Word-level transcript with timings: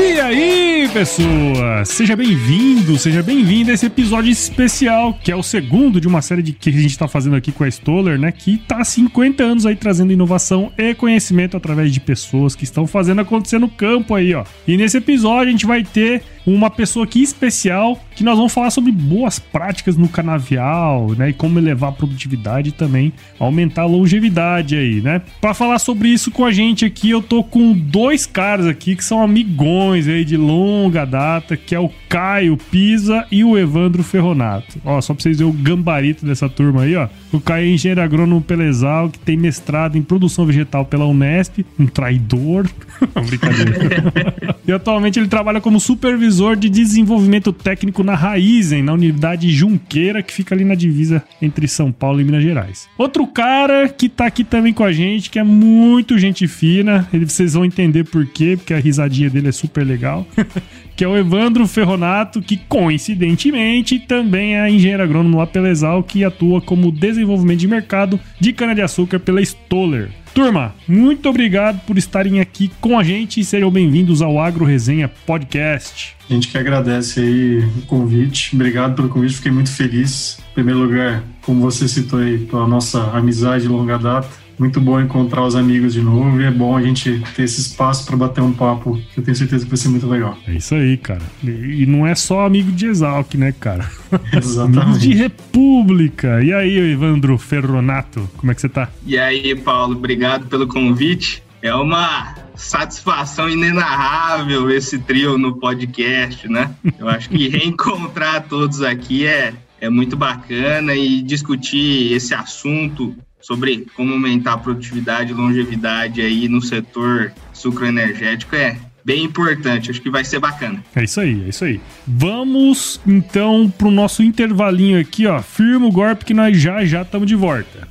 E 0.00 0.20
aí, 0.20 0.88
pessoas? 0.92 1.88
Seja 1.88 2.14
bem-vindo, 2.14 2.96
seja 2.96 3.20
bem-vindo 3.20 3.72
a 3.72 3.74
esse 3.74 3.86
episódio 3.86 4.30
especial, 4.30 5.12
que 5.12 5.32
é 5.32 5.34
o 5.34 5.42
segundo 5.42 6.00
de 6.00 6.06
uma 6.06 6.22
série 6.22 6.40
de 6.40 6.52
que 6.52 6.70
a 6.70 6.72
gente 6.72 6.86
está 6.86 7.08
fazendo 7.08 7.34
aqui 7.34 7.50
com 7.50 7.64
a 7.64 7.68
Stoller, 7.68 8.16
né? 8.16 8.30
Que 8.30 8.58
tá 8.58 8.76
há 8.76 8.84
50 8.84 9.42
anos 9.42 9.66
aí 9.66 9.74
trazendo 9.74 10.12
inovação 10.12 10.72
e 10.78 10.94
conhecimento 10.94 11.56
através 11.56 11.92
de 11.92 11.98
pessoas 11.98 12.54
que 12.54 12.62
estão 12.62 12.86
fazendo 12.86 13.22
acontecer 13.22 13.58
no 13.58 13.68
campo 13.68 14.14
aí, 14.14 14.32
ó. 14.34 14.44
E 14.68 14.76
nesse 14.76 14.98
episódio 14.98 15.48
a 15.48 15.50
gente 15.50 15.66
vai 15.66 15.82
ter 15.82 16.22
uma 16.52 16.70
pessoa 16.70 17.04
aqui 17.04 17.22
especial 17.22 17.98
que 18.14 18.24
nós 18.24 18.36
vamos 18.36 18.52
falar 18.52 18.70
sobre 18.70 18.90
boas 18.90 19.38
práticas 19.38 19.96
no 19.96 20.08
canavial, 20.08 21.10
né? 21.16 21.30
E 21.30 21.32
como 21.32 21.58
elevar 21.58 21.90
a 21.90 21.92
produtividade 21.92 22.70
e 22.70 22.72
também 22.72 23.12
aumentar 23.38 23.82
a 23.82 23.86
longevidade 23.86 24.76
aí, 24.76 25.00
né? 25.00 25.22
Para 25.40 25.54
falar 25.54 25.78
sobre 25.78 26.08
isso 26.08 26.30
com 26.30 26.44
a 26.44 26.50
gente 26.50 26.84
aqui, 26.84 27.10
eu 27.10 27.22
tô 27.22 27.44
com 27.44 27.72
dois 27.72 28.26
caras 28.26 28.66
aqui 28.66 28.96
que 28.96 29.04
são 29.04 29.22
amigões 29.22 30.08
aí 30.08 30.24
de 30.24 30.36
longa 30.36 31.04
data, 31.04 31.56
que 31.56 31.74
é 31.74 31.80
o 31.80 31.90
Caio 32.08 32.56
Pisa 32.56 33.26
e 33.30 33.44
o 33.44 33.56
Evandro 33.56 34.02
Ferronato. 34.02 34.80
Ó, 34.84 35.00
só 35.00 35.14
pra 35.14 35.22
vocês 35.22 35.38
verem 35.38 35.52
o 35.52 35.56
gambarito 35.56 36.24
dessa 36.24 36.48
turma 36.48 36.82
aí, 36.82 36.96
ó. 36.96 37.08
O 37.32 37.40
Caio 37.40 37.66
é 37.66 37.70
engenheiro 37.70 38.00
agrônomo 38.00 38.40
Pelezal, 38.40 39.10
que 39.10 39.18
tem 39.18 39.36
mestrado 39.36 39.96
em 39.96 40.02
produção 40.02 40.46
vegetal 40.46 40.84
pela 40.84 41.06
Unesp, 41.06 41.64
um 41.78 41.86
traidor. 41.86 42.66
Brincadeira. 43.26 44.56
e 44.66 44.72
atualmente 44.72 45.18
ele 45.18 45.28
trabalha 45.28 45.60
como 45.60 45.78
supervisor 45.78 46.37
de 46.56 46.68
desenvolvimento 46.68 47.52
técnico 47.52 48.04
na 48.04 48.14
Raizen, 48.14 48.82
na 48.82 48.92
unidade 48.92 49.50
Junqueira, 49.50 50.22
que 50.22 50.32
fica 50.32 50.54
ali 50.54 50.64
na 50.64 50.74
divisa 50.74 51.22
entre 51.42 51.66
São 51.66 51.90
Paulo 51.90 52.20
e 52.20 52.24
Minas 52.24 52.42
Gerais. 52.42 52.88
Outro 52.96 53.26
cara 53.26 53.88
que 53.88 54.08
tá 54.08 54.26
aqui 54.26 54.44
também 54.44 54.72
com 54.72 54.84
a 54.84 54.92
gente, 54.92 55.30
que 55.30 55.38
é 55.38 55.42
muito 55.42 56.16
gente 56.18 56.46
fina, 56.46 57.08
ele, 57.12 57.26
vocês 57.26 57.54
vão 57.54 57.64
entender 57.64 58.04
por 58.04 58.24
quê, 58.26 58.56
porque 58.56 58.72
a 58.72 58.78
risadinha 58.78 59.28
dele 59.28 59.48
é 59.48 59.52
super 59.52 59.84
legal. 59.84 60.26
que 60.96 61.04
é 61.04 61.08
o 61.08 61.16
Evandro 61.16 61.66
Ferronato, 61.66 62.42
que 62.42 62.56
coincidentemente 62.56 63.98
também 63.98 64.56
é 64.56 64.68
engenheiro 64.68 65.02
agrônomo 65.02 65.38
lá 65.38 65.46
pela 65.46 65.68
Exal, 65.68 66.02
que 66.02 66.24
atua 66.24 66.60
como 66.60 66.90
desenvolvimento 66.90 67.60
de 67.60 67.68
mercado 67.68 68.20
de 68.40 68.52
cana-de-açúcar 68.52 69.20
pela 69.20 69.40
Stoller. 69.40 70.10
Turma, 70.38 70.72
muito 70.86 71.28
obrigado 71.28 71.80
por 71.84 71.98
estarem 71.98 72.38
aqui 72.38 72.70
com 72.80 72.96
a 72.96 73.02
gente 73.02 73.40
e 73.40 73.44
sejam 73.44 73.72
bem-vindos 73.72 74.22
ao 74.22 74.38
Agro 74.38 74.64
Resenha 74.64 75.08
Podcast. 75.08 76.16
A 76.30 76.32
gente 76.32 76.46
que 76.46 76.56
agradece 76.56 77.18
aí 77.18 77.58
o 77.58 77.82
convite. 77.88 78.54
Obrigado 78.54 78.94
pelo 78.94 79.08
convite, 79.08 79.34
fiquei 79.34 79.50
muito 79.50 79.72
feliz. 79.72 80.38
Em 80.52 80.54
primeiro 80.54 80.78
lugar, 80.78 81.24
como 81.42 81.60
você 81.60 81.88
citou 81.88 82.20
aí, 82.20 82.38
pela 82.38 82.68
nossa 82.68 83.02
amizade 83.10 83.64
de 83.64 83.68
longa 83.68 83.98
data 83.98 84.28
muito 84.58 84.80
bom 84.80 85.00
encontrar 85.00 85.44
os 85.44 85.54
amigos 85.54 85.94
de 85.94 86.02
novo 86.02 86.40
e 86.40 86.44
é 86.44 86.50
bom 86.50 86.76
a 86.76 86.82
gente 86.82 87.22
ter 87.34 87.44
esse 87.44 87.60
espaço 87.60 88.04
para 88.04 88.16
bater 88.16 88.40
um 88.40 88.52
papo 88.52 89.00
que 89.14 89.20
eu 89.20 89.24
tenho 89.24 89.36
certeza 89.36 89.64
que 89.64 89.70
vai 89.70 89.76
ser 89.76 89.88
muito 89.88 90.06
legal. 90.08 90.36
É 90.46 90.52
isso 90.52 90.74
aí, 90.74 90.96
cara. 90.96 91.22
E 91.42 91.86
não 91.86 92.06
é 92.06 92.14
só 92.14 92.44
amigo 92.44 92.72
de 92.72 92.86
Exalc, 92.86 93.34
né, 93.34 93.54
cara? 93.58 93.88
Exatamente. 94.32 94.78
Amigos 94.80 95.00
de 95.00 95.14
República. 95.14 96.42
E 96.42 96.52
aí, 96.52 96.76
Evandro 96.92 97.38
Ferronato, 97.38 98.28
como 98.36 98.50
é 98.50 98.54
que 98.54 98.60
você 98.60 98.68
tá? 98.68 98.90
E 99.06 99.18
aí, 99.18 99.54
Paulo, 99.54 99.96
obrigado 99.96 100.46
pelo 100.46 100.66
convite. 100.66 101.42
É 101.62 101.74
uma 101.74 102.34
satisfação 102.54 103.48
inenarrável 103.48 104.70
esse 104.70 104.98
trio 104.98 105.38
no 105.38 105.56
podcast, 105.58 106.48
né? 106.48 106.70
Eu 106.98 107.08
acho 107.08 107.30
que 107.30 107.46
reencontrar 107.48 108.46
todos 108.48 108.82
aqui 108.82 109.26
é, 109.26 109.54
é 109.80 109.88
muito 109.88 110.16
bacana 110.16 110.94
e 110.94 111.22
discutir 111.22 112.12
esse 112.12 112.34
assunto 112.34 113.14
sobre 113.48 113.86
como 113.96 114.12
aumentar 114.12 114.52
a 114.52 114.58
produtividade 114.58 115.32
e 115.32 115.34
longevidade 115.34 116.20
aí 116.20 116.46
no 116.48 116.60
setor 116.60 117.32
sucroenergético 117.50 118.54
é 118.54 118.76
bem 119.02 119.24
importante. 119.24 119.90
Acho 119.90 120.02
que 120.02 120.10
vai 120.10 120.22
ser 120.22 120.38
bacana. 120.38 120.84
É 120.94 121.02
isso 121.02 121.18
aí, 121.18 121.44
é 121.46 121.48
isso 121.48 121.64
aí. 121.64 121.80
Vamos 122.06 123.00
então 123.06 123.72
pro 123.78 123.90
nosso 123.90 124.22
intervalinho 124.22 125.00
aqui, 125.00 125.26
ó. 125.26 125.40
Firma 125.40 125.86
o 125.86 125.90
golpe 125.90 126.26
que 126.26 126.34
nós 126.34 126.60
já 126.60 126.84
já 126.84 127.00
estamos 127.00 127.26
de 127.26 127.34
volta. 127.34 127.88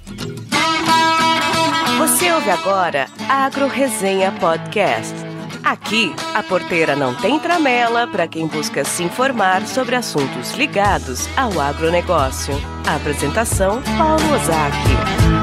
Você 1.98 2.32
ouve 2.32 2.52
agora 2.52 3.08
Agro 3.28 3.68
Resenha 3.68 4.32
Podcast. 4.34 5.16
Aqui, 5.64 6.14
a 6.36 6.44
porteira 6.44 6.96
não 6.96 7.16
tem 7.16 7.40
tramela 7.40 8.06
para 8.08 8.28
quem 8.28 8.46
busca 8.46 8.86
se 8.86 9.02
informar 9.02 9.66
sobre 9.66 9.96
assuntos 9.96 10.54
ligados 10.54 11.28
ao 11.36 11.60
agronegócio. 11.60 12.54
A 12.88 12.96
apresentação, 12.96 13.82
Paulo 13.98 14.34
Ozaki. 14.36 15.37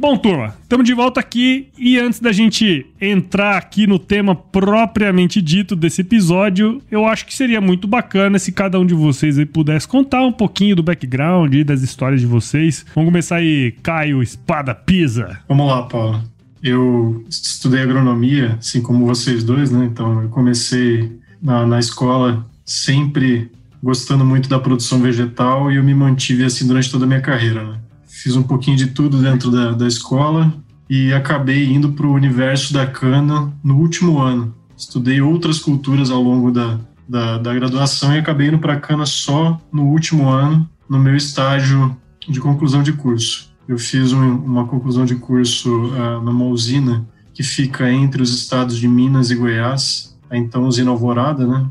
Bom, 0.00 0.16
turma, 0.16 0.54
estamos 0.62 0.86
de 0.86 0.94
volta 0.94 1.18
aqui 1.18 1.70
e 1.76 1.98
antes 1.98 2.20
da 2.20 2.30
gente 2.30 2.86
entrar 3.00 3.56
aqui 3.56 3.84
no 3.84 3.98
tema 3.98 4.32
propriamente 4.32 5.42
dito 5.42 5.74
desse 5.74 6.02
episódio, 6.02 6.80
eu 6.88 7.04
acho 7.04 7.26
que 7.26 7.34
seria 7.34 7.60
muito 7.60 7.88
bacana 7.88 8.38
se 8.38 8.52
cada 8.52 8.78
um 8.78 8.86
de 8.86 8.94
vocês 8.94 9.40
aí 9.40 9.44
pudesse 9.44 9.88
contar 9.88 10.22
um 10.24 10.30
pouquinho 10.30 10.76
do 10.76 10.84
background 10.84 11.52
e 11.52 11.64
das 11.64 11.82
histórias 11.82 12.20
de 12.20 12.28
vocês. 12.28 12.86
Vamos 12.94 13.10
começar 13.10 13.36
aí, 13.36 13.72
Caio 13.82 14.22
Espada 14.22 14.72
Pisa. 14.72 15.40
Vamos 15.48 15.66
lá, 15.66 15.82
Paulo. 15.82 16.22
Eu 16.62 17.24
estudei 17.28 17.82
agronomia, 17.82 18.54
assim 18.60 18.80
como 18.80 19.04
vocês 19.04 19.42
dois, 19.42 19.72
né? 19.72 19.84
Então 19.84 20.22
eu 20.22 20.28
comecei 20.28 21.10
na, 21.42 21.66
na 21.66 21.80
escola 21.80 22.46
sempre 22.64 23.50
gostando 23.82 24.24
muito 24.24 24.48
da 24.48 24.60
produção 24.60 25.00
vegetal 25.00 25.72
e 25.72 25.76
eu 25.76 25.82
me 25.82 25.92
mantive 25.92 26.44
assim 26.44 26.68
durante 26.68 26.88
toda 26.88 27.04
a 27.04 27.08
minha 27.08 27.20
carreira, 27.20 27.64
né? 27.64 27.78
Fiz 28.22 28.34
um 28.34 28.42
pouquinho 28.42 28.76
de 28.76 28.88
tudo 28.88 29.22
dentro 29.22 29.50
da, 29.50 29.72
da 29.72 29.86
escola 29.86 30.52
e 30.90 31.12
acabei 31.12 31.66
indo 31.66 31.92
para 31.92 32.06
o 32.06 32.12
universo 32.12 32.72
da 32.72 32.86
cana 32.86 33.52
no 33.62 33.76
último 33.76 34.18
ano. 34.18 34.54
Estudei 34.76 35.20
outras 35.20 35.58
culturas 35.58 36.10
ao 36.10 36.22
longo 36.22 36.50
da, 36.50 36.78
da, 37.08 37.38
da 37.38 37.54
graduação 37.54 38.14
e 38.14 38.18
acabei 38.18 38.48
indo 38.48 38.58
para 38.58 38.74
a 38.74 38.80
cana 38.80 39.06
só 39.06 39.60
no 39.72 39.84
último 39.84 40.28
ano, 40.28 40.68
no 40.88 40.98
meu 40.98 41.16
estágio 41.16 41.96
de 42.28 42.40
conclusão 42.40 42.82
de 42.82 42.92
curso. 42.92 43.52
Eu 43.68 43.78
fiz 43.78 44.12
um, 44.12 44.36
uma 44.36 44.66
conclusão 44.66 45.04
de 45.04 45.14
curso 45.14 45.70
uh, 45.70 46.20
numa 46.22 46.46
usina 46.46 47.06
que 47.34 47.42
fica 47.42 47.90
entre 47.90 48.22
os 48.22 48.34
estados 48.34 48.78
de 48.78 48.88
Minas 48.88 49.30
e 49.30 49.36
Goiás, 49.36 50.18
a 50.30 50.36
então 50.36 50.66
usina 50.66 50.90
Alvorada, 50.90 51.46
né? 51.46 51.66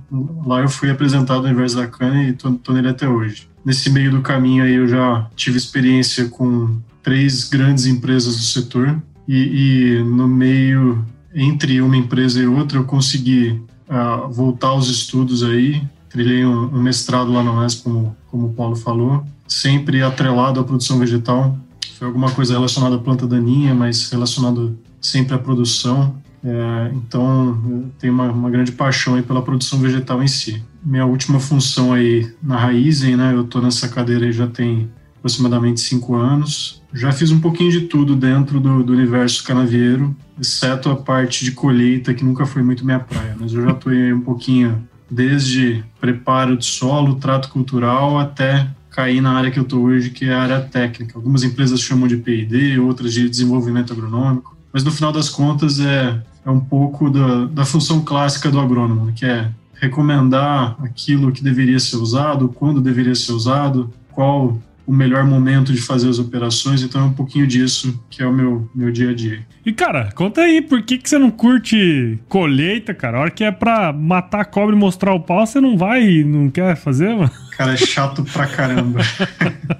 Lá 0.45 0.61
eu 0.61 0.69
fui 0.69 0.89
apresentado 0.89 1.41
no 1.41 1.47
universo 1.47 1.75
da 1.75 1.87
cana 1.87 2.23
e 2.23 2.29
estou 2.29 2.57
nele 2.69 2.89
até 2.89 3.07
hoje. 3.07 3.49
Nesse 3.67 3.89
meio 3.89 4.11
do 4.11 4.21
caminho 4.21 4.63
aí 4.63 4.75
eu 4.75 4.87
já 4.87 5.29
tive 5.35 5.57
experiência 5.57 6.29
com 6.29 6.79
três 7.03 7.49
grandes 7.49 7.85
empresas 7.85 8.37
do 8.37 8.41
setor 8.41 8.97
e, 9.27 9.97
e 9.97 10.03
no 10.03 10.25
meio 10.25 11.03
entre 11.35 11.81
uma 11.81 11.97
empresa 11.97 12.41
e 12.41 12.47
outra 12.47 12.77
eu 12.77 12.85
consegui 12.85 13.61
uh, 13.89 14.31
voltar 14.31 14.69
aos 14.69 14.87
estudos 14.87 15.43
aí, 15.43 15.83
trilhei 16.07 16.45
um, 16.45 16.77
um 16.77 16.81
mestrado 16.81 17.29
lá 17.33 17.43
no 17.43 17.57
Unesp, 17.57 17.83
como, 17.83 18.15
como 18.31 18.47
o 18.47 18.53
Paulo 18.53 18.77
falou, 18.77 19.25
sempre 19.45 20.01
atrelado 20.01 20.61
à 20.61 20.63
produção 20.63 20.97
vegetal. 20.97 21.57
Foi 21.99 22.07
alguma 22.07 22.31
coisa 22.31 22.53
relacionada 22.53 22.95
à 22.95 22.99
planta 22.99 23.27
daninha, 23.27 23.75
mas 23.75 24.09
relacionado 24.09 24.79
sempre 25.01 25.35
à 25.35 25.37
produção. 25.37 26.15
É, 26.41 26.91
então, 26.93 27.91
tenho 27.99 28.13
uma, 28.13 28.31
uma, 28.31 28.49
grande 28.49 28.71
paixão 28.71 29.15
aí 29.15 29.23
pela 29.23 29.41
produção 29.41 29.77
vegetal 29.79 30.23
em 30.23 30.27
si. 30.27 30.63
Minha 30.87 31.05
última 31.05 31.39
função 31.39 31.91
aí 31.91 32.33
na 32.41 32.55
Raizen, 32.55 33.17
né? 33.17 33.33
Eu 33.33 33.41
estou 33.41 33.61
nessa 33.61 33.89
cadeira 33.89 34.25
aí 34.25 34.31
já 34.31 34.47
tem 34.47 34.89
aproximadamente 35.17 35.81
cinco 35.81 36.15
anos. 36.15 36.81
Já 36.93 37.11
fiz 37.11 37.29
um 37.29 37.41
pouquinho 37.41 37.71
de 37.71 37.81
tudo 37.81 38.15
dentro 38.15 38.59
do, 38.59 38.83
do 38.83 38.93
universo 38.93 39.43
canavieiro, 39.43 40.15
exceto 40.39 40.89
a 40.89 40.95
parte 40.95 41.43
de 41.43 41.51
colheita, 41.51 42.13
que 42.13 42.23
nunca 42.23 42.45
foi 42.45 42.63
muito 42.63 42.85
minha 42.85 42.99
praia. 42.99 43.35
Mas 43.37 43.53
eu 43.53 43.63
já 43.63 43.71
estou 43.71 43.91
aí 43.91 44.13
um 44.13 44.21
pouquinho 44.21 44.87
desde 45.11 45.83
preparo 45.99 46.55
de 46.55 46.65
solo, 46.65 47.15
trato 47.15 47.49
cultural, 47.49 48.17
até 48.17 48.67
cair 48.89 49.19
na 49.19 49.33
área 49.33 49.51
que 49.51 49.59
eu 49.59 49.63
estou 49.63 49.83
hoje, 49.83 50.09
que 50.09 50.25
é 50.25 50.33
a 50.33 50.41
área 50.41 50.61
técnica. 50.61 51.17
Algumas 51.17 51.43
empresas 51.43 51.81
chamam 51.81 52.07
de 52.07 52.15
P&D, 52.15 52.79
outras 52.79 53.13
de 53.13 53.29
desenvolvimento 53.29 53.91
agronômico 53.91 54.57
mas 54.77 54.83
no 54.83 54.91
final 54.91 55.11
das 55.11 55.27
contas 55.27 55.79
é, 55.79 56.21
é 56.45 56.49
um 56.51 56.59
pouco 56.59 57.09
da, 57.09 57.45
da 57.45 57.65
função 57.65 58.01
clássica 58.01 58.51
do 58.51 58.59
agrônomo, 58.59 59.11
que 59.11 59.25
é 59.25 59.49
recomendar 59.79 60.75
aquilo 60.83 61.31
que 61.31 61.43
deveria 61.43 61.79
ser 61.79 61.97
usado, 61.97 62.49
quando 62.49 62.81
deveria 62.81 63.15
ser 63.15 63.31
usado, 63.31 63.93
qual 64.11 64.59
o 64.87 64.93
melhor 64.93 65.25
momento 65.25 65.73
de 65.73 65.81
fazer 65.81 66.07
as 66.07 66.17
operações, 66.17 66.81
então 66.81 67.01
é 67.01 67.03
um 67.03 67.11
pouquinho 67.11 67.45
disso 67.45 68.01
que 68.09 68.23
é 68.23 68.25
o 68.25 68.31
meu, 68.31 68.69
meu 68.73 68.89
dia 68.89 69.09
a 69.09 69.13
dia. 69.13 69.45
E 69.65 69.73
cara, 69.73 70.09
conta 70.15 70.41
aí, 70.41 70.61
por 70.61 70.81
que, 70.81 70.97
que 70.97 71.09
você 71.09 71.17
não 71.17 71.29
curte 71.29 72.17
colheita, 72.29 72.93
cara? 72.93 73.17
A 73.17 73.21
hora 73.21 73.31
que 73.31 73.43
é 73.43 73.51
pra 73.51 73.91
matar 73.91 74.39
a 74.39 74.45
cobra 74.45 74.73
e 74.73 74.79
mostrar 74.79 75.13
o 75.13 75.19
pau, 75.19 75.45
você 75.45 75.59
não 75.59 75.77
vai, 75.77 76.23
não 76.23 76.49
quer 76.49 76.77
fazer, 76.77 77.13
mano? 77.13 77.29
Cara, 77.57 77.73
é 77.73 77.77
chato 77.77 78.23
pra 78.23 78.47
caramba. 78.47 79.01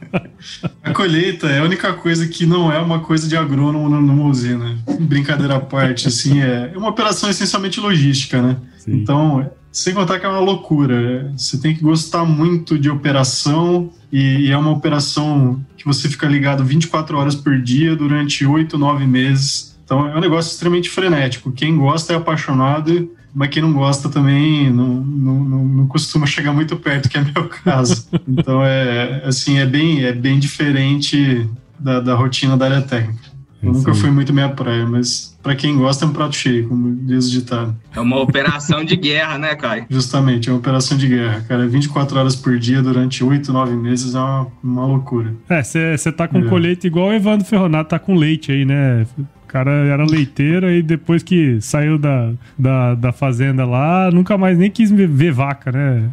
a 0.84 0.92
colheita 0.92 1.48
é 1.48 1.60
a 1.60 1.64
única 1.64 1.94
coisa 1.94 2.28
que 2.28 2.46
não 2.46 2.70
é 2.70 2.80
uma 2.80 3.00
coisa 3.00 3.30
de 3.30 3.38
agrônomo 3.38 3.88
numa 3.88 4.26
usina. 4.26 4.78
Brincadeira 5.00 5.56
à 5.56 5.60
parte, 5.62 6.10
assim, 6.10 6.42
é, 6.42 6.72
é 6.74 6.78
uma 6.78 6.90
operação 6.90 7.30
essencialmente 7.30 7.80
logística, 7.80 8.42
né? 8.42 8.58
Sim. 8.78 8.98
Então, 8.98 9.50
sem 9.78 9.94
contar 9.94 10.20
que 10.20 10.26
é 10.26 10.30
uma 10.30 10.40
loucura. 10.40 11.32
Você 11.38 11.56
tem 11.60 11.76
que 11.76 11.82
gostar 11.82 12.26
muito 12.26 12.80
de 12.80 12.90
operação 12.90 13.92
e, 14.12 14.50
é 14.50 14.58
uma 14.58 14.72
operação 14.72 15.64
que 15.78 15.86
você 15.86 16.10
fica 16.10 16.26
ligado 16.26 16.66
24 16.66 17.16
horas 17.16 17.36
por 17.36 17.62
dia 17.62 17.96
durante 17.96 18.44
8, 18.44 18.76
9 18.76 19.06
meses. 19.06 19.78
Então 19.86 20.08
é 20.10 20.18
um 20.18 20.20
negócio 20.20 20.52
extremamente 20.52 20.90
frenético. 20.90 21.52
Quem 21.52 21.78
gosta 21.78 22.14
é 22.14 22.16
apaixonado, 22.16 23.12
mas 23.36 23.50
quem 23.50 23.62
não 23.62 23.72
gosta 23.72 24.10
também 24.10 24.72
não, 24.72 24.88
não, 24.88 25.44
não, 25.44 25.66
não 25.66 25.88
costuma 25.88 26.26
chegar 26.26 26.54
muito 26.54 26.76
perto, 26.78 27.08
que 27.08 27.18
é 27.20 27.22
meu 27.22 27.48
caso. 27.64 28.08
Então 28.28 28.64
é 28.66 29.22
assim, 29.26 29.60
é 29.60 29.66
bem, 29.66 30.04
é 30.04 30.12
bem 30.12 30.40
diferente 30.40 31.48
da, 31.78 32.00
da 32.00 32.16
rotina 32.16 32.58
da 32.58 32.66
área 32.66 32.82
técnica. 32.82 33.27
Eu 33.68 33.74
nunca 33.74 33.94
fui 33.94 34.10
muito 34.10 34.34
minha 34.34 34.50
praia, 34.50 34.86
mas 34.86 35.38
para 35.44 35.56
quem 35.56 35.78
gosta 35.78 36.06
é 36.06 36.08
um 36.08 36.14
prato 36.14 36.36
cheio, 36.36 36.68
como 36.68 36.96
diz 36.96 37.28
o 37.28 37.32
ditado. 37.32 37.76
É 37.96 38.00
uma 38.00 38.20
operação 38.20 38.84
de 38.84 38.96
guerra, 38.96 39.38
né, 39.38 39.56
Caio? 39.56 39.86
Justamente, 39.90 40.50
é 40.50 40.52
uma 40.52 40.60
operação 40.60 40.98
de 40.98 41.08
guerra, 41.08 41.44
cara. 41.48 41.68
24 41.68 42.18
horas 42.20 42.36
por 42.36 42.58
dia 42.58 42.82
durante 42.82 43.24
8, 43.24 43.52
9 43.52 43.76
meses 43.76 44.16
é 44.16 44.20
uma, 44.20 44.48
uma 44.64 44.86
loucura. 44.86 45.34
É, 45.50 45.64
você 45.64 46.12
tá 46.12 46.28
com 46.28 46.40
é. 46.40 46.44
colheita 46.44 46.88
igual 46.88 47.08
o 47.08 47.14
Evandro 47.14 47.46
Ferronato 47.46 47.90
tá 47.90 48.00
com 48.00 48.16
leite 48.16 48.52
aí, 48.52 48.66
né? 48.66 49.06
O 49.48 49.50
cara 49.50 49.72
era 49.72 50.04
leiteiro 50.04 50.70
e 50.70 50.84
depois 50.84 51.24
que 51.24 51.62
saiu 51.62 51.98
da, 51.98 52.34
da, 52.60 52.96
da 52.96 53.14
fazenda 53.14 53.64
lá, 53.64 54.12
nunca 54.12 54.38
mais 54.38 54.58
nem 54.58 54.70
quis 54.70 54.92
ver 54.92 55.32
vaca, 55.32 55.72
né? 55.72 56.10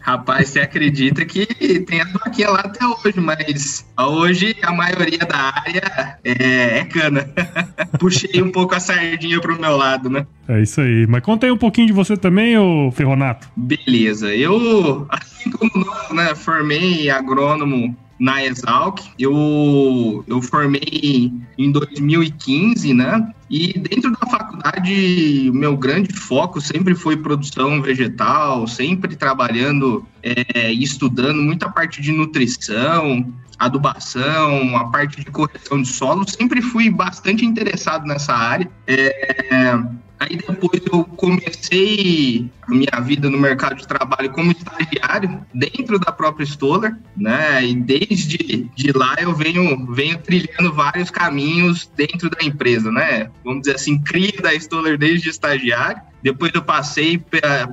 Rapaz, 0.00 0.50
você 0.50 0.60
acredita 0.60 1.24
que 1.24 1.46
tem 1.86 2.02
a 2.02 2.04
vaquinha 2.04 2.50
lá 2.50 2.60
até 2.60 2.84
hoje, 2.86 3.18
mas 3.18 3.86
hoje 3.98 4.54
a 4.62 4.72
maioria 4.72 5.20
da 5.20 5.54
área 5.56 6.18
é, 6.22 6.80
é 6.80 6.84
cana. 6.84 7.26
Puxei 7.98 8.42
um 8.42 8.52
pouco 8.52 8.74
a 8.74 8.78
sardinha 8.78 9.40
pro 9.40 9.58
meu 9.58 9.74
lado, 9.74 10.10
né? 10.10 10.26
É 10.46 10.60
isso 10.60 10.82
aí. 10.82 11.06
Mas 11.06 11.22
conta 11.22 11.46
aí 11.46 11.52
um 11.52 11.56
pouquinho 11.56 11.86
de 11.86 11.94
você 11.94 12.14
também, 12.14 12.58
ô 12.58 12.92
Ferronato. 12.92 13.48
Beleza. 13.56 14.34
Eu, 14.34 15.06
assim 15.08 15.50
como 15.50 15.82
nós, 15.82 16.10
né, 16.10 16.34
formei 16.34 17.08
agrônomo 17.08 17.96
na 18.18 18.44
Exalc. 18.44 19.00
Eu, 19.18 20.24
eu 20.26 20.40
formei 20.42 21.32
em 21.58 21.70
2015, 21.70 22.94
né? 22.94 23.32
E 23.48 23.78
dentro 23.78 24.10
da 24.10 24.26
faculdade, 24.26 25.48
o 25.50 25.54
meu 25.54 25.76
grande 25.76 26.12
foco 26.12 26.60
sempre 26.60 26.94
foi 26.94 27.16
produção 27.16 27.80
vegetal, 27.80 28.66
sempre 28.66 29.14
trabalhando 29.14 30.04
é, 30.22 30.72
e 30.72 30.82
estudando 30.82 31.40
muita 31.40 31.68
parte 31.68 32.02
de 32.02 32.10
nutrição, 32.10 33.32
adubação, 33.58 34.76
a 34.76 34.84
parte 34.86 35.24
de 35.24 35.30
correção 35.30 35.80
de 35.80 35.88
solo. 35.88 36.28
Sempre 36.28 36.60
fui 36.60 36.90
bastante 36.90 37.44
interessado 37.44 38.06
nessa 38.06 38.34
área. 38.34 38.70
É, 38.86 39.78
Aí 40.18 40.36
depois 40.36 40.80
eu 40.90 41.04
comecei 41.04 42.50
a 42.62 42.70
minha 42.70 43.00
vida 43.02 43.28
no 43.28 43.38
mercado 43.38 43.76
de 43.76 43.86
trabalho 43.86 44.30
como 44.30 44.50
estagiário 44.50 45.44
dentro 45.52 45.98
da 45.98 46.10
própria 46.10 46.46
Stoller, 46.46 46.96
né? 47.14 47.64
E 47.64 47.74
desde 47.74 48.70
de 48.74 48.92
lá 48.92 49.14
eu 49.20 49.34
venho, 49.34 49.86
venho 49.92 50.18
trilhando 50.18 50.72
vários 50.72 51.10
caminhos 51.10 51.90
dentro 51.94 52.30
da 52.30 52.42
empresa, 52.42 52.90
né? 52.90 53.30
Vamos 53.44 53.62
dizer 53.62 53.76
assim, 53.76 53.98
cria 53.98 54.40
da 54.40 54.54
Stoller 54.54 54.96
desde 54.96 55.28
estagiário. 55.28 56.00
Depois 56.26 56.50
eu 56.52 56.60
passei 56.60 57.18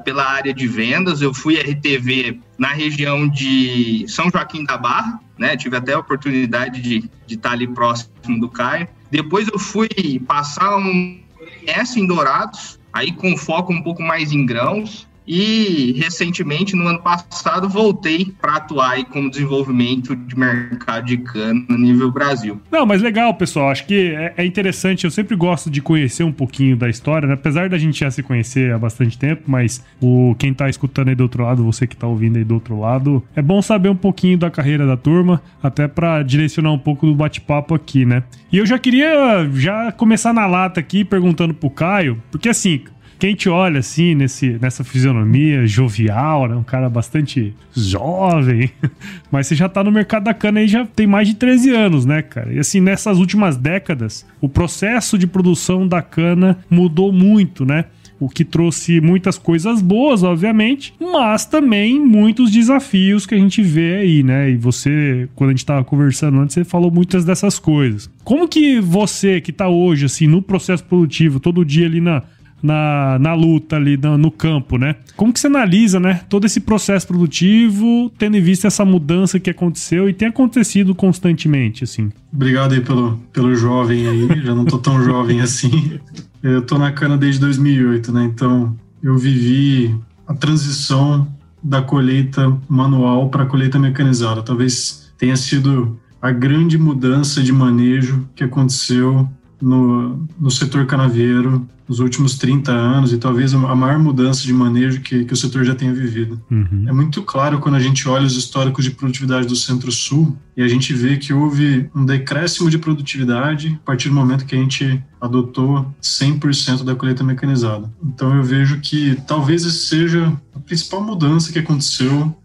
pela, 0.04 0.24
área 0.24 0.54
de 0.54 0.68
vendas, 0.68 1.24
eu 1.24 1.34
fui 1.34 1.56
RTV 1.56 2.40
na 2.56 2.68
região 2.68 3.28
de 3.28 4.06
São 4.08 4.30
Joaquim 4.30 4.64
da 4.64 4.78
Barra, 4.78 5.20
né? 5.40 5.58
Tive 5.58 5.76
até 5.76 5.94
a 5.94 5.98
oportunidade 5.98 6.80
de, 6.80 7.10
de 7.26 7.34
estar 7.34 7.54
ali 7.54 7.68
próximo 7.68 8.40
do 8.40 8.48
Caio. 8.48 8.88
Depois 9.10 9.48
eu 9.48 9.58
fui 9.58 9.90
passar 10.28 10.78
um 10.78 11.20
conhece 11.66 12.00
em 12.00 12.06
Dourados, 12.06 12.80
aí 12.94 13.12
com 13.12 13.36
foco 13.36 13.74
um 13.74 13.82
pouco 13.82 14.04
mais 14.04 14.32
em 14.32 14.46
grãos. 14.46 15.08
E 15.28 15.94
recentemente, 15.98 16.76
no 16.76 16.88
ano 16.88 17.00
passado, 17.02 17.70
voltei 17.70 18.34
para 18.42 18.58
atuar 18.58 18.92
aí 18.92 19.06
como 19.06 19.30
desenvolvimento 19.30 20.16
de 20.16 20.38
mercado 20.38 21.06
de 21.06 21.18
cana 21.18 21.64
no 21.70 21.78
nível 21.78 22.12
Brasil. 22.12 22.60
Não, 22.72 22.86
mas 22.86 23.02
legal, 23.02 23.34
pessoal. 23.34 23.70
Acho 23.70 23.86
que 23.86 24.12
é, 24.12 24.34
é 24.38 24.46
interessante. 24.46 25.06
Eu 25.06 25.12
sempre 25.12 25.36
gosto 25.36 25.70
de 25.70 25.82
conhecer 25.82 26.24
um 26.24 26.32
pouquinho 26.32 26.76
da 26.76 26.90
história, 26.90 27.28
né? 27.28 27.34
apesar 27.34 27.70
da 27.70 27.78
gente 27.78 28.00
já 28.00 28.12
se 28.12 28.22
conhecer 28.22 28.74
há 28.74 28.78
bastante 28.78 29.18
tempo, 29.18 29.44
mas 29.48 29.84
o 30.02 30.36
quem 30.38 30.54
tá 30.54 30.70
escutando 30.70 31.10
aí 31.10 31.16
do 31.16 31.24
outro 31.24 31.44
lado, 31.44 31.64
você 31.64 31.88
que 31.88 31.96
tá 31.96 32.08
ouvindo 32.08 32.38
aí 32.38 32.44
do 32.44 32.54
outro 32.54 32.80
lado, 32.80 33.24
é 33.36 33.42
bom 33.42 33.62
saber 33.62 33.90
um 33.90 33.96
pouquinho 33.96 34.38
da 34.38 34.50
carreira 34.50 34.86
da 34.86 34.98
turma, 34.98 35.42
até 35.62 35.88
para 35.88 36.24
direcionar 36.24 36.72
um 36.72 36.80
pouco 36.80 37.06
do 37.06 37.16
bate-papo 37.16 37.74
aqui, 37.74 38.06
né? 38.06 38.24
E 38.52 38.58
eu 38.58 38.66
já 38.66 38.78
queria 38.78 39.50
já 39.54 39.92
começar 39.92 40.34
na 40.34 40.46
lata 40.46 40.80
aqui 40.80 41.04
perguntando 41.04 41.54
pro 41.54 41.70
Caio, 41.70 42.22
porque 42.32 42.50
assim, 42.50 42.82
quem 43.24 43.36
te 43.36 43.48
olha 43.48 43.80
assim, 43.80 44.14
nesse, 44.16 44.58
nessa 44.62 44.84
fisionomia 44.84 45.66
jovial, 45.66 46.46
né? 46.46 46.58
Um 46.58 46.64
cara 46.64 46.90
bastante 46.90 47.56
jovem. 47.74 48.70
Mas 49.32 49.48
você 49.48 49.56
já 49.56 49.70
tá 49.70 49.82
no 49.82 49.94
mercado 49.94 50.26
da 50.26 50.34
cana 50.34 50.60
aí 50.60 50.68
já 50.68 50.86
tem 50.86 51.08
mais 51.08 51.30
de 51.30 51.36
13 51.36 51.70
anos, 51.74 52.06
né, 52.06 52.22
cara? 52.22 52.52
E 52.52 52.60
assim, 52.60 52.82
nessas 52.82 53.20
últimas 53.20 53.56
décadas, 53.56 54.26
o 54.42 54.50
processo 54.50 55.18
de 55.18 55.26
produção 55.26 55.88
da 55.88 56.02
cana 56.02 56.58
mudou 56.70 57.14
muito, 57.14 57.66
né? 57.66 57.86
o 58.20 58.30
que 58.30 58.46
trouxe 58.46 59.02
muitas 59.02 59.38
coisas 59.38 59.82
boas, 59.82 60.24
obviamente, 60.24 60.94
mas 60.98 61.46
também 61.46 62.00
muitos 62.00 62.52
desafios 62.52 63.26
que 63.26 63.36
a 63.36 63.38
gente 63.38 63.62
vê 63.62 63.98
aí, 63.98 64.24
né? 64.24 64.50
E 64.50 64.56
você, 64.56 65.28
quando 65.36 65.50
a 65.50 65.54
gente 65.54 65.60
estava 65.60 65.84
conversando 65.84 66.40
antes, 66.40 66.54
você 66.54 66.64
falou 66.64 66.90
muitas 66.90 67.26
dessas 67.26 67.60
coisas. 67.60 68.10
Como 68.24 68.48
que 68.48 68.80
você, 68.80 69.42
que 69.42 69.52
está 69.52 69.68
hoje, 69.68 70.06
assim, 70.06 70.26
no 70.26 70.42
processo 70.42 70.86
produtivo, 70.86 71.38
todo 71.38 71.66
dia 71.66 71.86
ali 71.86 72.00
na, 72.00 72.24
na, 72.64 73.20
na 73.20 73.34
luta 73.34 73.76
ali 73.76 73.98
no, 73.98 74.18
no, 74.18 74.32
campo, 74.32 74.78
né? 74.78 74.96
Como 75.18 75.34
que 75.34 75.40
você 75.40 75.48
analisa, 75.48 76.00
né, 76.00 76.22
todo 76.30 76.46
esse 76.46 76.62
processo 76.62 77.06
produtivo, 77.06 78.10
tendo 78.18 78.38
em 78.38 78.42
vista 78.42 78.68
essa 78.68 78.86
mudança 78.86 79.38
que 79.38 79.50
aconteceu 79.50 80.10
e 80.10 80.14
tem 80.14 80.30
acontecido 80.30 80.96
constantemente, 80.96 81.84
assim? 81.84 82.10
Obrigado 82.32 82.74
aí 82.74 82.80
pelo, 82.80 83.20
pelo 83.34 83.54
jovem 83.54 84.08
aí, 84.08 84.42
já 84.42 84.56
não 84.56 84.64
tô 84.64 84.78
tão 84.78 85.04
jovem 85.04 85.42
assim. 85.44 86.00
Eu 86.42 86.62
tô 86.62 86.78
na 86.78 86.92
cana 86.94 87.18
desde 87.18 87.42
2008, 87.42 88.12
né? 88.14 88.24
Então, 88.24 88.76
eu 89.02 89.18
vivi 89.18 89.94
a 90.26 90.34
transição 90.34 91.28
da 91.62 91.82
colheita 91.82 92.58
manual 92.70 93.30
para 93.30 93.44
a 93.44 93.46
colheita 93.46 93.78
mecanizada. 93.78 94.42
Talvez 94.42 95.12
tenha 95.18 95.36
sido 95.36 96.00
a 96.22 96.32
grande 96.32 96.78
mudança 96.78 97.44
de 97.44 97.52
manejo 97.52 98.28
que 98.34 98.44
aconteceu 98.44 99.30
no, 99.64 100.28
no 100.40 100.52
setor 100.52 100.86
canavieiro 100.86 101.66
nos 101.88 102.00
últimos 102.00 102.38
30 102.38 102.72
anos 102.72 103.12
e 103.12 103.18
talvez 103.18 103.54
a 103.54 103.76
maior 103.76 104.00
mudança 104.00 104.44
de 104.44 104.54
manejo 104.54 105.02
que, 105.02 105.26
que 105.26 105.34
o 105.34 105.36
setor 105.36 105.64
já 105.64 105.76
tenha 105.76 105.94
vivido. 105.94 106.42
Uhum. 106.50 106.86
É 106.88 106.94
muito 106.94 107.22
claro 107.22 107.60
quando 107.60 107.76
a 107.76 107.80
gente 107.80 108.08
olha 108.08 108.26
os 108.26 108.36
históricos 108.36 108.86
de 108.86 108.92
produtividade 108.92 109.48
do 109.48 109.56
Centro-Sul 109.56 110.36
e 110.56 110.64
a 110.64 110.68
gente 110.68 110.94
vê 110.94 111.18
que 111.18 111.34
houve 111.34 111.90
um 111.94 112.06
decréscimo 112.06 112.70
de 112.70 112.78
produtividade 112.78 113.80
a 113.82 113.86
partir 113.86 114.10
do 114.10 114.16
momento 114.16 114.46
que 114.46 114.56
a 114.56 114.60
gente 114.60 115.02
adotou 115.20 115.86
100% 116.02 116.84
da 116.84 116.96
colheita 116.96 117.24
mecanizada. 117.24 117.90
Então 118.04 118.34
eu 118.36 118.44
vejo 118.44 118.80
que 118.80 119.18
talvez 119.28 119.66
essa 119.66 119.78
seja 119.78 120.34
a 120.56 120.60
principal 120.60 121.02
mudança 121.02 121.52
que 121.52 121.60
aconteceu 121.60 122.36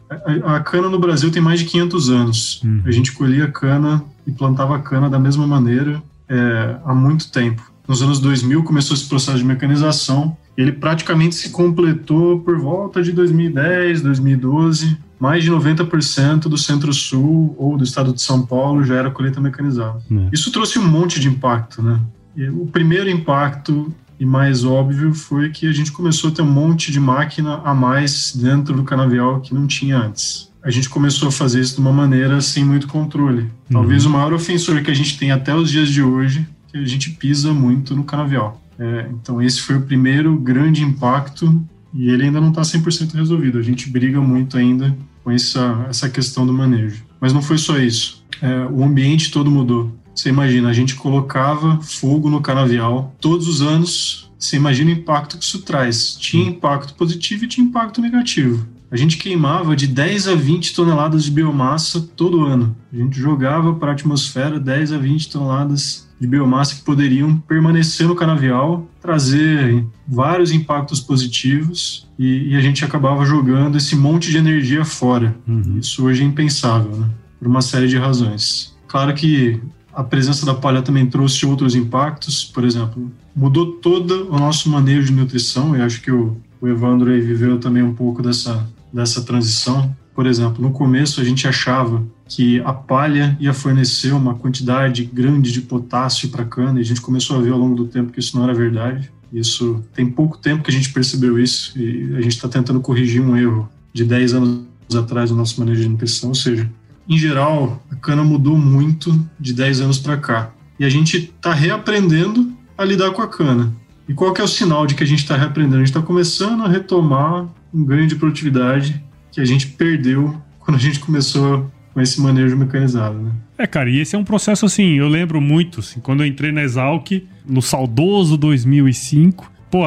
a, 0.44 0.60
cana 0.60 0.88
no 0.88 0.98
Brasil 0.98 1.30
tem 1.30 1.42
mais 1.42 1.60
de 1.60 1.66
500 1.66 2.10
anos. 2.10 2.62
Uhum. 2.64 2.82
A 2.86 2.90
gente 2.90 3.12
colhia 3.12 3.46
cana 3.48 4.02
e 4.26 4.32
plantava 4.32 4.78
cana 4.78 5.08
da 5.08 5.18
mesma 5.18 5.46
maneira 5.46 6.02
é, 6.28 6.76
há 6.84 6.94
muito 6.94 7.30
tempo. 7.30 7.62
Nos 7.86 8.02
anos 8.02 8.20
2000 8.20 8.62
começou 8.64 8.94
esse 8.94 9.08
processo 9.08 9.38
de 9.38 9.44
mecanização. 9.44 10.36
Ele 10.56 10.72
praticamente 10.72 11.34
se 11.34 11.50
completou 11.50 12.40
por 12.40 12.58
volta 12.58 13.02
de 13.02 13.12
2010, 13.12 14.02
2012. 14.02 14.98
Mais 15.18 15.42
de 15.42 15.50
90% 15.50 16.42
do 16.42 16.58
Centro-Sul 16.58 17.54
ou 17.58 17.76
do 17.76 17.82
estado 17.82 18.12
de 18.12 18.20
São 18.20 18.44
Paulo 18.44 18.84
já 18.84 18.96
era 18.96 19.10
colheita 19.10 19.40
mecanizada. 19.40 20.00
É. 20.10 20.28
Isso 20.32 20.52
trouxe 20.52 20.78
um 20.78 20.86
monte 20.86 21.18
de 21.18 21.28
impacto, 21.28 21.82
né? 21.82 21.98
E 22.36 22.48
o 22.48 22.66
primeiro 22.66 23.08
impacto 23.08 23.92
e 24.20 24.26
mais 24.26 24.64
óbvio 24.64 25.14
foi 25.14 25.48
que 25.50 25.66
a 25.66 25.72
gente 25.72 25.92
começou 25.92 26.30
a 26.30 26.32
ter 26.32 26.42
um 26.42 26.50
monte 26.50 26.90
de 26.90 27.00
máquina 27.00 27.60
a 27.64 27.72
mais 27.72 28.34
dentro 28.34 28.74
do 28.74 28.82
canavial 28.82 29.40
que 29.40 29.54
não 29.54 29.66
tinha 29.66 29.96
antes. 29.96 30.47
A 30.62 30.70
gente 30.70 30.88
começou 30.88 31.28
a 31.28 31.32
fazer 31.32 31.60
isso 31.60 31.74
de 31.74 31.80
uma 31.80 31.92
maneira 31.92 32.40
sem 32.40 32.64
muito 32.64 32.88
controle. 32.88 33.50
Talvez 33.70 34.04
uhum. 34.04 34.10
o 34.10 34.14
maior 34.14 34.32
ofensor 34.32 34.82
que 34.82 34.90
a 34.90 34.94
gente 34.94 35.18
tem 35.18 35.30
até 35.30 35.54
os 35.54 35.70
dias 35.70 35.88
de 35.88 36.02
hoje 36.02 36.46
que 36.68 36.76
a 36.76 36.84
gente 36.84 37.10
pisa 37.10 37.52
muito 37.52 37.96
no 37.96 38.04
canavial. 38.04 38.62
É, 38.78 39.08
então 39.10 39.42
esse 39.42 39.60
foi 39.60 39.76
o 39.76 39.82
primeiro 39.82 40.36
grande 40.36 40.82
impacto 40.82 41.62
e 41.92 42.10
ele 42.10 42.24
ainda 42.24 42.40
não 42.40 42.50
está 42.50 42.62
100% 42.62 43.14
resolvido. 43.14 43.58
A 43.58 43.62
gente 43.62 43.88
briga 43.90 44.20
muito 44.20 44.56
ainda 44.56 44.96
com 45.24 45.30
essa, 45.30 45.86
essa 45.88 46.08
questão 46.08 46.46
do 46.46 46.52
manejo. 46.52 47.02
Mas 47.20 47.32
não 47.32 47.42
foi 47.42 47.58
só 47.58 47.78
isso. 47.78 48.24
É, 48.40 48.66
o 48.70 48.84
ambiente 48.84 49.30
todo 49.30 49.50
mudou. 49.50 49.92
Você 50.14 50.28
imagina, 50.28 50.68
a 50.68 50.72
gente 50.72 50.94
colocava 50.94 51.80
fogo 51.80 52.28
no 52.28 52.40
canavial 52.40 53.14
todos 53.20 53.48
os 53.48 53.62
anos. 53.62 54.30
Você 54.38 54.56
imagina 54.56 54.90
o 54.90 54.94
impacto 54.94 55.38
que 55.38 55.44
isso 55.44 55.62
traz. 55.62 56.14
Tinha 56.16 56.48
impacto 56.48 56.94
positivo 56.94 57.44
e 57.44 57.48
tinha 57.48 57.66
impacto 57.66 58.00
negativo. 58.00 58.66
A 58.90 58.96
gente 58.96 59.18
queimava 59.18 59.76
de 59.76 59.86
10 59.86 60.28
a 60.28 60.34
20 60.34 60.74
toneladas 60.74 61.24
de 61.24 61.30
biomassa 61.30 62.00
todo 62.16 62.44
ano. 62.44 62.74
A 62.92 62.96
gente 62.96 63.18
jogava 63.18 63.74
para 63.74 63.90
a 63.90 63.94
atmosfera 63.94 64.58
10 64.58 64.92
a 64.92 64.98
20 64.98 65.28
toneladas 65.28 66.08
de 66.18 66.26
biomassa 66.26 66.74
que 66.74 66.82
poderiam 66.82 67.36
permanecer 67.36 68.08
no 68.08 68.16
canavial, 68.16 68.88
trazer 69.00 69.84
vários 70.06 70.50
impactos 70.50 71.00
positivos 71.00 72.08
e, 72.18 72.48
e 72.48 72.56
a 72.56 72.60
gente 72.60 72.84
acabava 72.84 73.24
jogando 73.24 73.76
esse 73.76 73.94
monte 73.94 74.30
de 74.30 74.38
energia 74.38 74.84
fora. 74.84 75.36
Uhum. 75.46 75.78
Isso 75.78 76.04
hoje 76.04 76.22
é 76.22 76.26
impensável, 76.26 76.96
né? 76.96 77.08
por 77.38 77.46
uma 77.46 77.60
série 77.60 77.86
de 77.86 77.96
razões. 77.96 78.76
Claro 78.88 79.14
que 79.14 79.60
a 79.92 80.02
presença 80.02 80.44
da 80.44 80.54
palha 80.54 80.82
também 80.82 81.06
trouxe 81.06 81.44
outros 81.46 81.74
impactos, 81.74 82.44
por 82.44 82.64
exemplo, 82.64 83.10
mudou 83.34 83.72
todo 83.72 84.28
o 84.30 84.38
nosso 84.38 84.68
manejo 84.70 85.08
de 85.08 85.12
nutrição, 85.12 85.76
e 85.76 85.82
acho 85.82 86.00
que 86.00 86.10
o, 86.10 86.36
o 86.60 86.66
Evandro 86.66 87.10
aí 87.10 87.20
viveu 87.20 87.58
também 87.58 87.82
um 87.82 87.94
pouco 87.94 88.22
dessa 88.22 88.66
dessa 88.92 89.22
transição. 89.22 89.94
Por 90.14 90.26
exemplo, 90.26 90.62
no 90.62 90.72
começo 90.72 91.20
a 91.20 91.24
gente 91.24 91.46
achava 91.46 92.04
que 92.28 92.60
a 92.60 92.72
palha 92.72 93.36
ia 93.40 93.54
fornecer 93.54 94.12
uma 94.12 94.34
quantidade 94.34 95.04
grande 95.04 95.52
de 95.52 95.60
potássio 95.62 96.28
para 96.28 96.42
a 96.42 96.46
cana 96.46 96.78
e 96.78 96.82
a 96.82 96.84
gente 96.84 97.00
começou 97.00 97.36
a 97.36 97.40
ver 97.40 97.52
ao 97.52 97.58
longo 97.58 97.74
do 97.74 97.86
tempo 97.86 98.12
que 98.12 98.20
isso 98.20 98.36
não 98.36 98.44
era 98.44 98.52
verdade. 98.52 99.10
Isso 99.32 99.82
tem 99.94 100.10
pouco 100.10 100.38
tempo 100.38 100.62
que 100.62 100.70
a 100.70 100.74
gente 100.74 100.92
percebeu 100.92 101.38
isso 101.38 101.78
e 101.78 102.14
a 102.16 102.20
gente 102.20 102.34
está 102.34 102.48
tentando 102.48 102.80
corrigir 102.80 103.20
um 103.20 103.36
erro 103.36 103.68
de 103.92 104.04
10 104.04 104.34
anos 104.34 104.66
atrás 104.96 105.30
no 105.30 105.36
nosso 105.36 105.58
manejo 105.60 105.82
de 105.82 105.88
nutrição. 105.88 106.30
Ou 106.30 106.34
seja, 106.34 106.70
em 107.08 107.16
geral, 107.16 107.82
a 107.90 107.96
cana 107.96 108.22
mudou 108.22 108.56
muito 108.56 109.18
de 109.38 109.52
10 109.52 109.80
anos 109.80 109.98
para 109.98 110.16
cá 110.16 110.50
e 110.78 110.84
a 110.84 110.88
gente 110.88 111.16
está 111.16 111.52
reaprendendo 111.52 112.52
a 112.76 112.84
lidar 112.84 113.10
com 113.10 113.22
a 113.22 113.28
cana. 113.28 113.72
E 114.08 114.14
qual 114.14 114.32
que 114.32 114.40
é 114.40 114.44
o 114.44 114.48
sinal 114.48 114.86
de 114.86 114.94
que 114.94 115.04
a 115.04 115.06
gente 115.06 115.20
está 115.20 115.36
reaprendendo? 115.36 115.76
A 115.76 115.78
gente 115.78 115.88
está 115.88 116.00
começando 116.00 116.64
a 116.64 116.68
retomar 116.68 117.46
um 117.72 117.84
ganho 117.84 118.06
de 118.06 118.16
produtividade 118.16 119.02
que 119.30 119.40
a 119.40 119.44
gente 119.44 119.68
perdeu 119.68 120.40
quando 120.58 120.76
a 120.76 120.80
gente 120.80 121.00
começou 121.00 121.70
com 121.92 122.00
esse 122.00 122.20
manejo 122.20 122.56
mecanizado, 122.56 123.18
né? 123.18 123.32
É, 123.56 123.66
cara, 123.66 123.90
e 123.90 123.98
esse 123.98 124.14
é 124.14 124.18
um 124.18 124.24
processo 124.24 124.66
assim, 124.66 124.94
eu 124.94 125.08
lembro 125.08 125.40
muito, 125.40 125.80
assim, 125.80 126.00
quando 126.00 126.22
eu 126.22 126.26
entrei 126.26 126.52
na 126.52 126.62
Exalc, 126.62 127.26
no 127.44 127.60
saudoso 127.60 128.36
2005, 128.36 129.50
pô, 129.70 129.84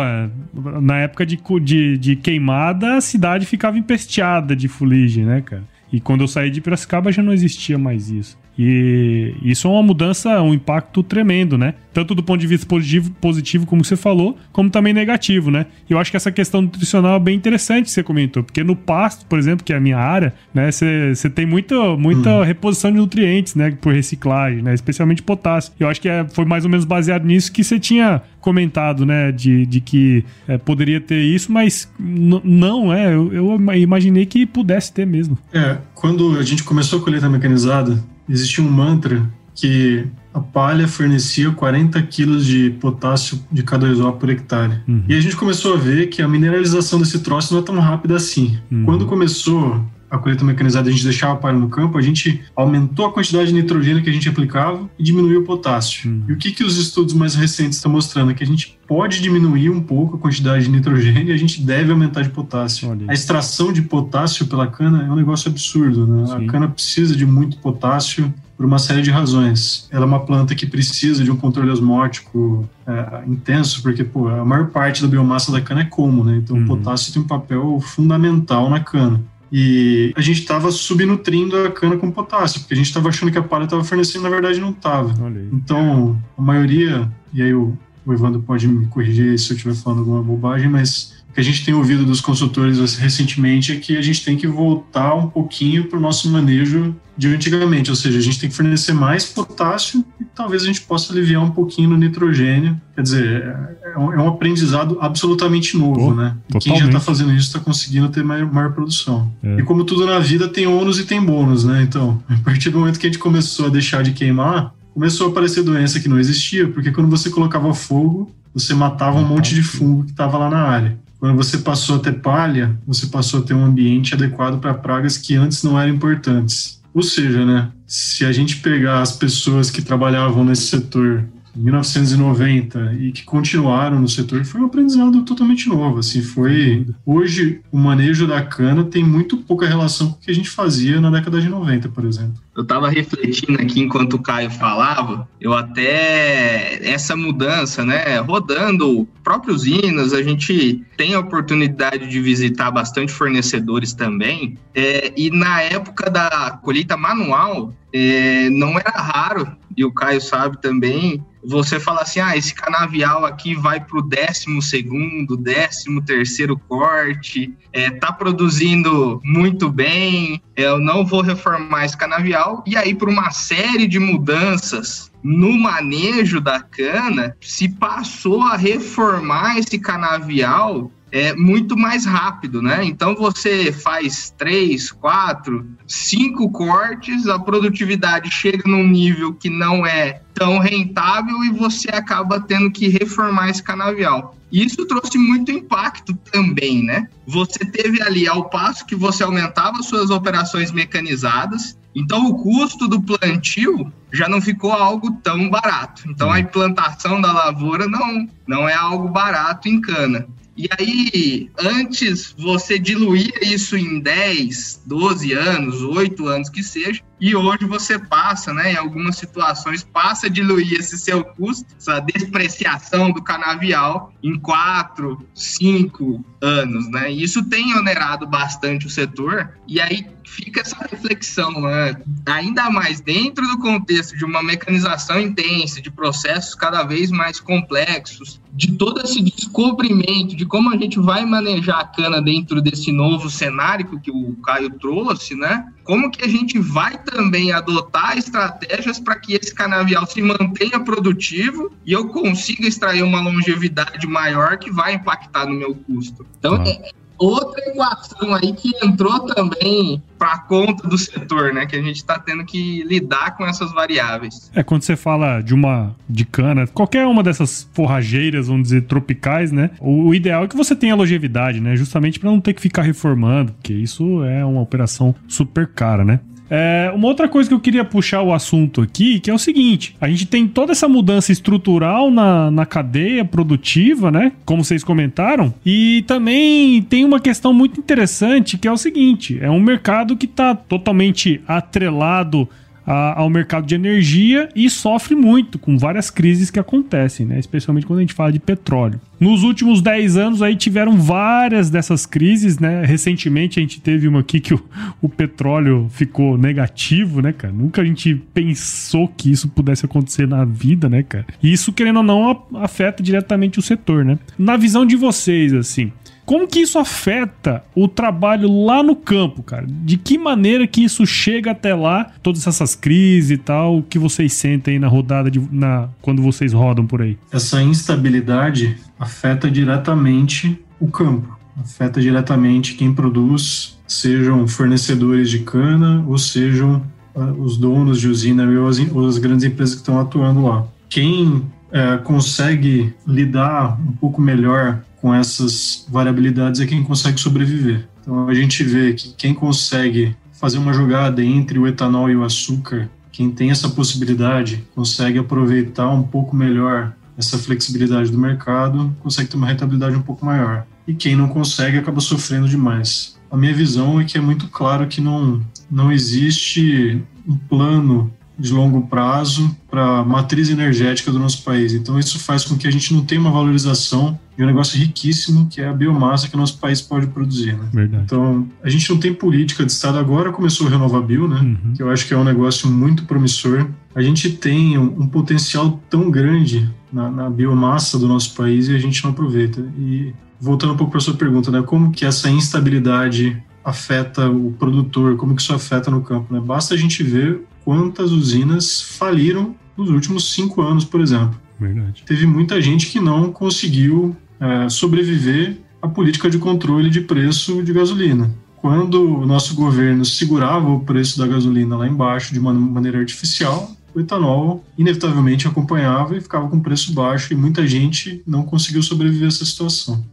na 0.82 0.98
época 0.98 1.26
de, 1.26 1.40
de, 1.62 1.98
de 1.98 2.16
queimada, 2.18 2.98
a 2.98 3.02
cidade 3.02 3.46
ficava 3.46 3.78
empesteada 3.78 4.56
de 4.56 4.68
fuligem, 4.68 5.26
né, 5.26 5.42
cara? 5.42 5.64
E 5.92 6.00
quando 6.00 6.22
eu 6.22 6.28
saí 6.28 6.50
de 6.50 6.62
Piracicaba 6.62 7.12
já 7.12 7.22
não 7.22 7.34
existia 7.34 7.78
mais 7.78 8.10
isso. 8.10 8.38
E 8.64 9.34
isso 9.42 9.68
é 9.68 9.72
uma 9.72 9.82
mudança, 9.82 10.40
um 10.40 10.54
impacto 10.54 11.02
tremendo, 11.02 11.58
né? 11.58 11.74
Tanto 11.92 12.14
do 12.14 12.22
ponto 12.22 12.40
de 12.40 12.46
vista 12.46 12.68
positivo, 12.68 13.10
positivo 13.20 13.66
como 13.66 13.84
você 13.84 13.96
falou, 13.96 14.38
como 14.52 14.70
também 14.70 14.94
negativo, 14.94 15.50
né? 15.50 15.66
E 15.90 15.94
eu 15.94 15.98
acho 15.98 16.12
que 16.12 16.18
essa 16.18 16.32
questão 16.32 16.62
nutricional 16.62 17.16
é 17.16 17.20
bem 17.20 17.36
interessante 17.36 17.86
que 17.86 17.92
você 17.92 18.04
comentou, 18.04 18.44
porque 18.44 18.64
no 18.64 18.76
pasto, 18.76 19.26
por 19.26 19.40
exemplo, 19.40 19.66
que 19.66 19.74
é 19.74 19.78
a 19.78 19.80
minha 19.80 19.98
área, 19.98 20.32
né, 20.54 20.72
você, 20.72 21.16
você 21.16 21.28
tem 21.28 21.44
muita, 21.44 21.98
muita 21.98 22.38
uhum. 22.38 22.44
reposição 22.44 22.92
de 22.92 22.98
nutrientes, 22.98 23.56
né, 23.56 23.72
por 23.82 23.96
reciclagem, 23.96 24.62
né, 24.62 24.76
especialmente 24.76 25.24
potássio. 25.24 25.74
Eu 25.80 25.90
acho 25.90 26.00
que 26.00 26.08
é, 26.08 26.24
foi 26.30 26.46
mais 26.46 26.64
ou 26.64 26.70
menos 26.70 26.86
baseado 26.86 27.26
nisso 27.26 27.52
que 27.52 27.64
você 27.64 27.80
tinha 27.80 28.22
comentado, 28.40 29.08
né, 29.08 29.32
de, 29.32 29.66
de 29.66 29.82
que 29.82 30.24
é, 30.48 30.60
poderia 30.60 31.02
ter 31.02 31.24
isso, 31.24 31.52
mas 31.52 31.92
não, 32.00 32.94
é, 32.94 33.08
eu, 33.12 33.34
eu 33.34 33.76
imaginei 33.76 34.28
que 34.28 34.46
pudesse 34.46 34.94
ter 34.94 35.08
mesmo. 35.08 35.36
É, 35.52 35.78
quando 35.96 36.38
a 36.38 36.44
gente 36.44 36.64
começou 36.64 37.00
a 37.00 37.04
colheita 37.04 37.28
mecanizada, 37.28 38.04
existia 38.30 38.64
um 38.64 38.70
mantra 38.70 39.30
que 39.54 40.08
a 40.34 40.40
palha 40.40 40.88
fornecia 40.88 41.52
40 41.52 42.02
quilos 42.04 42.46
de 42.46 42.70
potássio 42.80 43.40
de 43.52 43.64
K2O 43.64 44.14
por 44.14 44.30
hectare. 44.30 44.80
Uhum. 44.88 45.04
E 45.08 45.14
a 45.14 45.20
gente 45.20 45.36
começou 45.36 45.74
a 45.74 45.78
ver 45.78 46.08
que 46.08 46.22
a 46.22 46.28
mineralização 46.28 47.00
desse 47.00 47.20
troço 47.20 47.54
não 47.54 47.62
é 47.62 47.66
tão 47.66 47.78
rápida 47.80 48.16
assim. 48.16 48.58
Uhum. 48.72 48.86
Quando 48.86 49.06
começou 49.06 49.84
a 50.12 50.18
colheita 50.18 50.44
mecanizada, 50.44 50.90
a 50.90 50.92
gente 50.92 51.06
deixava 51.06 51.38
palha 51.38 51.58
no 51.58 51.70
campo, 51.70 51.98
a 51.98 52.02
gente 52.02 52.44
aumentou 52.54 53.06
a 53.06 53.14
quantidade 53.14 53.48
de 53.48 53.54
nitrogênio 53.54 54.04
que 54.04 54.10
a 54.10 54.14
gente 54.14 54.28
aplicava 54.28 54.90
e 55.00 55.04
diminuiu 55.04 55.40
o 55.40 55.44
potássio. 55.46 56.12
Uhum. 56.12 56.24
E 56.28 56.34
o 56.34 56.38
que, 56.38 56.52
que 56.52 56.66
os 56.66 56.78
estudos 56.78 57.14
mais 57.14 57.34
recentes 57.34 57.78
estão 57.78 57.90
mostrando? 57.90 58.30
É 58.32 58.34
que 58.34 58.44
a 58.44 58.48
gente 58.48 58.78
pode 58.86 59.22
diminuir 59.22 59.70
um 59.70 59.82
pouco 59.82 60.18
a 60.18 60.20
quantidade 60.20 60.66
de 60.66 60.70
nitrogênio 60.70 61.30
e 61.30 61.32
a 61.32 61.38
gente 61.38 61.62
deve 61.62 61.94
aumentar 61.94 62.24
de 62.24 62.30
potássio. 62.30 62.94
A 63.08 63.14
extração 63.14 63.72
de 63.72 63.84
potássio 63.84 64.48
pela 64.48 64.68
cana 64.68 65.04
é 65.04 65.10
um 65.10 65.16
negócio 65.16 65.50
absurdo. 65.50 66.06
Né? 66.06 66.46
A 66.46 66.52
cana 66.52 66.68
precisa 66.68 67.16
de 67.16 67.26
muito 67.26 67.58
potássio 67.60 68.34
por 68.58 68.66
uma 68.66 68.80
série 68.80 69.02
de 69.02 69.10
razões. 69.10 69.88
Ela 69.90 70.04
é 70.04 70.08
uma 70.08 70.20
planta 70.20 70.54
que 70.54 70.68
precisa 70.68 71.24
de 71.24 71.32
um 71.32 71.38
controle 71.38 71.72
osmótico 71.72 72.70
é, 72.86 73.24
intenso, 73.28 73.82
porque 73.82 74.04
pô, 74.04 74.28
a 74.28 74.44
maior 74.44 74.68
parte 74.68 75.02
da 75.02 75.08
biomassa 75.08 75.54
da 75.54 75.62
cana 75.62 75.82
é 75.82 75.86
como, 75.86 76.24
né? 76.24 76.42
Então 76.44 76.58
uhum. 76.58 76.64
o 76.66 76.68
potássio 76.68 77.14
tem 77.14 77.22
um 77.22 77.26
papel 77.26 77.80
fundamental 77.80 78.70
na 78.70 78.82
cana. 78.82 79.22
E 79.52 80.14
a 80.16 80.22
gente 80.22 80.40
estava 80.40 80.72
subnutrindo 80.72 81.58
a 81.58 81.72
cana 81.72 81.98
com 81.98 82.10
potássio, 82.10 82.62
porque 82.62 82.74
a 82.74 82.78
gente 82.78 82.86
estava 82.86 83.10
achando 83.10 83.32
que 83.32 83.38
a 83.38 83.44
palha 83.44 83.66
estava 83.66 83.84
fornecendo, 83.84 84.24
na 84.24 84.30
verdade 84.30 84.62
não 84.62 84.70
estava. 84.70 85.14
Então, 85.52 86.22
a 86.38 86.42
maioria, 86.42 87.12
e 87.34 87.42
aí 87.42 87.54
o, 87.54 87.78
o 88.06 88.14
Evandro 88.14 88.42
pode 88.42 88.68
me 88.68 88.88
corrigir 88.88 89.38
se 89.38 89.52
eu 89.52 89.58
estiver 89.58 89.76
falando 89.76 90.00
alguma 90.00 90.24
bobagem, 90.24 90.70
mas 90.70 91.21
que 91.34 91.40
a 91.40 91.44
gente 91.44 91.64
tem 91.66 91.74
ouvido 91.74 92.06
dos 92.06 92.22
consultores 92.22 92.96
recentemente 92.96 93.72
é 93.72 93.76
que 93.78 93.98
a 93.98 94.02
gente 94.02 94.24
tem 94.24 94.36
que 94.36 94.48
voltar 94.48 95.16
um 95.16 95.28
pouquinho 95.28 95.86
para 95.86 95.98
o 95.98 96.02
nosso 96.02 96.30
manejo 96.30 96.96
de 97.18 97.28
antigamente, 97.28 97.90
ou 97.90 97.96
seja, 97.96 98.18
a 98.18 98.22
gente 98.22 98.40
tem 98.40 98.50
que 98.50 98.56
fornecer 98.56 98.94
mais 98.94 99.26
potássio 99.26 100.04
e 100.20 100.26
talvez 100.36 100.64
a 100.64 100.66
gente 100.66 100.82
possa 100.82 101.14
aliviar 101.14 101.44
um 101.44 101.52
pouquinho 101.52 101.90
no 101.90 101.98
nitrogênio. 101.98 102.80
Quer 102.96 103.02
dizer, 103.02 103.44
é, 103.44 103.92
é 103.94 103.98
um, 103.98 104.14
é 104.14 104.28
aprendizado 104.28 104.98
absolutamente 105.00 105.78
novo, 105.78 106.08
oh, 106.08 106.14
né? 106.16 106.36
E 106.50 106.58
quem 106.58 106.76
já 106.78 106.86
está 106.86 107.00
fazendo 107.00 107.32
isso 107.34 107.48
está 107.48 107.60
conseguindo 107.60 108.10
ter 108.10 108.24
maior, 108.24 108.52
maior 108.52 108.72
produção. 108.72 109.32
É. 109.44 109.60
E 109.60 109.64
como 109.64 109.84
tudo 109.84 110.06
na 110.06 110.20
vida, 110.20 110.48
tem 110.48 110.66
ônus 110.66 111.00
e 111.00 111.06
tem 111.06 111.22
bônus, 111.22 111.64
né? 111.64 111.84
Então, 111.84 112.22
a 112.28 112.38
partir 112.38 112.70
do 112.70 112.80
momento 112.80 113.00
que 113.00 113.06
a 113.06 113.10
gente 113.10 113.20
começou 113.20 113.68
a 113.68 113.70
deixar 113.70 114.02
de 114.04 114.12
queimar, 114.12 114.74
começou 114.94 115.28
a 115.28 115.30
aparecer 115.30 115.64
doença 115.64 116.00
que 116.00 116.10
não 116.10 116.20
existia, 116.20 116.68
porque 116.68 116.92
quando 116.92 117.10
você 117.10 117.30
colocava 117.30 117.74
fogo, 117.74 118.32
você 118.54 118.74
matava 118.74 119.18
um 119.18 119.26
monte 119.26 119.54
de 119.54 119.64
fungo 119.64 120.06
que 120.06 120.12
estava 120.12 120.38
lá 120.38 120.50
na 120.50 120.64
área. 120.64 120.98
Quando 121.22 121.38
você 121.38 121.60
passou 121.60 121.98
a 121.98 122.00
ter 122.00 122.14
palha, 122.14 122.76
você 122.86 123.06
passou 123.06 123.42
a 123.42 123.44
ter 123.44 123.54
um 123.54 123.64
ambiente 123.64 124.16
adequado 124.16 124.60
para 124.60 124.74
pragas 124.74 125.20
que 125.20 125.36
antes 125.36 125.62
não 125.62 125.80
eram 125.80 125.94
importantes. 125.94 126.82
Ou 126.92 127.04
seja, 127.04 127.46
né, 127.46 127.72
se 127.86 128.26
a 128.26 128.32
gente 128.32 128.58
pegar 128.58 129.02
as 129.02 129.12
pessoas 129.12 129.70
que 129.70 129.84
trabalhavam 129.84 130.44
nesse 130.44 130.64
setor 130.64 131.24
1990 131.56 132.96
e 133.00 133.12
que 133.12 133.24
continuaram 133.24 134.00
no 134.00 134.10
setor 134.10 134.44
foi 134.46 134.62
um 134.62 134.66
aprendizado 134.66 135.22
totalmente 135.22 135.70
novo. 135.70 136.00
Assim, 136.00 136.24
foi 136.24 136.88
hoje 137.06 137.62
o 137.72 137.78
manejo 137.78 138.26
da 138.26 138.42
cana 138.42 138.84
tem 138.84 139.04
muito 139.04 139.38
pouca 139.38 139.68
relação 139.68 140.10
com 140.10 140.16
o 140.16 140.20
que 140.20 140.32
a 140.32 140.36
gente 140.36 140.50
fazia 140.50 141.00
na 141.00 141.12
década 141.12 141.40
de 141.40 141.50
90, 141.50 141.90
por 141.90 142.04
exemplo. 142.06 142.42
Eu 142.56 142.64
estava 142.64 142.90
refletindo 142.90 143.62
aqui 143.62 143.80
enquanto 143.80 144.16
o 144.16 144.22
Caio 144.22 144.52
falava, 144.52 145.28
eu 145.40 145.54
até 145.54 146.80
essa 146.86 147.16
mudança, 147.16 147.86
né, 147.86 148.18
rodando 148.20 149.08
próprios 149.24 149.66
hinos, 149.66 150.14
a 150.14 150.22
gente 150.22 150.84
tem 150.98 151.14
a 151.14 151.20
oportunidade 151.20 152.08
de 152.10 152.20
visitar 152.20 152.70
bastante 152.70 153.14
fornecedores 153.14 153.94
também. 153.94 154.58
É, 154.76 155.14
e 155.16 155.30
na 155.30 155.62
época 155.62 156.10
da 156.10 156.60
colheita 156.62 156.98
manual, 156.98 157.74
é, 157.94 158.50
não 158.50 158.78
era 158.78 159.02
raro, 159.02 159.48
e 159.76 159.86
o 159.86 159.94
Caio 159.94 160.20
sabe 160.20 160.62
também, 160.62 161.24
você 161.44 161.80
fala 161.80 162.02
assim, 162.02 162.20
ah, 162.20 162.38
esse 162.38 162.54
canavial 162.54 163.26
aqui 163.26 163.56
vai 163.56 163.80
para 163.80 163.98
o 163.98 164.02
décimo 164.02 164.62
segundo, 164.62 165.36
décimo 165.36 166.04
terceiro 166.04 166.58
corte, 166.58 167.54
é, 167.74 167.90
tá 167.90 168.12
produzindo 168.12 169.20
muito 169.24 169.70
bem, 169.70 170.42
eu 170.56 170.80
não 170.80 171.06
vou 171.06 171.22
reformar 171.22 171.86
esse 171.86 171.98
canavial, 171.98 172.41
e 172.66 172.76
aí 172.76 172.94
por 172.94 173.10
uma 173.10 173.32
série 173.32 173.88
de 173.88 174.00
mudanças 174.00 175.12
no 175.24 175.52
manejo 175.52 176.42
da 176.42 176.60
cana, 176.60 177.36
se 177.40 177.70
passou 177.70 178.42
a 178.42 178.58
reformar 178.58 179.58
esse 179.58 179.78
canavial 179.78 180.92
é 181.12 181.36
muito 181.36 181.78
mais 181.78 182.06
rápido, 182.06 182.62
né? 182.62 182.84
Então 182.86 183.14
você 183.16 183.72
faz 183.72 184.34
três, 184.38 184.92
quatro, 184.92 185.68
cinco 185.86 186.50
cortes, 186.50 187.28
a 187.28 187.38
produtividade 187.38 188.32
chega 188.32 188.64
num 188.66 188.88
nível 188.88 189.34
que 189.34 189.50
não 189.50 189.86
é 189.86 190.22
tão 190.34 190.58
rentável 190.60 191.44
e 191.44 191.52
você 191.52 191.90
acaba 191.90 192.40
tendo 192.40 192.72
que 192.72 192.88
reformar 192.88 193.50
esse 193.50 193.62
canavial. 193.62 194.36
Isso 194.52 194.86
trouxe 194.86 195.18
muito 195.18 195.52
impacto 195.52 196.14
também, 196.32 196.84
né? 196.84 197.08
Você 197.28 197.60
teve 197.60 198.02
ali, 198.02 198.28
ao 198.28 198.50
passo 198.50 198.86
que 198.86 198.96
você 198.96 199.24
aumentava 199.24 199.84
suas 199.84 200.10
operações 200.10 200.72
mecanizadas, 200.72 201.78
então 201.94 202.26
o 202.28 202.36
custo 202.36 202.88
do 202.88 203.02
plantio 203.02 203.92
já 204.12 204.28
não 204.28 204.42
ficou 204.42 204.72
algo 204.72 205.12
tão 205.24 205.50
barato. 205.50 206.04
Então 206.08 206.32
a 206.32 206.40
implantação 206.40 207.20
da 207.22 207.32
lavoura 207.32 207.88
não, 207.88 208.28
não 208.48 208.68
é 208.68 208.74
algo 208.74 209.10
barato 209.10 209.68
em 209.70 209.80
cana. 209.80 210.26
E 210.56 210.68
aí, 210.78 211.50
antes 211.58 212.36
você 212.38 212.78
diluía 212.78 213.34
isso 213.42 213.78
em 213.78 214.00
10, 214.00 214.84
12 214.86 215.34
anos, 215.34 215.82
8 215.82 216.28
anos 216.28 216.50
que 216.50 216.62
seja, 216.62 217.02
e 217.22 217.36
hoje 217.36 217.66
você 217.66 218.00
passa, 218.00 218.52
né, 218.52 218.74
em 218.74 218.76
algumas 218.76 219.16
situações, 219.16 219.84
passa 219.84 220.26
a 220.26 220.30
diluir 220.30 220.74
esse 220.74 220.98
seu 220.98 221.24
custo, 221.24 221.68
essa 221.78 222.00
despreciação 222.00 223.12
do 223.12 223.22
canavial 223.22 224.12
em 224.24 224.40
4, 224.40 225.24
5 225.36 226.26
anos, 226.42 226.90
né? 226.90 227.12
Isso 227.12 227.46
tem 227.46 227.78
onerado 227.78 228.26
bastante 228.26 228.88
o 228.88 228.90
setor, 228.90 229.52
e 229.68 229.80
aí 229.80 230.08
fica 230.32 230.62
essa 230.62 230.78
reflexão, 230.90 231.52
né? 231.62 231.96
ainda 232.26 232.70
mais 232.70 233.02
dentro 233.02 233.46
do 233.46 233.60
contexto 233.60 234.18
de 234.18 234.24
uma 234.24 234.42
mecanização 234.42 235.20
intensa, 235.20 235.82
de 235.82 235.92
processos 235.92 236.56
cada 236.56 236.84
vez 236.84 237.12
mais 237.12 237.40
complexos, 237.40 238.40
de 238.54 238.72
todo 238.74 239.02
esse 239.02 239.22
descobrimento 239.22 240.36
de 240.36 240.46
como 240.46 240.72
a 240.72 240.78
gente 240.78 241.00
vai 241.00 241.26
manejar 241.26 241.80
a 241.80 241.88
cana 241.88 242.22
dentro 242.22 242.62
desse 242.62 242.92
novo 242.92 243.30
cenário 243.30 244.00
que 244.00 244.12
o 244.12 244.36
Caio 244.38 244.70
trouxe, 244.80 245.36
né? 245.36 245.68
Como 245.84 246.12
que 246.12 246.24
a 246.24 246.28
gente 246.28 246.60
vai 246.60 246.98
também 247.12 247.52
adotar 247.52 248.18
estratégias 248.18 249.00
para 249.00 249.16
que 249.20 249.34
esse 249.34 249.54
canavial 249.54 250.06
se 250.08 250.22
mantenha 250.22 250.80
produtivo 250.80 251.72
e 251.86 251.92
eu 251.92 252.08
consiga 252.08 252.68
extrair 252.68 253.04
uma 253.04 253.22
longevidade 253.22 254.08
maior 254.08 254.58
que 254.58 254.72
vai 254.72 254.94
impactar 254.94 255.46
no 255.46 255.54
meu 255.54 255.76
custo. 255.76 256.26
Então, 256.40 256.56
ah. 256.56 256.68
é, 256.68 256.90
outra 257.22 257.62
equação 257.70 258.34
aí 258.34 258.54
que 258.54 258.72
entrou 258.84 259.20
também 259.28 260.02
para 260.18 260.40
conta 260.40 260.88
do 260.88 260.98
setor, 260.98 261.54
né? 261.54 261.66
Que 261.66 261.76
a 261.76 261.82
gente 261.82 261.98
está 261.98 262.18
tendo 262.18 262.44
que 262.44 262.84
lidar 262.84 263.38
com 263.38 263.46
essas 263.46 263.72
variáveis. 263.72 264.52
É, 264.56 264.64
quando 264.64 264.82
você 264.82 264.96
fala 264.96 265.42
de 265.42 265.54
uma 265.54 265.96
de 266.10 266.26
cana, 266.26 266.66
qualquer 266.68 267.06
uma 267.06 267.22
dessas 267.22 267.70
forrageiras, 267.74 268.48
vamos 268.48 268.64
dizer, 268.64 268.84
tropicais, 268.84 269.52
né? 269.52 269.72
O, 269.80 270.08
o 270.08 270.16
ideal 270.16 270.46
é 270.46 270.48
que 270.48 270.56
você 270.56 270.76
tenha 270.76 270.96
longevidade, 270.96 271.60
né? 271.60 271.76
Justamente 271.76 272.20
para 272.20 272.32
não 272.32 272.42
ter 272.42 272.54
que 272.54 272.62
ficar 272.62 272.82
reformando, 272.82 273.54
porque 273.54 273.74
isso 273.74 274.24
é 274.24 274.44
uma 274.44 274.62
operação 274.62 275.14
super 275.28 275.68
cara, 275.68 276.04
né? 276.04 276.20
É, 276.54 276.92
uma 276.94 277.08
outra 277.08 277.30
coisa 277.30 277.48
que 277.48 277.56
eu 277.56 277.62
queria 277.62 277.86
puxar 277.86 278.22
o 278.22 278.34
assunto 278.34 278.82
aqui, 278.82 279.22
que 279.22 279.32
é 279.32 279.34
o 279.34 279.38
seguinte: 279.38 279.96
a 280.02 280.10
gente 280.10 280.26
tem 280.26 280.46
toda 280.46 280.74
essa 280.74 280.86
mudança 280.86 281.32
estrutural 281.32 282.12
na, 282.12 282.52
na 282.52 282.66
cadeia 282.66 283.24
produtiva, 283.24 284.12
né? 284.12 284.34
Como 284.44 284.62
vocês 284.62 284.84
comentaram, 284.84 285.54
e 285.66 286.04
também 286.06 286.82
tem 286.82 287.06
uma 287.06 287.22
questão 287.22 287.54
muito 287.54 287.80
interessante 287.80 288.58
que 288.58 288.68
é 288.68 288.72
o 288.72 288.76
seguinte: 288.76 289.40
é 289.42 289.50
um 289.50 289.62
mercado 289.62 290.18
que 290.18 290.26
está 290.26 290.54
totalmente 290.54 291.42
atrelado 291.48 292.50
a, 292.86 293.20
ao 293.20 293.30
mercado 293.30 293.66
de 293.66 293.76
energia 293.76 294.50
e 294.56 294.70
sofre 294.70 295.16
muito 295.16 295.60
com 295.60 295.78
várias 295.78 296.10
crises 296.10 296.50
que 296.50 296.60
acontecem, 296.60 297.26
né? 297.26 297.40
Especialmente 297.40 297.86
quando 297.86 298.00
a 298.00 298.02
gente 298.02 298.14
fala 298.14 298.32
de 298.32 298.40
petróleo. 298.40 299.00
Nos 299.20 299.44
últimos 299.44 299.82
10 299.82 300.18
anos 300.18 300.42
aí 300.42 300.56
tiveram 300.56 300.98
várias 300.98 301.70
dessas 301.70 302.06
crises, 302.06 302.58
né? 302.58 302.84
Recentemente 302.84 303.60
a 303.60 303.62
gente 303.62 303.80
teve 303.80 304.08
uma 304.08 304.22
aqui 304.22 304.40
que 304.40 304.54
o, 304.54 304.64
o 305.02 305.08
petróleo 305.08 305.88
ficou 305.90 306.38
negativo, 306.38 307.22
né, 307.22 307.32
cara? 307.32 307.54
Nunca 307.54 307.82
a 307.82 307.86
gente 307.86 308.16
pensou 308.34 309.08
que 309.08 309.32
isso 309.32 309.48
pudesse 309.50 309.86
acontecer 309.86 310.28
na 310.28 310.44
vida, 310.44 310.90
né, 310.90 311.04
cara? 311.04 311.26
E 311.42 311.52
isso, 311.54 311.72
querendo 311.72 311.98
ou 311.98 312.04
não, 312.04 312.46
afeta 312.56 313.04
diretamente 313.04 313.60
o 313.60 313.62
setor, 313.62 314.04
né? 314.04 314.18
Na 314.38 314.58
visão 314.58 314.86
de 314.86 314.96
vocês, 314.96 315.54
assim, 315.54 315.92
como 316.32 316.48
que 316.48 316.62
isso 316.62 316.80
afeta 316.80 317.62
o 317.76 317.90
trabalho 317.90 318.66
lá 318.66 318.82
no 318.82 318.96
campo, 318.96 319.44
cara? 319.44 319.68
De 319.68 319.98
que 319.98 320.18
maneira 320.18 320.66
que 320.66 320.82
isso 320.82 321.06
chega 321.06 321.52
até 321.52 321.76
lá, 321.76 322.10
todas 322.24 322.48
essas 322.48 322.74
crises 322.74 323.32
e 323.32 323.38
tal, 323.38 323.84
que 323.84 324.00
vocês 324.00 324.32
sentem 324.32 324.80
na 324.80 324.88
rodada 324.88 325.30
de, 325.30 325.46
na, 325.52 325.90
quando 326.02 326.22
vocês 326.22 326.54
rodam 326.54 326.88
por 326.88 327.02
aí? 327.02 327.18
Essa 327.34 327.62
instabilidade 327.62 328.78
afeta 328.98 329.52
diretamente 329.52 330.58
o 330.80 330.88
campo, 330.88 331.38
afeta 331.60 332.00
diretamente 332.00 332.76
quem 332.76 332.94
produz, 332.94 333.78
sejam 333.86 334.48
fornecedores 334.48 335.30
de 335.30 335.40
cana 335.40 336.02
ou 336.08 336.18
sejam 336.18 336.82
uh, 337.14 337.44
os 337.44 337.58
donos 337.58 338.00
de 338.00 338.08
usina 338.08 338.46
ou 338.46 338.70
as, 338.70 338.80
ou 338.80 339.06
as 339.06 339.18
grandes 339.18 339.44
empresas 339.44 339.76
que 339.76 339.82
estão 339.82 340.00
atuando 340.00 340.46
lá. 340.46 340.66
Quem 340.88 341.28
uh, 341.28 342.02
consegue 342.06 342.94
lidar 343.06 343.78
um 343.86 343.92
pouco 343.92 344.22
melhor 344.22 344.82
com 345.02 345.14
essas 345.14 345.86
variabilidades 345.90 346.62
é 346.62 346.66
quem 346.66 346.84
consegue 346.84 347.20
sobreviver. 347.20 347.88
Então 348.02 348.28
a 348.28 348.34
gente 348.34 348.64
vê 348.64 348.94
que 348.94 349.14
quem 349.14 349.34
consegue 349.34 350.16
fazer 350.32 350.58
uma 350.58 350.74
jogada 350.74 351.24
entre 351.24 351.60
o 351.60 351.68
etanol 351.68 352.10
e 352.10 352.16
o 352.16 352.24
açúcar, 352.24 352.90
quem 353.12 353.32
tem 353.32 353.52
essa 353.52 353.70
possibilidade, 353.70 354.64
consegue 354.74 355.20
aproveitar 355.20 355.90
um 355.90 356.04
pouco 356.04 356.36
melhor 356.36 356.94
essa 357.18 357.38
flexibilidade 357.38 358.10
do 358.10 358.18
mercado, 358.18 358.96
consegue 359.02 359.30
ter 359.30 359.38
uma 359.38 359.48
rentabilidade 359.48 359.96
um 359.96 360.02
pouco 360.02 360.26
maior. 360.26 360.66
E 360.88 360.94
quem 360.94 361.16
não 361.16 361.28
consegue 361.28 361.78
acaba 361.78 362.00
sofrendo 362.00 362.48
demais. 362.48 363.20
A 363.30 363.38
minha 363.38 363.54
visão 363.54 364.00
é 364.00 364.04
que 364.04 364.18
é 364.18 364.22
muito 364.22 364.48
claro 364.48 364.88
que 364.88 365.00
não, 365.00 365.42
não 365.70 365.92
existe 365.92 367.02
um 367.28 367.38
plano 367.38 368.12
de 368.42 368.52
longo 368.52 368.82
prazo 368.88 369.56
para 369.70 370.00
a 370.00 370.04
matriz 370.04 370.50
energética 370.50 371.12
do 371.12 371.20
nosso 371.20 371.44
país. 371.44 371.74
Então, 371.74 372.00
isso 372.00 372.20
faz 372.20 372.44
com 372.44 372.58
que 372.58 372.68
a 372.68 372.72
gente 372.72 372.94
não 372.94 373.06
tenha 373.06 373.22
uma 373.22 373.32
valorização 373.32 374.20
de 374.36 374.44
um 374.44 374.48
negócio 374.48 374.80
riquíssimo, 374.80 375.48
que 375.48 375.62
é 375.62 375.68
a 375.68 375.74
biomassa 375.74 376.28
que 376.28 376.36
o 376.36 376.38
nosso 376.38 376.58
país 376.58 376.82
pode 376.82 377.08
produzir. 377.08 377.54
Né? 377.54 377.70
Verdade. 377.72 378.04
Então, 378.04 378.48
a 378.64 378.70
gente 378.70 378.90
não 378.90 378.98
tem 378.98 379.14
política 379.14 379.64
de 379.64 379.72
Estado. 379.72 380.00
Agora 380.00 380.32
começou 380.32 380.66
o 380.66 380.70
Renovabil, 380.70 381.28
né? 381.28 381.40
Uhum. 381.40 381.74
que 381.76 381.84
eu 381.84 381.90
acho 381.90 382.08
que 382.08 382.14
é 382.14 382.18
um 382.18 382.24
negócio 382.24 382.70
muito 382.70 383.06
promissor. 383.06 383.68
A 383.94 384.02
gente 384.02 384.32
tem 384.32 384.78
um, 384.78 385.02
um 385.02 385.08
potencial 385.08 385.80
tão 385.90 386.10
grande 386.10 386.68
na, 386.92 387.12
na, 387.12 387.30
biomassa 387.30 388.00
do 388.00 388.08
nosso 388.08 388.34
país 388.34 388.68
e 388.68 388.76
a 388.76 388.80
gente 388.80 389.04
não 389.04 389.12
aproveita. 389.12 389.64
E 389.78 390.14
voltando 390.40 390.74
um 390.74 390.78
pouco 390.78 390.92
para 390.92 390.98
a 390.98 391.02
sua 391.02 391.14
pergunta, 391.14 391.52
né? 391.52 391.62
como 391.62 391.92
que 391.92 392.06
essa 392.06 392.30
instabilidade 392.30 393.42
afeta 393.64 394.28
o 394.28 394.52
produtor, 394.54 395.16
como 395.18 395.36
que 395.36 395.42
isso 395.42 395.54
afeta 395.54 395.92
no 395.92 396.02
campo. 396.02 396.34
Né? 396.34 396.40
Basta 396.40 396.74
a 396.74 396.78
gente 396.78 397.04
ver 397.04 397.42
quantas 397.64 398.12
usinas 398.12 398.82
faliram 398.82 399.56
nos 399.78 399.90
últimos 399.90 400.32
cinco 400.34 400.62
anos, 400.62 400.86
por 400.86 401.02
exemplo. 401.02 401.40
Verdade. 401.60 402.04
Teve 402.06 402.26
muita 402.26 402.62
gente 402.62 402.88
que 402.88 403.00
não 403.00 403.32
conseguiu 403.32 404.16
é, 404.40 404.70
sobreviver 404.70 405.60
à 405.82 405.88
política 405.88 406.30
de 406.30 406.38
controle 406.38 406.90
de 406.90 407.02
preço 407.02 407.64
de 407.64 407.72
gasolina. 407.72 408.32
Quando 408.58 409.20
o 409.20 409.26
nosso 409.26 409.56
governo 409.56 410.06
segurava 410.06 410.70
o 410.70 410.82
preço 410.82 411.18
da 411.18 411.28
gasolina 411.28 411.76
lá 411.76 411.88
embaixo 411.88 412.34
de 412.34 412.40
uma 412.40 412.54
maneira 412.54 413.00
artificial, 413.00 413.72
o 413.94 414.00
etanol 414.00 414.64
inevitavelmente 414.78 415.48
acompanhava 415.48 416.16
e 416.16 416.22
ficava 416.22 416.48
com 416.48 416.60
preço 416.60 416.94
baixo 416.94 417.34
e 417.34 417.36
muita 417.36 417.66
gente 417.68 418.22
não 418.26 418.44
conseguiu 418.44 418.82
sobreviver 418.82 419.26
a 419.26 419.28
essa 419.28 419.44
situação. 419.46 420.04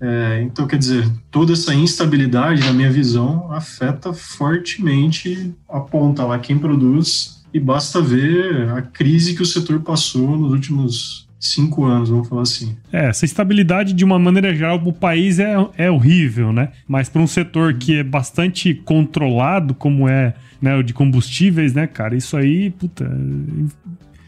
É, 0.00 0.42
então, 0.42 0.66
quer 0.66 0.78
dizer, 0.78 1.08
toda 1.30 1.52
essa 1.52 1.74
instabilidade, 1.74 2.64
na 2.64 2.72
minha 2.72 2.90
visão, 2.90 3.52
afeta 3.52 4.12
fortemente 4.12 5.52
a 5.68 5.80
ponta 5.80 6.24
lá, 6.24 6.38
quem 6.38 6.58
produz, 6.58 7.44
e 7.52 7.60
basta 7.60 8.00
ver 8.00 8.68
a 8.70 8.82
crise 8.82 9.34
que 9.34 9.42
o 9.42 9.46
setor 9.46 9.80
passou 9.80 10.36
nos 10.36 10.52
últimos 10.52 11.28
cinco 11.38 11.84
anos, 11.84 12.10
vamos 12.10 12.28
falar 12.28 12.42
assim. 12.42 12.76
É, 12.92 13.08
essa 13.08 13.24
estabilidade, 13.24 13.92
de 13.94 14.04
uma 14.04 14.18
maneira 14.18 14.54
geral, 14.54 14.78
para 14.78 14.88
o 14.88 14.92
país 14.92 15.38
é, 15.38 15.54
é 15.76 15.90
horrível, 15.90 16.52
né? 16.52 16.70
Mas 16.86 17.08
para 17.08 17.22
um 17.22 17.26
setor 17.26 17.74
que 17.74 17.96
é 17.96 18.04
bastante 18.04 18.74
controlado, 18.74 19.74
como 19.74 20.08
é 20.08 20.34
né, 20.60 20.76
o 20.76 20.82
de 20.82 20.92
combustíveis, 20.92 21.72
né, 21.72 21.86
cara, 21.86 22.14
isso 22.14 22.36
aí, 22.36 22.70
puta, 22.70 23.10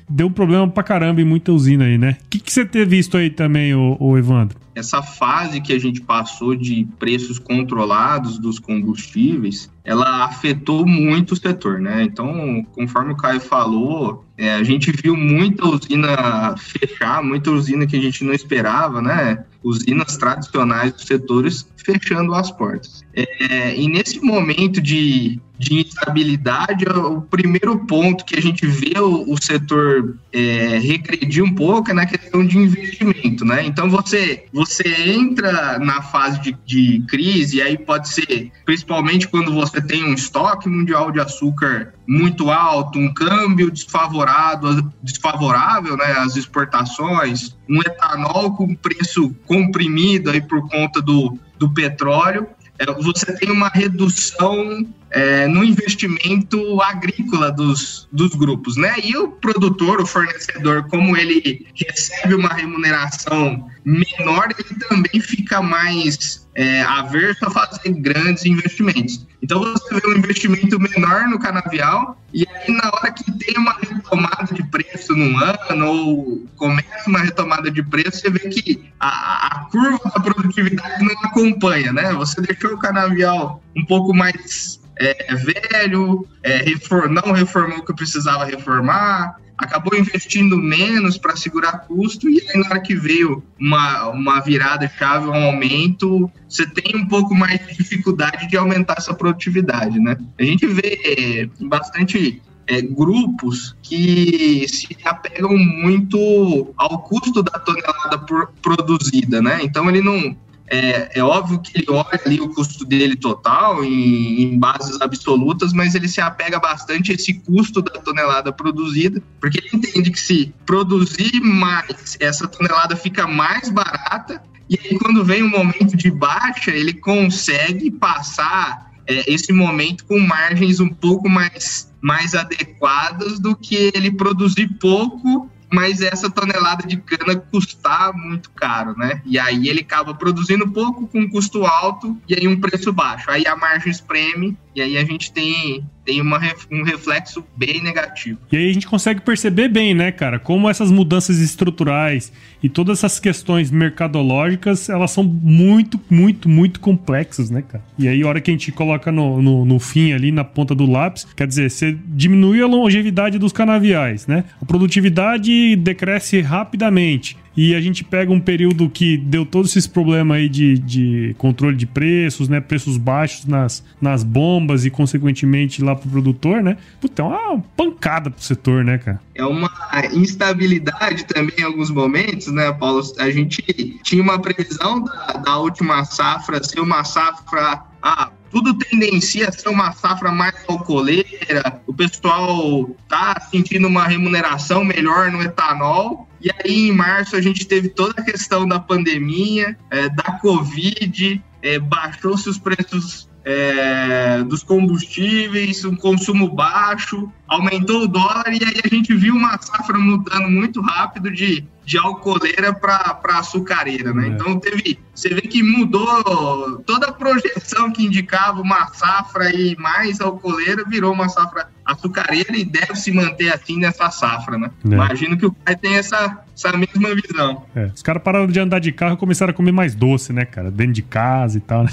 deu 0.08 0.30
problema 0.30 0.66
pra 0.66 0.82
caramba 0.82 1.20
em 1.20 1.24
muita 1.24 1.52
usina 1.52 1.84
aí, 1.84 1.98
né? 1.98 2.16
O 2.24 2.28
que, 2.28 2.42
você 2.50 2.64
ter 2.64 2.86
visto 2.86 3.16
aí 3.16 3.28
também, 3.28 3.74
ô, 3.74 3.96
ô 4.00 4.16
Evandro? 4.16 4.61
Essa 4.74 5.02
fase 5.02 5.60
que 5.60 5.72
a 5.72 5.78
gente 5.78 6.00
passou 6.00 6.54
de 6.54 6.86
preços 6.98 7.38
controlados 7.38 8.38
dos 8.38 8.58
combustíveis, 8.58 9.70
ela 9.84 10.24
afetou 10.24 10.86
muito 10.86 11.32
o 11.32 11.36
setor, 11.36 11.80
né? 11.80 12.02
Então, 12.02 12.64
conforme 12.72 13.12
o 13.12 13.16
Caio 13.16 13.40
falou, 13.40 14.24
é, 14.36 14.54
a 14.54 14.62
gente 14.62 14.90
viu 14.92 15.16
muita 15.16 15.66
usina 15.66 16.56
fechar, 16.56 17.22
muita 17.22 17.50
usina 17.50 17.86
que 17.86 17.96
a 17.96 18.00
gente 18.00 18.24
não 18.24 18.32
esperava, 18.32 19.02
né? 19.02 19.44
Usinas 19.62 20.16
tradicionais 20.16 20.92
dos 20.92 21.04
setores 21.04 21.66
fechando 21.76 22.34
as 22.34 22.50
portas. 22.50 23.02
É, 23.14 23.76
e 23.76 23.88
nesse 23.88 24.20
momento 24.20 24.80
de, 24.80 25.40
de 25.62 25.74
instabilidade, 25.80 26.84
o 26.86 27.20
primeiro 27.22 27.78
ponto 27.86 28.24
que 28.24 28.36
a 28.36 28.42
gente 28.42 28.66
vê 28.66 28.98
o, 28.98 29.32
o 29.32 29.40
setor 29.40 30.16
é, 30.32 30.78
regredir 30.78 31.44
um 31.44 31.54
pouco 31.54 31.90
é 31.90 31.94
na 31.94 32.04
questão 32.04 32.44
de 32.44 32.58
investimento, 32.58 33.44
né? 33.44 33.64
Então, 33.64 33.88
você 33.88 34.44
você 34.52 35.12
entra 35.12 35.78
na 35.78 36.02
fase 36.02 36.40
de, 36.40 36.56
de 36.66 37.04
crise, 37.06 37.58
e 37.58 37.62
aí 37.62 37.78
pode 37.78 38.08
ser, 38.08 38.50
principalmente 38.64 39.28
quando 39.28 39.52
você 39.52 39.80
tem 39.80 40.04
um 40.04 40.14
estoque 40.14 40.68
mundial 40.68 41.12
de 41.12 41.20
açúcar 41.20 41.94
muito 42.08 42.50
alto, 42.50 42.98
um 42.98 43.14
câmbio 43.14 43.70
desfavorável, 43.70 44.82
desfavorável 45.00 45.96
né, 45.96 46.12
às 46.18 46.34
exportações, 46.34 47.56
um 47.68 47.78
etanol 47.80 48.56
com 48.56 48.74
preço 48.74 49.32
comprimido 49.46 50.30
aí 50.30 50.40
por 50.40 50.68
conta 50.68 51.00
do, 51.00 51.38
do 51.56 51.70
petróleo, 51.70 52.48
é, 52.61 52.61
você 53.00 53.32
tem 53.34 53.50
uma 53.50 53.68
redução 53.68 54.86
é, 55.10 55.46
no 55.46 55.62
investimento 55.62 56.80
agrícola 56.80 57.50
dos, 57.52 58.08
dos 58.12 58.34
grupos, 58.34 58.76
né? 58.76 58.94
E 59.02 59.16
o 59.16 59.28
produtor, 59.28 60.00
o 60.00 60.06
fornecedor, 60.06 60.86
como 60.88 61.16
ele 61.16 61.66
recebe 61.74 62.34
uma 62.34 62.52
remuneração 62.52 63.68
menor, 63.84 64.48
ele 64.58 64.78
também 64.88 65.20
fica 65.20 65.60
mais 65.62 66.41
é, 66.54 66.82
averso 66.82 67.46
a 67.46 67.50
fazer 67.50 67.92
grandes 67.92 68.44
investimentos. 68.44 69.26
Então 69.42 69.60
você 69.60 69.94
vê 69.94 70.06
um 70.08 70.18
investimento 70.18 70.78
menor 70.78 71.28
no 71.28 71.38
canavial 71.38 72.16
e 72.32 72.46
aí 72.48 72.74
na 72.74 72.90
hora 72.92 73.10
que 73.10 73.30
tem 73.32 73.56
uma 73.56 73.72
retomada 73.72 74.54
de 74.54 74.62
preço 74.64 75.14
num 75.14 75.36
ano 75.38 75.86
ou 75.86 76.46
começa 76.56 77.08
uma 77.08 77.20
retomada 77.20 77.70
de 77.70 77.82
preço, 77.82 78.20
você 78.20 78.30
vê 78.30 78.38
que 78.38 78.88
a, 79.00 79.46
a 79.46 79.64
curva 79.70 80.10
da 80.14 80.20
produtividade 80.20 81.04
não 81.04 81.14
acompanha, 81.24 81.92
né? 81.92 82.12
Você 82.12 82.40
deixou 82.40 82.74
o 82.74 82.78
canavial 82.78 83.62
um 83.76 83.84
pouco 83.84 84.14
mais 84.14 84.81
é, 84.96 85.34
velho, 85.34 86.26
é, 86.42 86.58
refor 86.58 87.08
não 87.08 87.32
reformou 87.32 87.78
o 87.78 87.84
que 87.84 87.94
precisava 87.94 88.44
reformar, 88.44 89.36
acabou 89.56 89.98
investindo 89.98 90.56
menos 90.56 91.16
para 91.16 91.36
segurar 91.36 91.86
custo 91.86 92.28
e 92.28 92.40
aí 92.40 92.60
na 92.60 92.68
hora 92.68 92.80
que 92.80 92.94
veio 92.94 93.42
uma, 93.58 94.08
uma 94.08 94.40
virada 94.40 94.90
chave, 94.98 95.28
um 95.28 95.34
aumento, 95.34 96.30
você 96.48 96.66
tem 96.66 96.96
um 96.96 97.06
pouco 97.06 97.34
mais 97.34 97.64
de 97.66 97.76
dificuldade 97.76 98.48
de 98.48 98.56
aumentar 98.56 98.96
essa 98.98 99.14
produtividade, 99.14 99.98
né? 99.98 100.16
A 100.38 100.42
gente 100.42 100.66
vê 100.66 101.00
é, 101.04 101.64
bastante 101.64 102.42
é, 102.66 102.80
grupos 102.82 103.76
que 103.82 104.66
se 104.68 104.96
apegam 105.04 105.56
muito 105.56 106.72
ao 106.76 107.02
custo 107.02 107.42
da 107.42 107.58
tonelada 107.58 108.18
por, 108.18 108.52
produzida, 108.60 109.40
né? 109.40 109.60
Então 109.62 109.88
ele 109.88 110.02
não 110.02 110.36
é, 110.72 111.10
é, 111.18 111.22
óbvio 111.22 111.60
que 111.60 111.76
ele 111.76 111.86
olha 111.90 112.20
ali 112.24 112.40
o 112.40 112.48
custo 112.48 112.86
dele 112.86 113.14
total 113.14 113.84
em, 113.84 114.42
em, 114.42 114.58
bases 114.58 114.98
absolutas, 115.02 115.70
mas 115.74 115.94
ele 115.94 116.08
se 116.08 116.18
apega 116.18 116.58
bastante 116.58 117.12
a 117.12 117.14
esse 117.14 117.34
custo 117.34 117.82
da 117.82 118.00
tonelada 118.00 118.50
produzida, 118.50 119.22
porque 119.38 119.58
ele 119.58 119.68
entende 119.74 120.10
que 120.10 120.18
se 120.18 120.54
produzir 120.64 121.40
mais, 121.42 122.16
essa 122.18 122.48
tonelada 122.48 122.96
fica 122.96 123.26
mais 123.26 123.68
barata, 123.68 124.42
e 124.70 124.78
aí 124.82 124.98
quando 124.98 125.22
vem 125.22 125.42
um 125.42 125.50
momento 125.50 125.94
de 125.94 126.10
baixa, 126.10 126.70
ele 126.70 126.94
consegue 126.94 127.90
passar 127.90 128.90
é, 129.06 129.30
esse 129.30 129.52
momento 129.52 130.06
com 130.06 130.18
margens 130.18 130.80
um 130.80 130.88
pouco 130.88 131.28
mais, 131.28 131.92
mais 132.00 132.34
adequadas 132.34 133.38
do 133.38 133.54
que 133.54 133.92
ele 133.94 134.10
produzir 134.10 134.68
pouco 134.80 135.50
mas 135.72 136.02
essa 136.02 136.30
tonelada 136.30 136.86
de 136.86 136.98
cana 136.98 137.34
custar 137.36 138.12
muito 138.12 138.50
caro, 138.50 138.96
né? 138.96 139.22
E 139.24 139.38
aí 139.38 139.68
ele 139.68 139.80
acaba 139.80 140.14
produzindo 140.14 140.70
pouco 140.70 141.06
com 141.06 141.28
custo 141.30 141.64
alto 141.64 142.16
e 142.28 142.34
aí 142.34 142.46
um 142.46 142.60
preço 142.60 142.92
baixo. 142.92 143.30
Aí 143.30 143.46
a 143.46 143.56
margem 143.56 143.90
espreme 143.90 144.56
e 144.74 144.82
aí 144.82 144.98
a 144.98 145.04
gente 145.04 145.32
tem, 145.32 145.88
tem 146.04 146.20
uma, 146.20 146.40
um 146.70 146.82
reflexo 146.82 147.44
bem 147.56 147.82
negativo. 147.82 148.38
E 148.50 148.56
aí 148.56 148.70
a 148.70 148.72
gente 148.72 148.86
consegue 148.86 149.20
perceber 149.20 149.68
bem, 149.68 149.94
né, 149.94 150.10
cara, 150.10 150.38
como 150.38 150.68
essas 150.68 150.90
mudanças 150.90 151.38
estruturais 151.38 152.32
e 152.62 152.68
todas 152.68 152.98
essas 152.98 153.20
questões 153.20 153.70
mercadológicas, 153.70 154.88
elas 154.88 155.10
são 155.10 155.22
muito, 155.24 156.00
muito, 156.10 156.48
muito 156.48 156.80
complexas, 156.80 157.50
né, 157.50 157.62
cara? 157.62 157.84
E 157.98 158.08
aí 158.08 158.22
a 158.22 158.26
hora 158.26 158.40
que 158.40 158.50
a 158.50 158.54
gente 158.54 158.72
coloca 158.72 159.12
no, 159.12 159.40
no, 159.40 159.64
no 159.64 159.78
fim 159.78 160.12
ali, 160.12 160.32
na 160.32 160.44
ponta 160.44 160.74
do 160.74 160.90
lápis, 160.90 161.26
quer 161.36 161.46
dizer, 161.46 161.70
você 161.70 161.96
diminui 162.06 162.60
a 162.62 162.66
longevidade 162.66 163.38
dos 163.38 163.52
canaviais, 163.52 164.26
né? 164.26 164.44
A 164.60 164.64
produtividade 164.64 165.76
decresce 165.76 166.40
rapidamente 166.40 167.36
e 167.56 167.74
a 167.74 167.80
gente 167.80 168.02
pega 168.02 168.32
um 168.32 168.40
período 168.40 168.88
que 168.88 169.16
deu 169.16 169.44
todos 169.44 169.70
esses 169.70 169.86
problemas 169.86 170.38
aí 170.38 170.48
de, 170.48 170.78
de 170.78 171.34
controle 171.38 171.76
de 171.76 171.86
preços, 171.86 172.48
né? 172.48 172.60
Preços 172.60 172.96
baixos 172.96 173.46
nas, 173.46 173.84
nas 174.00 174.24
bombas 174.24 174.84
e, 174.84 174.90
consequentemente, 174.90 175.82
lá 175.82 175.94
pro 175.94 176.08
produtor, 176.08 176.62
né? 176.62 176.76
Puta, 177.00 177.22
é 177.22 177.24
uma 177.24 177.60
pancada 177.76 178.30
pro 178.30 178.42
setor, 178.42 178.84
né, 178.84 178.98
cara? 178.98 179.20
É 179.34 179.44
uma 179.44 179.70
instabilidade 180.12 181.24
também 181.24 181.54
em 181.58 181.62
alguns 181.62 181.90
momentos, 181.90 182.48
né, 182.48 182.72
Paulo? 182.72 183.02
A 183.18 183.30
gente 183.30 183.62
tinha 184.02 184.22
uma 184.22 184.38
previsão 184.38 185.02
da, 185.02 185.26
da 185.44 185.58
última 185.58 186.04
safra 186.04 186.62
ser 186.62 186.80
uma 186.80 187.04
safra. 187.04 187.82
Ah, 188.02 188.30
tudo 188.50 188.74
tendencia 188.74 189.48
a 189.48 189.52
ser 189.52 189.68
uma 189.70 189.92
safra 189.92 190.30
mais 190.30 190.54
alcooleira, 190.68 191.80
o 191.86 191.94
pessoal 191.94 192.90
tá 193.08 193.40
sentindo 193.50 193.88
uma 193.88 194.06
remuneração 194.06 194.84
melhor 194.84 195.32
no 195.32 195.42
etanol, 195.42 196.28
e 196.42 196.50
aí, 196.50 196.88
em 196.88 196.92
março, 196.92 197.36
a 197.36 197.40
gente 197.40 197.64
teve 197.64 197.88
toda 197.88 198.20
a 198.20 198.24
questão 198.24 198.66
da 198.66 198.80
pandemia, 198.80 199.76
é, 199.90 200.08
da 200.08 200.38
Covid, 200.40 201.42
é, 201.62 201.78
baixou-se 201.78 202.48
os 202.48 202.58
preços 202.58 203.28
é, 203.44 204.42
dos 204.44 204.62
combustíveis, 204.62 205.84
um 205.84 205.96
consumo 205.96 206.48
baixo, 206.48 207.30
aumentou 207.48 208.02
o 208.02 208.08
dólar 208.08 208.48
e 208.48 208.64
aí 208.64 208.80
a 208.84 208.88
gente 208.88 209.14
viu 209.14 209.34
uma 209.34 209.58
safra 209.60 209.98
mudando 209.98 210.48
muito 210.48 210.80
rápido 210.80 211.30
de, 211.30 211.64
de 211.84 211.98
alcooleira 211.98 212.72
para 212.72 213.18
açucareira, 213.38 214.14
né? 214.14 214.26
É. 214.26 214.28
Então 214.28 214.58
teve, 214.58 214.98
você 215.14 215.28
vê 215.30 215.40
que 215.42 215.62
mudou 215.62 216.80
toda 216.86 217.08
a 217.08 217.12
projeção 217.12 217.90
que 217.90 218.04
indicava 218.04 218.60
uma 218.60 218.86
safra 218.94 219.50
e 219.54 219.76
mais 219.76 220.20
alcooleira 220.20 220.84
virou 220.88 221.12
uma 221.12 221.28
safra 221.28 221.68
açucareira 221.84 222.56
e 222.56 222.64
deve 222.64 222.94
se 222.94 223.10
manter 223.10 223.52
assim 223.52 223.76
nessa 223.76 224.08
safra, 224.10 224.56
né? 224.56 224.70
É. 224.84 224.94
Imagino 224.94 225.36
que 225.36 225.46
o 225.46 225.52
pai 225.52 225.74
tem 225.74 225.96
essa, 225.96 226.38
essa 226.56 226.72
mesma 226.76 227.14
visão. 227.14 227.64
É. 227.74 227.90
Os 227.92 228.02
caras 228.02 228.22
pararam 228.22 228.46
de 228.46 228.60
andar 228.60 228.78
de 228.78 228.92
carro 228.92 229.14
e 229.14 229.18
começaram 229.18 229.50
a 229.50 229.54
comer 229.54 229.72
mais 229.72 229.96
doce, 229.96 230.32
né, 230.32 230.44
cara? 230.44 230.70
Dentro 230.70 230.92
de 230.92 231.02
casa 231.02 231.58
e 231.58 231.60
tal, 231.60 231.82
né? 231.82 231.90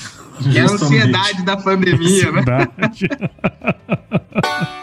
É 0.55 0.61
a 0.61 0.65
ansiedade 0.65 1.43
da 1.43 1.57
pandemia, 1.57 2.31
né? 2.31 2.39
ansiedade. 2.39 3.07
né? 3.19 3.29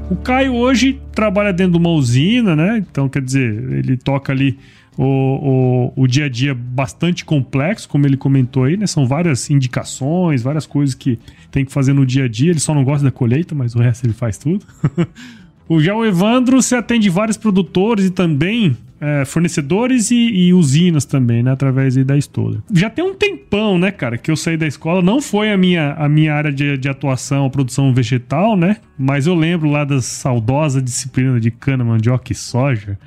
O 0.09 0.15
Caio 0.15 0.55
hoje 0.55 0.99
trabalha 1.13 1.53
dentro 1.53 1.73
de 1.73 1.77
uma 1.77 1.91
usina, 1.91 2.55
né? 2.55 2.79
Então, 2.79 3.07
quer 3.07 3.21
dizer, 3.21 3.53
ele 3.71 3.97
toca 3.97 4.33
ali 4.33 4.57
o, 4.97 5.91
o, 5.93 5.93
o 5.95 6.07
dia 6.07 6.25
a 6.25 6.29
dia 6.29 6.55
bastante 6.55 7.23
complexo, 7.23 7.87
como 7.87 8.07
ele 8.07 8.17
comentou 8.17 8.63
aí, 8.63 8.75
né? 8.75 8.87
São 8.87 9.05
várias 9.05 9.47
indicações, 9.51 10.41
várias 10.41 10.65
coisas 10.65 10.95
que 10.95 11.19
tem 11.51 11.63
que 11.63 11.71
fazer 11.71 11.93
no 11.93 12.03
dia 12.03 12.25
a 12.25 12.27
dia. 12.27 12.49
Ele 12.49 12.59
só 12.59 12.73
não 12.73 12.83
gosta 12.83 13.03
da 13.03 13.11
colheita, 13.11 13.53
mas 13.53 13.75
o 13.75 13.79
resto 13.79 14.07
ele 14.07 14.13
faz 14.13 14.39
tudo. 14.39 14.65
o 15.67 15.79
já 15.79 15.95
o 15.95 16.05
Evandro 16.05 16.61
se 16.61 16.75
atende 16.75 17.09
vários 17.09 17.37
produtores 17.37 18.05
e 18.05 18.09
também 18.09 18.77
é, 19.03 19.25
fornecedores 19.25 20.11
e, 20.11 20.15
e, 20.15 20.53
usinas 20.53 21.03
também, 21.03 21.43
né? 21.43 21.51
Através 21.51 21.95
da 22.05 22.17
Stoller. 22.17 22.61
Já 22.71 22.89
tem 22.89 23.03
um 23.03 23.13
tempão, 23.13 23.77
né, 23.77 23.91
cara, 23.91 24.17
que 24.17 24.31
eu 24.31 24.35
saí 24.37 24.55
da 24.55 24.65
escola. 24.65 25.01
Não 25.01 25.21
foi 25.21 25.51
a 25.51 25.57
minha, 25.57 25.91
a 25.95 26.07
minha 26.07 26.33
área 26.33 26.53
de, 26.53 26.77
de 26.77 26.87
atuação, 26.87 27.49
produção 27.49 27.93
vegetal, 27.93 28.55
né? 28.55 28.77
Mas 28.97 29.27
eu 29.27 29.35
lembro 29.35 29.69
lá 29.69 29.83
da 29.83 30.01
saudosa 30.01 30.81
disciplina 30.81 31.37
de 31.37 31.51
cana, 31.51 31.83
mandioca 31.83 32.31
e 32.31 32.35
soja. 32.35 32.97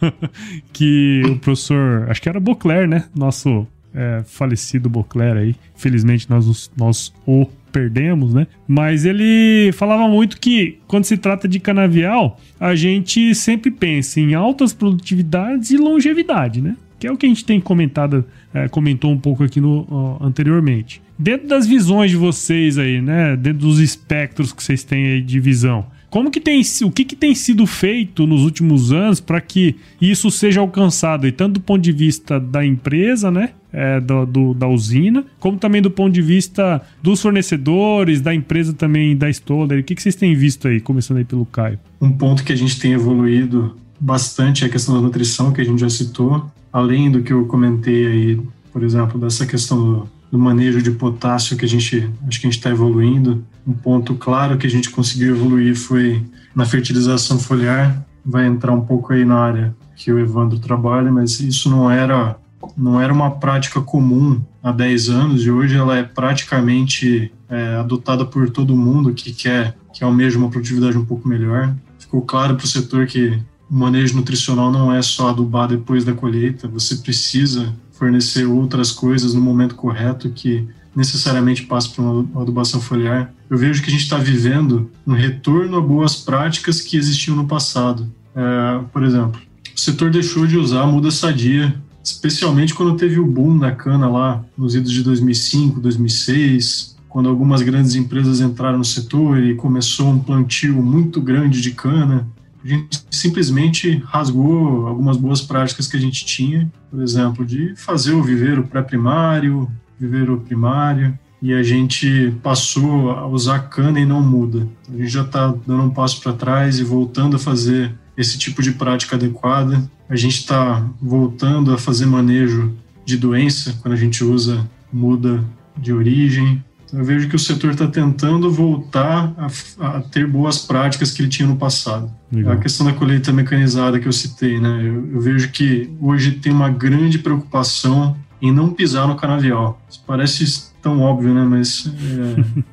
que 0.70 1.22
o 1.24 1.38
professor, 1.38 2.10
acho 2.10 2.20
que 2.20 2.28
era 2.28 2.38
Beauclair, 2.38 2.86
né? 2.86 3.04
Nosso 3.14 3.66
é, 3.94 4.22
falecido 4.26 4.90
Beauclair 4.90 5.36
aí. 5.38 5.56
Felizmente 5.74 6.28
nós, 6.28 6.70
nós 6.76 7.10
o 7.26 7.46
perdemos, 7.72 8.34
né? 8.34 8.46
Mas 8.68 9.04
ele 9.04 9.72
falava 9.72 10.06
muito 10.06 10.38
que 10.38 10.78
quando 10.86 11.04
se 11.04 11.16
trata 11.16 11.48
de 11.48 11.58
canavial, 11.58 12.38
a 12.60 12.74
gente 12.74 13.34
sempre 13.34 13.70
pensa 13.70 14.20
em 14.20 14.34
altas 14.34 14.72
produtividades 14.72 15.70
e 15.70 15.78
longevidade, 15.78 16.60
né? 16.60 16.76
Que 17.00 17.06
é 17.08 17.12
o 17.12 17.16
que 17.16 17.26
a 17.26 17.28
gente 17.28 17.44
tem 17.44 17.60
comentado, 17.60 18.24
é, 18.54 18.68
comentou 18.68 19.10
um 19.10 19.18
pouco 19.18 19.42
aqui 19.42 19.60
no, 19.60 19.86
ó, 19.90 20.24
anteriormente. 20.24 21.02
Dentro 21.18 21.48
das 21.48 21.66
visões 21.66 22.10
de 22.10 22.16
vocês 22.16 22.78
aí, 22.78 23.00
né? 23.00 23.34
Dentro 23.36 23.60
dos 23.60 23.80
espectros 23.80 24.52
que 24.52 24.62
vocês 24.62 24.84
têm 24.84 25.06
aí 25.06 25.22
de 25.22 25.40
visão, 25.40 25.86
Como 26.12 26.30
que 26.30 26.42
tem, 26.42 26.60
o 26.84 26.90
que, 26.90 27.06
que 27.06 27.16
tem 27.16 27.34
sido 27.34 27.66
feito 27.66 28.26
nos 28.26 28.42
últimos 28.42 28.92
anos 28.92 29.18
para 29.18 29.40
que 29.40 29.76
isso 29.98 30.30
seja 30.30 30.60
alcançado, 30.60 31.26
e 31.26 31.32
tanto 31.32 31.54
do 31.54 31.60
ponto 31.60 31.80
de 31.80 31.90
vista 31.90 32.38
da 32.38 32.62
empresa, 32.62 33.30
né? 33.30 33.48
É, 33.72 33.98
do, 33.98 34.26
do, 34.26 34.52
da 34.52 34.68
usina, 34.68 35.24
como 35.40 35.56
também 35.56 35.80
do 35.80 35.90
ponto 35.90 36.12
de 36.12 36.20
vista 36.20 36.82
dos 37.02 37.22
fornecedores, 37.22 38.20
da 38.20 38.34
empresa 38.34 38.74
também, 38.74 39.16
da 39.16 39.30
Stoller. 39.30 39.80
O 39.80 39.82
que, 39.82 39.94
que 39.94 40.02
vocês 40.02 40.14
têm 40.14 40.34
visto 40.34 40.68
aí, 40.68 40.78
começando 40.78 41.16
aí 41.16 41.24
pelo 41.24 41.46
Caio? 41.46 41.78
Um 41.98 42.12
ponto 42.12 42.44
que 42.44 42.52
a 42.52 42.56
gente 42.56 42.78
tem 42.78 42.92
evoluído 42.92 43.74
bastante 43.98 44.64
é 44.64 44.66
a 44.66 44.70
questão 44.70 44.94
da 44.94 45.00
nutrição, 45.00 45.50
que 45.50 45.62
a 45.62 45.64
gente 45.64 45.80
já 45.80 45.88
citou, 45.88 46.44
além 46.70 47.10
do 47.10 47.22
que 47.22 47.32
eu 47.32 47.46
comentei 47.46 48.06
aí, 48.06 48.40
por 48.70 48.82
exemplo, 48.82 49.18
dessa 49.18 49.46
questão 49.46 49.78
do, 49.78 50.08
do 50.30 50.38
manejo 50.38 50.82
de 50.82 50.90
potássio 50.90 51.56
que 51.56 51.64
a 51.64 51.68
gente 51.68 52.06
acho 52.28 52.38
que 52.38 52.46
a 52.46 52.50
gente 52.50 52.58
está 52.58 52.68
evoluindo. 52.68 53.42
Um 53.66 53.72
ponto 53.72 54.14
claro 54.14 54.58
que 54.58 54.66
a 54.66 54.70
gente 54.70 54.90
conseguiu 54.90 55.36
evoluir 55.36 55.76
foi 55.76 56.24
na 56.54 56.64
fertilização 56.64 57.38
foliar. 57.38 58.04
Vai 58.24 58.46
entrar 58.46 58.72
um 58.72 58.80
pouco 58.80 59.12
aí 59.12 59.24
na 59.24 59.38
área 59.38 59.74
que 59.96 60.12
o 60.12 60.18
Evandro 60.18 60.58
trabalha, 60.58 61.10
mas 61.10 61.40
isso 61.40 61.70
não 61.70 61.90
era 61.90 62.36
não 62.76 63.00
era 63.00 63.12
uma 63.12 63.28
prática 63.28 63.80
comum 63.80 64.40
há 64.62 64.70
10 64.70 65.08
anos 65.10 65.44
e 65.44 65.50
hoje 65.50 65.76
ela 65.76 65.96
é 65.96 66.04
praticamente 66.04 67.32
é, 67.48 67.74
adotada 67.74 68.24
por 68.24 68.48
todo 68.50 68.76
mundo 68.76 69.12
que 69.12 69.32
quer 69.32 69.76
que 69.92 70.04
almeja 70.04 70.38
uma 70.38 70.48
produtividade 70.48 70.96
um 70.96 71.04
pouco 71.04 71.28
melhor. 71.28 71.74
Ficou 71.98 72.22
claro 72.22 72.54
para 72.56 72.64
o 72.64 72.68
setor 72.68 73.06
que 73.06 73.38
o 73.68 73.74
manejo 73.74 74.16
nutricional 74.16 74.70
não 74.70 74.92
é 74.92 75.02
só 75.02 75.30
adubar 75.30 75.68
depois 75.68 76.04
da 76.04 76.12
colheita, 76.12 76.68
você 76.68 76.96
precisa 76.96 77.74
fornecer 77.92 78.46
outras 78.46 78.90
coisas 78.90 79.34
no 79.34 79.40
momento 79.40 79.74
correto 79.74 80.30
que 80.30 80.66
necessariamente 80.94 81.64
passa 81.64 81.88
por 81.90 82.02
uma 82.02 82.42
adubação 82.42 82.80
foliar. 82.80 83.32
Eu 83.48 83.56
vejo 83.56 83.82
que 83.82 83.88
a 83.88 83.92
gente 83.92 84.02
está 84.02 84.18
vivendo 84.18 84.90
um 85.06 85.12
retorno 85.12 85.76
a 85.76 85.80
boas 85.80 86.16
práticas 86.16 86.80
que 86.80 86.96
existiam 86.96 87.36
no 87.36 87.46
passado. 87.46 88.10
É, 88.34 88.80
por 88.92 89.02
exemplo, 89.02 89.40
o 89.74 89.80
setor 89.80 90.10
deixou 90.10 90.46
de 90.46 90.56
usar 90.56 90.86
muda 90.86 91.10
sadia, 91.10 91.74
especialmente 92.02 92.74
quando 92.74 92.96
teve 92.96 93.18
o 93.18 93.26
boom 93.26 93.58
da 93.58 93.72
cana 93.72 94.08
lá 94.08 94.44
nos 94.56 94.74
idos 94.74 94.92
de 94.92 95.02
2005, 95.02 95.80
2006, 95.80 96.96
quando 97.08 97.28
algumas 97.28 97.62
grandes 97.62 97.94
empresas 97.94 98.40
entraram 98.40 98.78
no 98.78 98.84
setor 98.84 99.38
e 99.42 99.54
começou 99.54 100.08
um 100.08 100.18
plantio 100.18 100.82
muito 100.82 101.20
grande 101.20 101.60
de 101.60 101.72
cana 101.72 102.26
a 102.64 102.68
gente 102.68 103.04
simplesmente 103.10 104.02
rasgou 104.06 104.86
algumas 104.86 105.16
boas 105.16 105.40
práticas 105.40 105.88
que 105.88 105.96
a 105.96 106.00
gente 106.00 106.24
tinha, 106.24 106.70
por 106.90 107.02
exemplo, 107.02 107.44
de 107.44 107.74
fazer 107.74 108.12
o 108.12 108.22
viveiro 108.22 108.62
pré-primário, 108.64 109.68
viveiro 110.02 110.38
primário, 110.40 111.16
e 111.40 111.52
a 111.52 111.62
gente 111.62 112.34
passou 112.42 113.10
a 113.10 113.26
usar 113.26 113.60
cana 113.68 114.00
e 114.00 114.04
não 114.04 114.20
muda. 114.20 114.68
A 114.92 114.96
gente 114.96 115.08
já 115.08 115.22
está 115.22 115.54
dando 115.66 115.84
um 115.84 115.90
passo 115.90 116.20
para 116.20 116.32
trás 116.32 116.78
e 116.78 116.84
voltando 116.84 117.36
a 117.36 117.38
fazer 117.38 117.94
esse 118.16 118.36
tipo 118.38 118.62
de 118.62 118.72
prática 118.72 119.16
adequada. 119.16 119.88
A 120.08 120.16
gente 120.16 120.38
está 120.38 120.84
voltando 121.00 121.72
a 121.72 121.78
fazer 121.78 122.06
manejo 122.06 122.72
de 123.04 123.16
doença 123.16 123.76
quando 123.80 123.94
a 123.94 123.96
gente 123.96 124.22
usa 124.22 124.68
muda 124.92 125.44
de 125.76 125.92
origem. 125.92 126.62
Eu 126.92 127.04
vejo 127.04 127.28
que 127.28 127.34
o 127.34 127.38
setor 127.38 127.70
está 127.70 127.86
tentando 127.86 128.50
voltar 128.50 129.34
a, 129.38 129.86
a, 129.86 130.00
ter 130.00 130.26
boas 130.26 130.58
práticas 130.58 131.10
que 131.10 131.22
ele 131.22 131.28
tinha 131.28 131.48
no 131.48 131.56
passado. 131.56 132.10
Legal. 132.30 132.52
A 132.52 132.56
questão 132.56 132.86
da 132.86 132.92
colheita 132.92 133.32
mecanizada 133.32 133.98
que 133.98 134.06
eu 134.06 134.12
citei, 134.12 134.60
né? 134.60 134.80
Eu, 134.84 135.14
eu, 135.14 135.20
vejo 135.20 135.50
que 135.50 135.90
hoje 135.98 136.32
tem 136.32 136.52
uma 136.52 136.68
grande 136.68 137.18
preocupação 137.18 138.14
em 138.42 138.50
não 138.52 138.70
pisar 138.70 139.06
no 139.06 139.14
canavial. 139.14 139.80
Isso 139.88 140.02
parece 140.04 140.72
tão 140.82 141.00
óbvio, 141.00 141.32
né? 141.32 141.44
Mas 141.44 141.88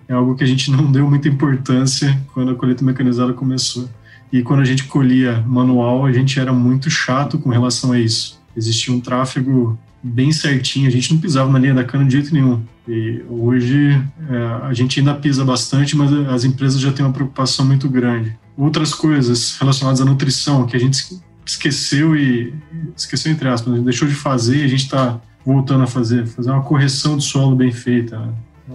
é, 0.07 0.11
é 0.11 0.13
algo 0.15 0.35
que 0.35 0.43
a 0.43 0.47
gente 0.47 0.71
não 0.71 0.91
deu 0.91 1.07
muita 1.07 1.29
importância 1.29 2.19
quando 2.33 2.51
a 2.51 2.55
colheita 2.55 2.83
mecanizada 2.83 3.31
começou. 3.33 3.87
E 4.33 4.41
quando 4.41 4.61
a 4.61 4.65
gente 4.65 4.85
colhia 4.85 5.43
manual, 5.47 6.07
a 6.07 6.11
gente 6.11 6.39
era 6.39 6.51
muito 6.51 6.89
chato 6.89 7.37
com 7.37 7.49
relação 7.49 7.91
a 7.91 7.99
isso. 7.99 8.41
Existia 8.57 8.93
um 8.93 8.99
tráfego 8.99 9.77
bem 10.01 10.31
certinho, 10.31 10.87
a 10.87 10.91
gente 10.91 11.13
não 11.13 11.19
pisava 11.19 11.51
na 11.51 11.59
linha 11.59 11.73
da 11.73 11.83
cana 11.83 12.05
de 12.05 12.13
jeito 12.13 12.33
nenhum. 12.33 12.61
E 12.87 13.21
hoje 13.29 14.01
é, 14.27 14.65
a 14.67 14.73
gente 14.73 14.99
ainda 14.99 15.13
pisa 15.13 15.45
bastante, 15.45 15.95
mas 15.95 16.11
as 16.29 16.43
empresas 16.43 16.81
já 16.81 16.91
têm 16.91 17.05
uma 17.05 17.13
preocupação 17.13 17.65
muito 17.65 17.87
grande. 17.87 18.35
Outras 18.57 18.93
coisas 18.93 19.55
relacionadas 19.59 20.01
à 20.01 20.05
nutrição 20.05 20.65
que 20.65 20.75
a 20.75 20.79
gente 20.79 21.19
esqueceu 21.45 22.15
e 22.15 22.53
esqueceu 22.95 23.31
entre 23.31 23.47
aspas, 23.47 23.73
né? 23.73 23.81
deixou 23.81 24.07
de 24.07 24.15
fazer, 24.15 24.63
a 24.63 24.67
gente 24.67 24.85
está 24.85 25.19
voltando 25.49 25.83
a 25.83 25.87
fazer, 25.87 26.27
fazer 26.27 26.51
uma 26.51 26.61
correção 26.61 27.17
de 27.17 27.23
solo 27.23 27.55
bem 27.55 27.71
feita. 27.71 28.21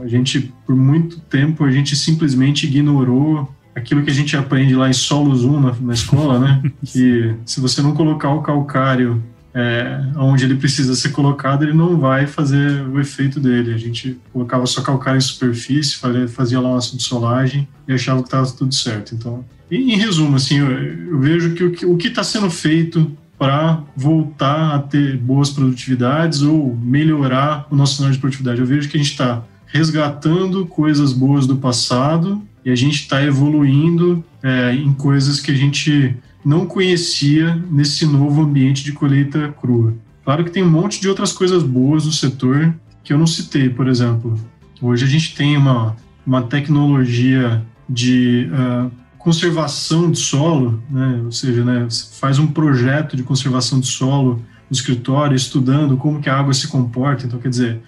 A 0.02 0.08
gente 0.08 0.52
por 0.66 0.74
muito 0.74 1.20
tempo 1.20 1.64
a 1.64 1.70
gente 1.70 1.94
simplesmente 1.94 2.66
ignorou 2.66 3.48
aquilo 3.76 4.02
que 4.02 4.10
a 4.10 4.14
gente 4.14 4.36
aprende 4.36 4.74
lá 4.74 4.88
em 4.88 4.92
solos 4.92 5.44
1 5.44 5.60
na, 5.60 5.72
na 5.80 5.94
escola, 5.94 6.40
né? 6.40 6.62
que 6.84 7.32
se 7.46 7.60
você 7.60 7.80
não 7.80 7.94
colocar 7.94 8.30
o 8.30 8.42
calcário 8.42 9.22
é, 9.54 10.00
onde 10.16 10.44
ele 10.44 10.56
precisa 10.56 10.96
ser 10.96 11.10
colocado, 11.10 11.62
ele 11.62 11.72
não 11.72 11.96
vai 11.96 12.26
fazer 12.26 12.84
o 12.88 12.98
efeito 12.98 13.38
dele. 13.38 13.72
A 13.72 13.78
gente 13.78 14.18
colocava 14.32 14.66
só 14.66 14.82
calcário 14.82 15.18
em 15.18 15.20
superfície, 15.20 15.96
fazia 16.26 16.60
lá 16.60 16.70
uma 16.70 16.80
subsolagem 16.80 17.68
e 17.86 17.92
achava 17.92 18.20
que 18.20 18.26
estava 18.26 18.44
tudo 18.50 18.74
certo. 18.74 19.14
Então, 19.14 19.44
em, 19.70 19.96
resumo, 19.96 20.34
assim, 20.34 20.58
eu, 20.58 20.70
eu 20.72 21.20
vejo 21.20 21.54
que 21.54 21.86
o 21.86 21.96
que 21.96 22.08
está 22.08 22.24
sendo 22.24 22.50
feito 22.50 23.16
para 23.38 23.82
voltar 23.96 24.74
a 24.74 24.78
ter 24.78 25.16
boas 25.16 25.50
produtividades 25.50 26.42
ou 26.42 26.76
melhorar 26.76 27.66
o 27.70 27.76
nosso 27.76 27.96
cenário 27.96 28.14
de 28.14 28.20
produtividade. 28.20 28.60
Eu 28.60 28.66
vejo 28.66 28.88
que 28.88 28.96
a 28.96 29.00
gente 29.00 29.10
está 29.10 29.42
resgatando 29.66 30.66
coisas 30.66 31.12
boas 31.12 31.46
do 31.46 31.56
passado 31.56 32.40
e 32.64 32.70
a 32.70 32.76
gente 32.76 32.94
está 32.94 33.22
evoluindo 33.22 34.24
é, 34.42 34.72
em 34.74 34.92
coisas 34.92 35.40
que 35.40 35.50
a 35.50 35.54
gente 35.54 36.16
não 36.44 36.66
conhecia 36.66 37.54
nesse 37.70 38.06
novo 38.06 38.42
ambiente 38.42 38.84
de 38.84 38.92
colheita 38.92 39.54
crua. 39.60 39.94
Claro 40.24 40.44
que 40.44 40.50
tem 40.50 40.62
um 40.62 40.70
monte 40.70 41.00
de 41.00 41.08
outras 41.08 41.32
coisas 41.32 41.62
boas 41.62 42.06
no 42.06 42.12
setor 42.12 42.74
que 43.02 43.12
eu 43.12 43.18
não 43.18 43.26
citei, 43.26 43.68
por 43.68 43.88
exemplo. 43.88 44.38
Hoje 44.80 45.04
a 45.04 45.08
gente 45.08 45.34
tem 45.34 45.56
uma, 45.56 45.96
uma 46.26 46.42
tecnologia 46.42 47.62
de 47.88 48.48
uh, 48.50 48.90
conservação 49.24 50.10
de 50.10 50.18
solo, 50.18 50.82
né? 50.90 51.22
ou 51.24 51.32
seja, 51.32 51.64
né, 51.64 51.88
faz 52.20 52.38
um 52.38 52.46
projeto 52.46 53.16
de 53.16 53.22
conservação 53.22 53.80
de 53.80 53.86
solo 53.86 54.42
no 54.68 54.76
escritório, 54.76 55.34
estudando 55.34 55.96
como 55.96 56.20
que 56.20 56.28
a 56.28 56.38
água 56.38 56.52
se 56.52 56.68
comporta. 56.68 57.24
Então, 57.24 57.40
quer 57.40 57.48
dizer, 57.48 57.80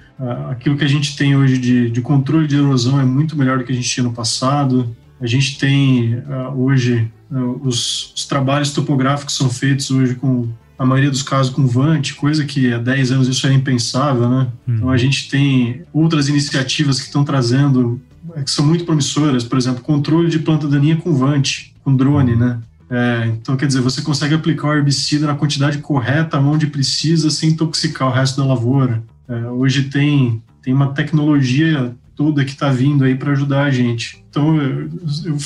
aquilo 0.51 0.79
que 0.79 0.85
a 0.85 0.89
gente 0.89 1.15
tem 1.15 1.37
hoje 1.37 1.59
de, 1.59 1.91
de 1.91 2.01
controle 2.01 2.47
de 2.47 2.57
erosão 2.57 2.99
é 2.99 3.05
muito 3.05 3.37
melhor 3.37 3.59
do 3.59 3.65
que 3.65 3.73
a 3.73 3.75
gente 3.75 3.89
tinha 3.89 4.05
no 4.05 4.15
passado. 4.15 4.97
A 5.21 5.27
gente 5.27 5.59
tem 5.59 6.23
hoje 6.55 7.11
os, 7.63 8.15
os, 8.15 8.25
trabalhos 8.25 8.71
topográficos 8.73 9.37
são 9.37 9.51
feitos 9.51 9.91
hoje 9.91 10.15
com 10.15 10.49
a 10.79 10.87
maioria 10.87 11.11
dos 11.11 11.23
casos 11.23 11.53
com 11.53 11.67
Vant, 11.67 12.15
coisa 12.15 12.45
que 12.45 12.73
há 12.73 12.79
10 12.79 13.13
anos 13.13 13.29
isso 13.29 13.47
era 13.47 13.55
impensável, 13.55 14.29
né? 14.29 14.49
Uhum. 14.67 14.75
Então 14.77 14.91
a 14.91 14.97
gente 14.97 15.29
tem 15.29 15.83
outras 15.93 16.29
iniciativas 16.29 16.99
que 16.99 17.07
estão 17.07 17.25
trazendo 17.25 18.01
que 18.43 18.51
são 18.51 18.67
muito 18.67 18.85
promissoras, 18.85 19.45
por 19.45 19.57
exemplo, 19.57 19.83
controle 19.83 20.29
de 20.29 20.39
planta 20.39 20.69
daninha 20.69 20.97
com 20.97 21.15
Vant, 21.15 21.73
com 21.83 21.95
drone, 21.95 22.37
né? 22.37 22.59
É, 22.89 23.27
então, 23.29 23.57
quer 23.57 23.67
dizer, 23.67 23.81
você 23.81 24.01
consegue 24.01 24.35
aplicar 24.35 24.69
o 24.69 24.75
herbicida 24.75 25.27
na 25.27 25.35
quantidade 25.35 25.79
correta, 25.79 26.39
onde 26.39 26.67
precisa, 26.67 27.31
sem 27.31 27.51
intoxicar 27.51 28.09
o 28.09 28.13
resto 28.13 28.41
da 28.41 28.47
lavoura. 28.47 29.03
É, 29.29 29.35
hoje 29.49 29.85
tem, 29.85 30.43
tem 30.63 30.73
uma 30.73 30.93
tecnologia 30.93 31.95
toda 32.15 32.45
que 32.45 32.53
está 32.53 32.71
vindo 32.71 33.05
aí 33.05 33.15
para 33.15 33.33
ajudar 33.33 33.65
a 33.65 33.71
gente. 33.71 34.25
Então, 34.31 34.57
eu, 34.57 34.89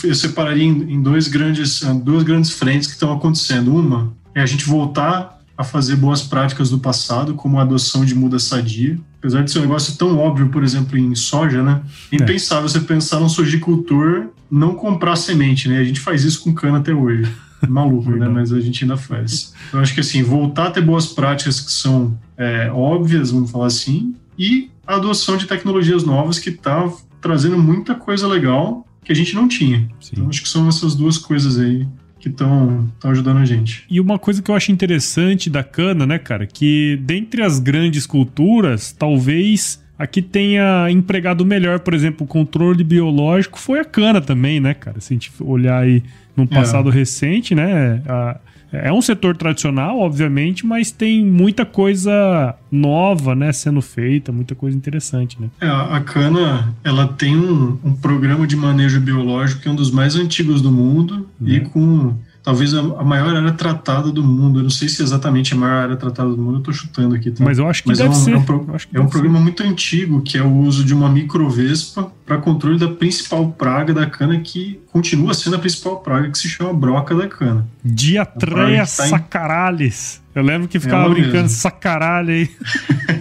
eu 0.04 0.14
separaria 0.14 0.64
em, 0.64 0.94
em, 0.94 1.02
dois 1.02 1.28
grandes, 1.28 1.82
duas 2.04 2.22
grandes 2.22 2.50
frentes 2.50 2.86
que 2.86 2.94
estão 2.94 3.12
acontecendo. 3.12 3.74
Uma 3.74 4.12
é 4.34 4.40
a 4.40 4.46
gente 4.46 4.64
voltar 4.64 5.40
a 5.56 5.64
fazer 5.64 5.96
boas 5.96 6.22
práticas 6.22 6.70
do 6.70 6.78
passado, 6.78 7.34
como 7.34 7.58
a 7.58 7.62
adoção 7.62 8.04
de 8.04 8.14
muda 8.14 8.38
sadia. 8.38 8.98
Apesar 9.20 9.42
de 9.42 9.52
ser 9.52 9.58
um 9.58 9.62
negócio 9.62 9.96
tão 9.96 10.18
óbvio, 10.18 10.48
por 10.48 10.64
exemplo, 10.64 10.96
em 10.96 11.14
soja, 11.14 11.62
né? 11.62 11.82
É 12.10 12.16
impensável 12.16 12.64
é. 12.64 12.68
você 12.68 12.80
pensar 12.80 13.20
num 13.20 13.28
sojicultor 13.28 14.28
não 14.50 14.74
comprar 14.74 15.14
semente, 15.14 15.68
né? 15.68 15.78
A 15.78 15.84
gente 15.84 16.00
faz 16.00 16.24
isso 16.24 16.42
com 16.42 16.54
cana 16.54 16.78
até 16.78 16.92
hoje. 16.92 17.30
Maluco, 17.68 18.10
né? 18.10 18.26
Mas 18.26 18.50
a 18.50 18.58
gente 18.58 18.82
ainda 18.82 18.96
faz. 18.96 19.52
Então, 19.68 19.80
acho 19.80 19.94
que 19.94 20.00
assim, 20.00 20.22
voltar 20.22 20.68
a 20.68 20.70
ter 20.70 20.80
boas 20.80 21.06
práticas 21.06 21.60
que 21.60 21.70
são 21.70 22.18
é, 22.36 22.70
óbvias, 22.72 23.30
vamos 23.30 23.50
falar 23.50 23.66
assim, 23.66 24.14
e 24.38 24.70
a 24.86 24.96
adoção 24.96 25.36
de 25.36 25.46
tecnologias 25.46 26.02
novas 26.02 26.38
que 26.38 26.48
está 26.48 26.90
trazendo 27.20 27.58
muita 27.58 27.94
coisa 27.94 28.26
legal 28.26 28.86
que 29.04 29.12
a 29.12 29.14
gente 29.14 29.34
não 29.34 29.46
tinha. 29.46 29.86
Sim. 30.00 30.12
Então 30.12 30.28
acho 30.30 30.42
que 30.42 30.48
são 30.48 30.66
essas 30.66 30.94
duas 30.94 31.18
coisas 31.18 31.58
aí 31.58 31.86
que 32.20 32.28
estão 32.28 32.88
ajudando 33.02 33.38
a 33.38 33.44
gente. 33.44 33.84
E 33.90 33.98
uma 33.98 34.18
coisa 34.18 34.42
que 34.42 34.50
eu 34.50 34.54
acho 34.54 34.70
interessante 34.70 35.48
da 35.48 35.64
cana, 35.64 36.06
né, 36.06 36.18
cara, 36.18 36.46
que 36.46 37.00
dentre 37.02 37.42
as 37.42 37.58
grandes 37.58 38.06
culturas, 38.06 38.92
talvez 38.92 39.82
a 39.98 40.06
que 40.06 40.22
tenha 40.22 40.90
empregado 40.90 41.44
melhor, 41.44 41.80
por 41.80 41.94
exemplo, 41.94 42.24
o 42.24 42.28
controle 42.28 42.84
biológico 42.84 43.58
foi 43.58 43.80
a 43.80 43.84
cana 43.84 44.20
também, 44.20 44.60
né, 44.60 44.74
cara? 44.74 45.00
Se 45.00 45.12
a 45.12 45.14
gente 45.14 45.32
olhar 45.40 45.82
aí 45.82 46.02
num 46.36 46.44
é. 46.44 46.46
passado 46.46 46.90
é. 46.90 46.92
recente, 46.92 47.54
né, 47.54 48.02
a, 48.06 48.38
É 48.72 48.92
um 48.92 49.02
setor 49.02 49.36
tradicional, 49.36 49.98
obviamente, 49.98 50.64
mas 50.64 50.90
tem 50.90 51.24
muita 51.24 51.64
coisa 51.64 52.54
nova, 52.70 53.34
né, 53.34 53.52
sendo 53.52 53.82
feita, 53.82 54.30
muita 54.30 54.54
coisa 54.54 54.76
interessante, 54.76 55.40
né? 55.40 55.48
É, 55.60 55.68
a 55.68 56.00
cana, 56.00 56.72
ela 56.84 57.08
tem 57.08 57.36
um, 57.36 57.78
um 57.84 57.92
programa 57.94 58.46
de 58.46 58.54
manejo 58.54 59.00
biológico 59.00 59.62
que 59.62 59.68
é 59.68 59.70
um 59.70 59.74
dos 59.74 59.90
mais 59.90 60.14
antigos 60.14 60.62
do 60.62 60.70
mundo 60.70 61.28
uhum. 61.40 61.48
e 61.48 61.60
com 61.60 62.14
talvez 62.42 62.74
a, 62.74 62.82
maior 63.02 63.36
área 63.36 63.52
tratada 63.52 64.10
do 64.10 64.22
mundo. 64.22 64.60
Eu 64.60 64.62
não 64.64 64.70
sei 64.70 64.88
se 64.88 65.02
é 65.02 65.04
exatamente 65.04 65.54
a 65.54 65.56
maior 65.56 65.82
área 65.84 65.96
tratada 65.96 66.30
do 66.30 66.38
mundo, 66.38 66.58
eu 66.58 66.62
tô 66.62 66.72
chutando 66.72 67.14
aqui. 67.14 67.30
Tá? 67.30 67.44
Mas 67.44 67.58
eu 67.58 67.68
acho 67.68 67.82
que 67.82 67.88
Mas 67.88 68.00
é 68.00 68.04
deve 68.04 68.14
é 68.14 68.18
um, 68.18 68.20
ser. 68.20 68.32
É 68.32 68.36
um, 68.36 68.42
pro, 68.42 68.66
é 68.94 69.00
um 69.00 69.06
programa 69.06 69.38
ser. 69.38 69.42
muito 69.42 69.62
antigo, 69.62 70.22
que 70.22 70.38
é 70.38 70.42
o 70.42 70.52
uso 70.52 70.84
de 70.84 70.94
uma 70.94 71.08
microvespa 71.08 72.10
para 72.24 72.38
controle 72.38 72.78
da 72.78 72.88
principal 72.88 73.48
praga 73.50 73.92
da 73.92 74.06
cana, 74.06 74.38
que 74.40 74.80
continua 74.92 75.34
sendo 75.34 75.56
a 75.56 75.58
principal 75.58 75.98
praga, 75.98 76.30
que 76.30 76.38
se 76.38 76.48
chama 76.48 76.72
broca 76.72 77.14
da 77.14 77.26
cana. 77.28 77.66
Diatreia 77.84 78.80
tá 78.80 78.86
sacaralis. 78.86 80.20
Em... 80.34 80.38
Eu 80.38 80.44
lembro 80.44 80.68
que 80.68 80.78
ficava 80.78 81.10
é 81.10 81.14
brincando 81.14 81.48
sacaralho 81.48 82.30
aí. 82.30 82.50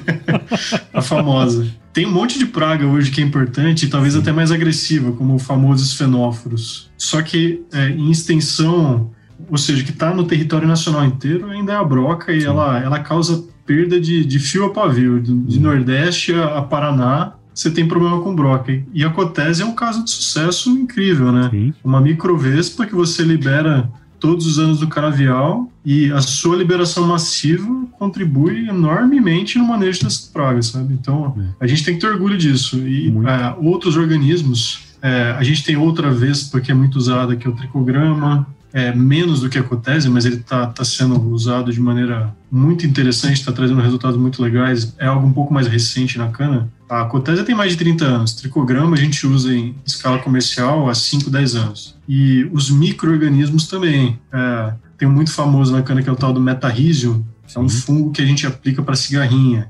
a 0.94 1.02
famosa. 1.02 1.68
Tem 1.94 2.06
um 2.06 2.12
monte 2.12 2.38
de 2.38 2.46
praga 2.46 2.86
hoje 2.86 3.12
que 3.12 3.22
é 3.22 3.24
importante 3.24 3.86
e 3.86 3.90
talvez 3.90 4.14
Sim. 4.14 4.20
até 4.20 4.32
mais 4.32 4.52
agressiva, 4.52 5.12
como 5.12 5.36
o 5.36 5.40
famoso 5.40 5.84
esfenóforos. 5.84 6.90
Só 6.98 7.22
que 7.22 7.64
é, 7.74 7.90
em 7.90 8.12
extensão, 8.12 9.12
ou 9.50 9.58
seja, 9.58 9.84
que 9.84 9.92
está 9.92 10.14
no 10.14 10.26
território 10.26 10.68
nacional 10.68 11.06
inteiro, 11.06 11.50
ainda 11.50 11.74
é 11.74 11.76
a 11.76 11.84
broca 11.84 12.32
e 12.32 12.44
ela, 12.44 12.80
ela 12.80 13.00
causa 13.00 13.44
perda 13.66 14.00
de, 14.00 14.26
de 14.26 14.40
fio 14.40 14.66
a 14.66 14.70
pavio. 14.72 15.22
De, 15.22 15.32
de 15.32 15.60
Nordeste 15.60 16.34
a, 16.34 16.58
a, 16.58 16.62
Paraná, 16.62 17.34
você 17.54 17.70
tem 17.70 17.88
problema 17.88 18.20
com 18.22 18.36
broca. 18.36 18.82
E 18.94 19.04
a 19.04 19.10
cotese 19.10 19.62
é 19.62 19.66
um 19.66 19.76
caso 19.76 20.04
de 20.04 20.10
sucesso 20.10 20.70
incrível, 20.70 21.32
né? 21.32 21.50
Sim. 21.52 21.74
Uma 21.84 22.02
microvespa 22.02 22.86
que 22.86 22.96
você 22.96 23.24
libera 23.24 23.90
todos 24.20 24.46
os 24.46 24.60
anos 24.60 24.80
do 24.80 24.88
canavial 24.88 25.72
e 25.86 26.12
a 26.12 26.22
sua 26.22 26.56
liberação 26.56 27.08
massiva 27.08 27.68
contribui 27.98 28.68
enormemente 28.68 29.58
no 29.58 29.66
manejo 29.66 30.04
dessas 30.04 30.28
pragas, 30.28 30.68
sabe? 30.68 30.94
Então, 30.94 31.36
é. 31.38 31.64
a 31.64 31.68
gente 31.68 31.84
tem 31.84 31.96
que 31.96 32.02
ter 32.02 32.08
orgulho 32.08 32.38
disso. 32.38 32.78
E 32.78 33.08
é, 33.10 33.56
outros 33.60 33.98
organismos, 33.98 34.88
é, 35.02 35.36
a 35.38 35.44
gente 35.44 35.64
tem 35.64 35.76
outra 35.76 36.12
vespa 36.12 36.60
que 36.62 36.72
é 36.72 36.74
muito 36.74 36.98
usada, 36.98 37.36
que 37.36 37.48
é 37.48 37.50
o 37.50 37.54
tricograma, 37.54 38.48
é, 38.72 38.94
menos 38.94 39.42
do 39.42 39.50
que 39.50 39.58
a 39.58 39.64
cotese, 39.64 40.10
mas 40.10 40.26
ele 40.26 40.36
está 40.36 40.68
tá 40.68 40.84
sendo 40.84 41.20
usado 41.32 41.74
de 41.74 41.80
maneira 41.80 42.34
muito 42.52 42.86
interessante, 42.86 43.34
está 43.34 43.52
trazendo 43.52 43.82
resultados 43.82 44.18
muito 44.18 44.42
legais. 44.42 44.96
É 44.98 45.08
algo 45.08 45.26
um 45.28 45.34
pouco 45.34 45.54
mais 45.54 45.68
recente 45.68 46.18
na 46.18 46.30
cana. 46.30 46.70
A 46.90 47.06
cotese 47.06 47.44
tem 47.44 47.54
mais 47.54 47.74
de 47.74 47.78
30 47.78 48.04
anos. 48.04 48.34
Tricograma 48.34 48.96
a 48.96 49.00
gente 49.00 49.28
usa 49.28 49.54
em 49.54 49.76
escala 49.86 50.18
comercial 50.18 50.90
há 50.90 50.96
5, 50.96 51.30
10 51.30 51.56
anos. 51.56 51.96
E 52.08 52.50
os 52.52 52.72
micro-organismos 52.72 53.68
também. 53.68 54.20
É, 54.34 54.74
tem 54.98 55.08
um 55.08 55.12
muito 55.12 55.32
famoso 55.32 55.72
na 55.72 55.84
cana 55.84 56.02
que 56.02 56.10
é 56.10 56.12
o 56.12 56.16
tal 56.16 56.34
do 56.34 56.42
metarrhizium, 56.42 57.24
é 57.56 57.60
um 57.60 57.70
fungo 57.70 58.12
que 58.12 58.22
a 58.22 58.26
gente 58.26 58.46
aplica 58.46 58.82
para 58.82 58.96
cigarrinha. 58.96 59.70